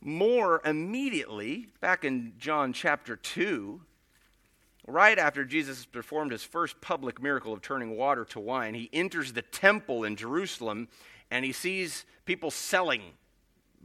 More 0.00 0.60
immediately, 0.64 1.68
back 1.80 2.04
in 2.04 2.34
John 2.38 2.72
chapter 2.72 3.16
2, 3.16 3.80
right 4.86 5.18
after 5.18 5.44
Jesus 5.44 5.84
performed 5.84 6.32
his 6.32 6.44
first 6.44 6.80
public 6.80 7.20
miracle 7.20 7.52
of 7.52 7.60
turning 7.60 7.96
water 7.96 8.24
to 8.26 8.40
wine, 8.40 8.74
he 8.74 8.88
enters 8.92 9.32
the 9.32 9.42
temple 9.42 10.04
in 10.04 10.16
Jerusalem 10.16 10.88
and 11.30 11.44
he 11.44 11.52
sees 11.52 12.04
people 12.24 12.50
selling 12.50 13.02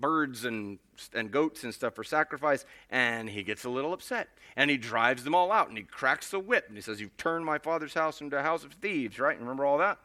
birds 0.01 0.45
and, 0.45 0.79
and 1.13 1.31
goats 1.31 1.63
and 1.63 1.73
stuff 1.73 1.93
for 1.93 2.03
sacrifice, 2.03 2.65
and 2.89 3.29
he 3.29 3.43
gets 3.43 3.63
a 3.63 3.69
little 3.69 3.93
upset. 3.93 4.27
And 4.57 4.69
he 4.69 4.77
drives 4.77 5.23
them 5.23 5.33
all 5.33 5.51
out, 5.51 5.69
and 5.69 5.77
he 5.77 5.83
cracks 5.83 6.29
the 6.29 6.39
whip, 6.39 6.65
and 6.67 6.75
he 6.75 6.81
says, 6.81 6.99
You've 6.99 7.15
turned 7.15 7.45
my 7.45 7.57
father's 7.57 7.93
house 7.93 8.19
into 8.19 8.37
a 8.37 8.41
house 8.41 8.65
of 8.65 8.73
thieves, 8.73 9.17
right? 9.17 9.39
Remember 9.39 9.65
all 9.65 9.77
that? 9.77 9.99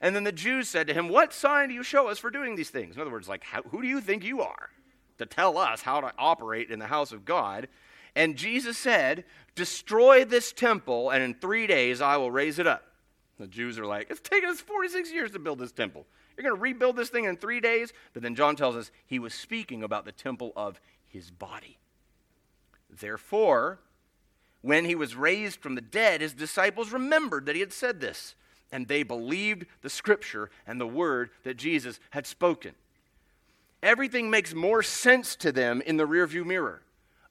And 0.00 0.16
then 0.16 0.24
the 0.24 0.32
Jews 0.32 0.68
said 0.68 0.88
to 0.88 0.94
him, 0.94 1.08
What 1.08 1.32
sign 1.32 1.68
do 1.68 1.74
you 1.74 1.84
show 1.84 2.08
us 2.08 2.18
for 2.18 2.30
doing 2.30 2.56
these 2.56 2.70
things? 2.70 2.96
In 2.96 3.02
other 3.02 3.12
words, 3.12 3.28
like, 3.28 3.44
how, 3.44 3.62
who 3.62 3.80
do 3.80 3.86
you 3.86 4.00
think 4.00 4.24
you 4.24 4.40
are 4.40 4.70
to 5.18 5.26
tell 5.26 5.56
us 5.56 5.82
how 5.82 6.00
to 6.00 6.12
operate 6.18 6.70
in 6.70 6.80
the 6.80 6.86
house 6.86 7.12
of 7.12 7.24
God? 7.24 7.68
And 8.16 8.36
Jesus 8.36 8.76
said, 8.76 9.24
Destroy 9.54 10.24
this 10.24 10.52
temple, 10.52 11.10
and 11.10 11.22
in 11.22 11.34
three 11.34 11.66
days 11.68 12.00
I 12.00 12.16
will 12.16 12.30
raise 12.30 12.58
it 12.58 12.66
up. 12.66 12.82
The 13.38 13.46
Jews 13.46 13.78
are 13.78 13.86
like, 13.86 14.10
It's 14.10 14.20
taken 14.20 14.50
us 14.50 14.60
46 14.60 15.12
years 15.12 15.30
to 15.32 15.38
build 15.38 15.60
this 15.60 15.72
temple. 15.72 16.06
You're 16.36 16.44
going 16.44 16.56
to 16.56 16.62
rebuild 16.62 16.96
this 16.96 17.10
thing 17.10 17.24
in 17.24 17.36
three 17.36 17.60
days? 17.60 17.92
But 18.12 18.22
then 18.22 18.34
John 18.34 18.56
tells 18.56 18.76
us 18.76 18.90
he 19.06 19.18
was 19.18 19.34
speaking 19.34 19.82
about 19.82 20.04
the 20.04 20.12
temple 20.12 20.52
of 20.56 20.80
his 21.06 21.30
body. 21.30 21.78
Therefore, 22.90 23.80
when 24.60 24.84
he 24.84 24.94
was 24.94 25.16
raised 25.16 25.60
from 25.60 25.74
the 25.74 25.80
dead, 25.80 26.20
his 26.20 26.34
disciples 26.34 26.92
remembered 26.92 27.46
that 27.46 27.54
he 27.54 27.60
had 27.60 27.72
said 27.72 28.00
this, 28.00 28.34
and 28.70 28.88
they 28.88 29.02
believed 29.02 29.66
the 29.82 29.90
scripture 29.90 30.50
and 30.66 30.80
the 30.80 30.86
word 30.86 31.30
that 31.44 31.56
Jesus 31.56 32.00
had 32.10 32.26
spoken. 32.26 32.72
Everything 33.82 34.30
makes 34.30 34.54
more 34.54 34.82
sense 34.82 35.34
to 35.36 35.50
them 35.50 35.82
in 35.82 35.96
the 35.96 36.06
rearview 36.06 36.46
mirror. 36.46 36.82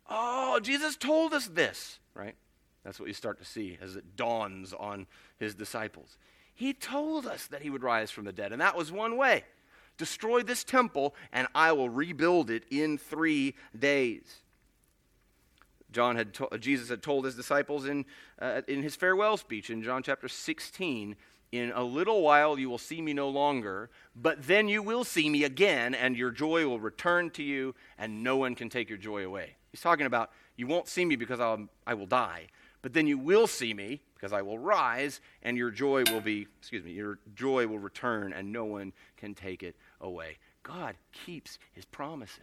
Oh, 0.10 0.60
Jesus 0.62 0.98
told 0.98 1.34
us 1.34 1.48
this, 1.48 2.00
right? 2.14 2.36
That's 2.84 3.00
what 3.00 3.08
you 3.08 3.14
start 3.14 3.40
to 3.40 3.46
see 3.46 3.78
as 3.82 3.96
it 3.96 4.18
dawns 4.18 4.74
on 4.74 5.08
his 5.40 5.56
disciples. 5.56 6.18
He 6.62 6.74
told 6.74 7.26
us 7.26 7.48
that 7.48 7.64
he 7.64 7.72
would 7.72 7.82
rise 7.82 8.12
from 8.12 8.26
the 8.26 8.32
dead, 8.32 8.52
and 8.52 8.62
that 8.62 8.78
was 8.78 8.92
one 8.92 9.18
way. 9.18 9.46
Destroy 9.98 10.44
this 10.44 10.64
temple, 10.64 11.16
and 11.34 11.48
I 11.56 11.72
will 11.72 11.90
rebuild 11.90 12.52
it 12.52 12.66
in 12.70 13.00
three 13.00 13.56
days. 13.76 14.44
John 15.92 16.18
had 16.18 16.36
to- 16.36 16.56
Jesus 16.60 16.90
had 16.90 17.02
told 17.02 17.26
his 17.26 17.34
disciples 17.34 17.86
in, 17.86 18.06
uh, 18.40 18.62
in 18.68 18.84
his 18.84 18.96
farewell 18.96 19.38
speech 19.38 19.72
in 19.72 19.82
John 19.82 20.04
chapter 20.04 20.28
16 20.28 21.16
In 21.52 21.72
a 21.72 21.84
little 21.84 22.22
while 22.22 22.60
you 22.60 22.70
will 22.70 22.78
see 22.78 23.02
me 23.02 23.12
no 23.12 23.28
longer, 23.28 23.90
but 24.16 24.44
then 24.44 24.70
you 24.70 24.84
will 24.84 25.04
see 25.04 25.32
me 25.32 25.44
again, 25.44 25.96
and 25.96 26.16
your 26.16 26.30
joy 26.30 26.68
will 26.68 26.80
return 26.80 27.32
to 27.32 27.44
you, 27.44 27.74
and 27.98 28.24
no 28.24 28.38
one 28.38 28.54
can 28.54 28.70
take 28.70 28.88
your 28.88 29.00
joy 29.00 29.26
away. 29.26 29.56
He's 29.72 29.82
talking 29.82 30.06
about 30.06 30.32
you 30.56 30.68
won't 30.68 30.88
see 30.88 31.06
me 31.06 31.16
because 31.16 31.40
I'll, 31.40 31.68
I 31.88 31.96
will 31.96 32.06
die, 32.06 32.50
but 32.82 32.94
then 32.94 33.08
you 33.08 33.18
will 33.18 33.48
see 33.48 33.74
me 33.74 34.02
because 34.16 34.34
I 34.34 34.42
will 34.42 34.58
rise 34.58 35.22
and 35.44 35.58
your 35.58 35.72
joy 35.72 36.04
will 36.12 36.22
be, 36.22 36.48
excuse 36.60 36.84
me, 36.84 36.92
your 36.92 37.20
joy 37.36 37.68
will 37.68 37.80
return 37.80 38.34
and 38.34 38.52
no 38.52 38.66
one 38.66 38.94
can 39.18 39.34
take 39.34 39.64
it 39.64 39.76
away. 40.00 40.38
God 40.64 40.96
keeps 41.12 41.60
his 41.74 41.86
promises. 41.86 42.40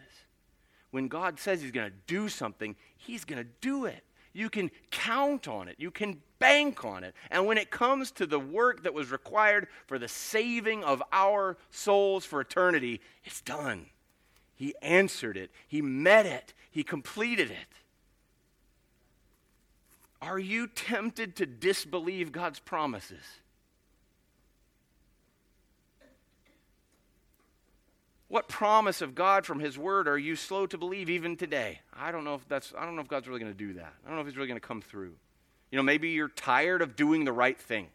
When 0.90 1.08
God 1.08 1.38
says 1.38 1.60
he's 1.60 1.70
going 1.70 1.90
to 1.90 1.96
do 2.06 2.28
something, 2.28 2.74
he's 2.96 3.24
going 3.24 3.42
to 3.42 3.50
do 3.60 3.84
it. 3.84 4.04
You 4.32 4.48
can 4.48 4.70
count 4.90 5.48
on 5.48 5.68
it. 5.68 5.76
You 5.78 5.90
can 5.90 6.20
bank 6.38 6.84
on 6.84 7.02
it. 7.04 7.14
And 7.30 7.46
when 7.46 7.58
it 7.58 7.70
comes 7.70 8.10
to 8.12 8.26
the 8.26 8.38
work 8.38 8.84
that 8.84 8.94
was 8.94 9.10
required 9.10 9.66
for 9.86 9.98
the 9.98 10.08
saving 10.08 10.84
of 10.84 11.02
our 11.12 11.56
souls 11.70 12.24
for 12.24 12.40
eternity, 12.40 13.00
it's 13.24 13.40
done. 13.40 13.86
He 14.54 14.74
answered 14.82 15.36
it, 15.36 15.50
He 15.66 15.82
met 15.82 16.26
it, 16.26 16.52
He 16.70 16.82
completed 16.82 17.50
it. 17.50 17.56
Are 20.20 20.38
you 20.38 20.66
tempted 20.66 21.36
to 21.36 21.46
disbelieve 21.46 22.32
God's 22.32 22.58
promises? 22.58 23.22
What 28.28 28.46
promise 28.48 29.00
of 29.00 29.14
God 29.14 29.46
from 29.46 29.58
His 29.58 29.78
Word 29.78 30.06
are 30.06 30.18
you 30.18 30.36
slow 30.36 30.66
to 30.66 30.76
believe 30.76 31.08
even 31.08 31.36
today? 31.36 31.80
I 31.96 32.12
don't 32.12 32.24
know 32.24 32.34
if 32.34 32.46
that's 32.46 32.74
I 32.76 32.84
don't 32.84 32.94
know 32.94 33.00
if 33.00 33.08
God's 33.08 33.26
really 33.26 33.40
going 33.40 33.52
to 33.52 33.58
do 33.58 33.74
that. 33.74 33.94
I 34.04 34.08
don't 34.08 34.16
know 34.16 34.20
if 34.20 34.26
He's 34.26 34.36
really 34.36 34.48
going 34.48 34.60
to 34.60 34.66
come 34.66 34.82
through. 34.82 35.14
You 35.70 35.76
know, 35.76 35.82
maybe 35.82 36.10
you're 36.10 36.28
tired 36.28 36.82
of 36.82 36.94
doing 36.94 37.24
the 37.24 37.32
right 37.32 37.58
thing. 37.58 37.88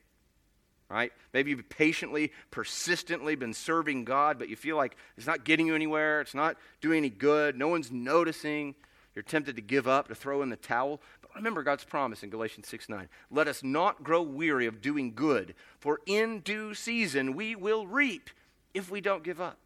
Right? 0.89 1.11
Maybe 1.33 1.51
you've 1.51 1.69
patiently, 1.69 2.31
persistently 2.51 3.35
been 3.35 3.53
serving 3.53 4.05
God, 4.05 4.37
but 4.37 4.49
you 4.49 4.55
feel 4.55 4.77
like 4.77 4.95
it's 5.17 5.25
not 5.25 5.43
getting 5.43 5.67
you 5.67 5.75
anywhere, 5.75 6.21
it's 6.21 6.35
not 6.35 6.57
doing 6.81 6.97
any 6.97 7.09
good, 7.09 7.57
no 7.57 7.67
one's 7.67 7.91
noticing. 7.91 8.75
You're 9.15 9.23
tempted 9.23 9.55
to 9.55 9.61
give 9.61 9.87
up, 9.87 10.07
to 10.07 10.15
throw 10.15 10.41
in 10.41 10.49
the 10.49 10.55
towel. 10.55 11.01
But 11.21 11.35
remember 11.35 11.63
God's 11.63 11.83
promise 11.83 12.23
in 12.23 12.29
Galatians 12.29 12.67
6 12.67 12.89
9. 12.89 13.09
Let 13.29 13.47
us 13.47 13.63
not 13.63 14.03
grow 14.03 14.21
weary 14.21 14.65
of 14.65 14.81
doing 14.81 15.13
good, 15.13 15.55
for 15.79 15.99
in 16.05 16.39
due 16.39 16.73
season 16.73 17.35
we 17.35 17.55
will 17.55 17.85
reap 17.85 18.29
if 18.73 18.89
we 18.89 19.01
don't 19.01 19.23
give 19.23 19.39
up. 19.39 19.57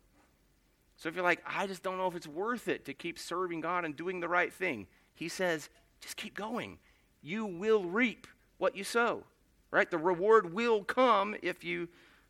So 0.97 1.07
if 1.07 1.15
you're 1.15 1.23
like, 1.23 1.43
I 1.45 1.67
just 1.67 1.83
don't 1.83 1.97
know 1.97 2.07
if 2.07 2.15
it's 2.15 2.27
worth 2.27 2.67
it 2.67 2.85
to 2.85 2.93
keep 2.93 3.19
serving 3.19 3.61
God 3.61 3.85
and 3.85 3.95
doing 3.95 4.19
the 4.19 4.27
right 4.27 4.51
thing, 4.51 4.87
he 5.13 5.29
says, 5.29 5.69
just 6.01 6.17
keep 6.17 6.35
going. 6.35 6.79
You 7.21 7.45
will 7.45 7.83
reap 7.83 8.27
what 8.57 8.75
you 8.75 8.83
sow, 8.83 9.23
right? 9.71 9.89
The 9.89 9.97
reward 9.97 10.53
will 10.53 10.83
come 10.83 11.35
if 11.41 11.63
you 11.63 11.87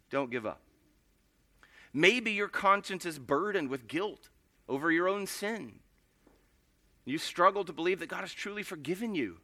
don't 0.10 0.30
give 0.30 0.46
up. 0.46 0.62
Maybe 1.94 2.32
your 2.32 2.50
conscience 2.50 3.06
is 3.06 3.20
burdened 3.20 3.70
with 3.70 3.88
guilt 3.88 4.30
over 4.68 4.92
your 4.92 5.08
own 5.08 5.26
sin. 5.28 5.80
You 7.08 7.18
struggle 7.18 7.64
to 7.64 7.72
believe 7.72 8.00
that 8.00 8.10
God 8.10 8.20
has 8.20 8.34
truly 8.34 8.64
forgiven 8.64 9.16
you. 9.16 9.38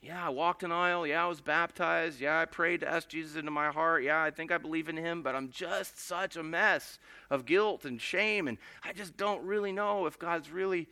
Yeah, 0.00 0.24
I 0.24 0.30
walked 0.30 0.62
an 0.62 0.72
aisle. 0.72 1.06
Yeah, 1.06 1.22
I 1.22 1.28
was 1.28 1.42
baptized. 1.42 2.18
Yeah, 2.18 2.40
I 2.40 2.46
prayed 2.46 2.80
to 2.80 2.88
ask 2.88 3.10
Jesus 3.10 3.36
into 3.36 3.50
my 3.50 3.68
heart. 3.68 4.04
Yeah, 4.04 4.22
I 4.22 4.30
think 4.30 4.50
I 4.50 4.56
believe 4.56 4.88
in 4.88 4.96
him, 4.96 5.22
but 5.22 5.34
I'm 5.34 5.50
just 5.50 6.00
such 6.00 6.34
a 6.36 6.42
mess 6.42 6.98
of 7.28 7.44
guilt 7.44 7.84
and 7.84 8.00
shame, 8.00 8.48
and 8.48 8.56
I 8.82 8.94
just 8.94 9.18
don't 9.18 9.44
really 9.44 9.70
know 9.70 10.06
if 10.06 10.18
God's 10.18 10.50
really 10.50 10.88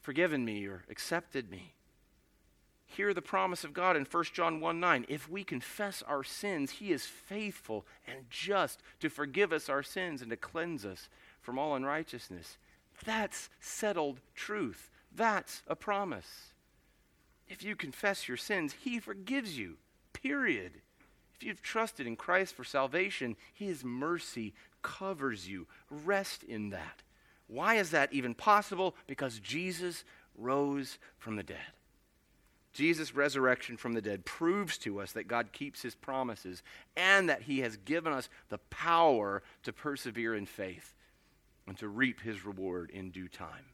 forgiven 0.00 0.44
me 0.44 0.66
or 0.66 0.82
accepted 0.90 1.52
me. 1.52 1.74
Hear 2.86 3.14
the 3.14 3.22
promise 3.22 3.62
of 3.62 3.72
God 3.72 3.96
in 3.96 4.06
1 4.06 4.24
John 4.32 4.58
1 4.58 4.80
9. 4.80 5.06
If 5.08 5.30
we 5.30 5.44
confess 5.44 6.02
our 6.02 6.24
sins, 6.24 6.72
he 6.72 6.90
is 6.90 7.04
faithful 7.04 7.86
and 8.08 8.28
just 8.28 8.82
to 8.98 9.08
forgive 9.08 9.52
us 9.52 9.68
our 9.68 9.84
sins 9.84 10.20
and 10.20 10.30
to 10.30 10.36
cleanse 10.36 10.84
us 10.84 11.08
from 11.42 11.60
all 11.60 11.76
unrighteousness. 11.76 12.58
That's 13.04 13.50
settled 13.60 14.20
truth. 14.34 14.90
That's 15.16 15.62
a 15.66 15.74
promise. 15.74 16.52
If 17.48 17.64
you 17.64 17.74
confess 17.74 18.28
your 18.28 18.36
sins, 18.36 18.74
he 18.82 18.98
forgives 18.98 19.58
you. 19.58 19.76
Period. 20.12 20.72
If 21.34 21.42
you've 21.42 21.62
trusted 21.62 22.06
in 22.06 22.16
Christ 22.16 22.54
for 22.54 22.64
salvation, 22.64 23.36
his 23.52 23.84
mercy 23.84 24.52
covers 24.82 25.48
you. 25.48 25.66
Rest 25.90 26.42
in 26.42 26.70
that. 26.70 27.02
Why 27.46 27.76
is 27.76 27.90
that 27.90 28.12
even 28.12 28.34
possible? 28.34 28.94
Because 29.06 29.38
Jesus 29.38 30.04
rose 30.36 30.98
from 31.18 31.36
the 31.36 31.42
dead. 31.42 31.58
Jesus' 32.72 33.14
resurrection 33.14 33.78
from 33.78 33.94
the 33.94 34.02
dead 34.02 34.26
proves 34.26 34.76
to 34.78 35.00
us 35.00 35.12
that 35.12 35.28
God 35.28 35.52
keeps 35.52 35.80
his 35.80 35.94
promises 35.94 36.62
and 36.94 37.28
that 37.30 37.42
he 37.42 37.60
has 37.60 37.78
given 37.78 38.12
us 38.12 38.28
the 38.50 38.58
power 38.58 39.42
to 39.62 39.72
persevere 39.72 40.34
in 40.34 40.44
faith 40.44 40.94
and 41.66 41.78
to 41.78 41.88
reap 41.88 42.20
his 42.20 42.44
reward 42.44 42.90
in 42.90 43.10
due 43.10 43.28
time. 43.28 43.64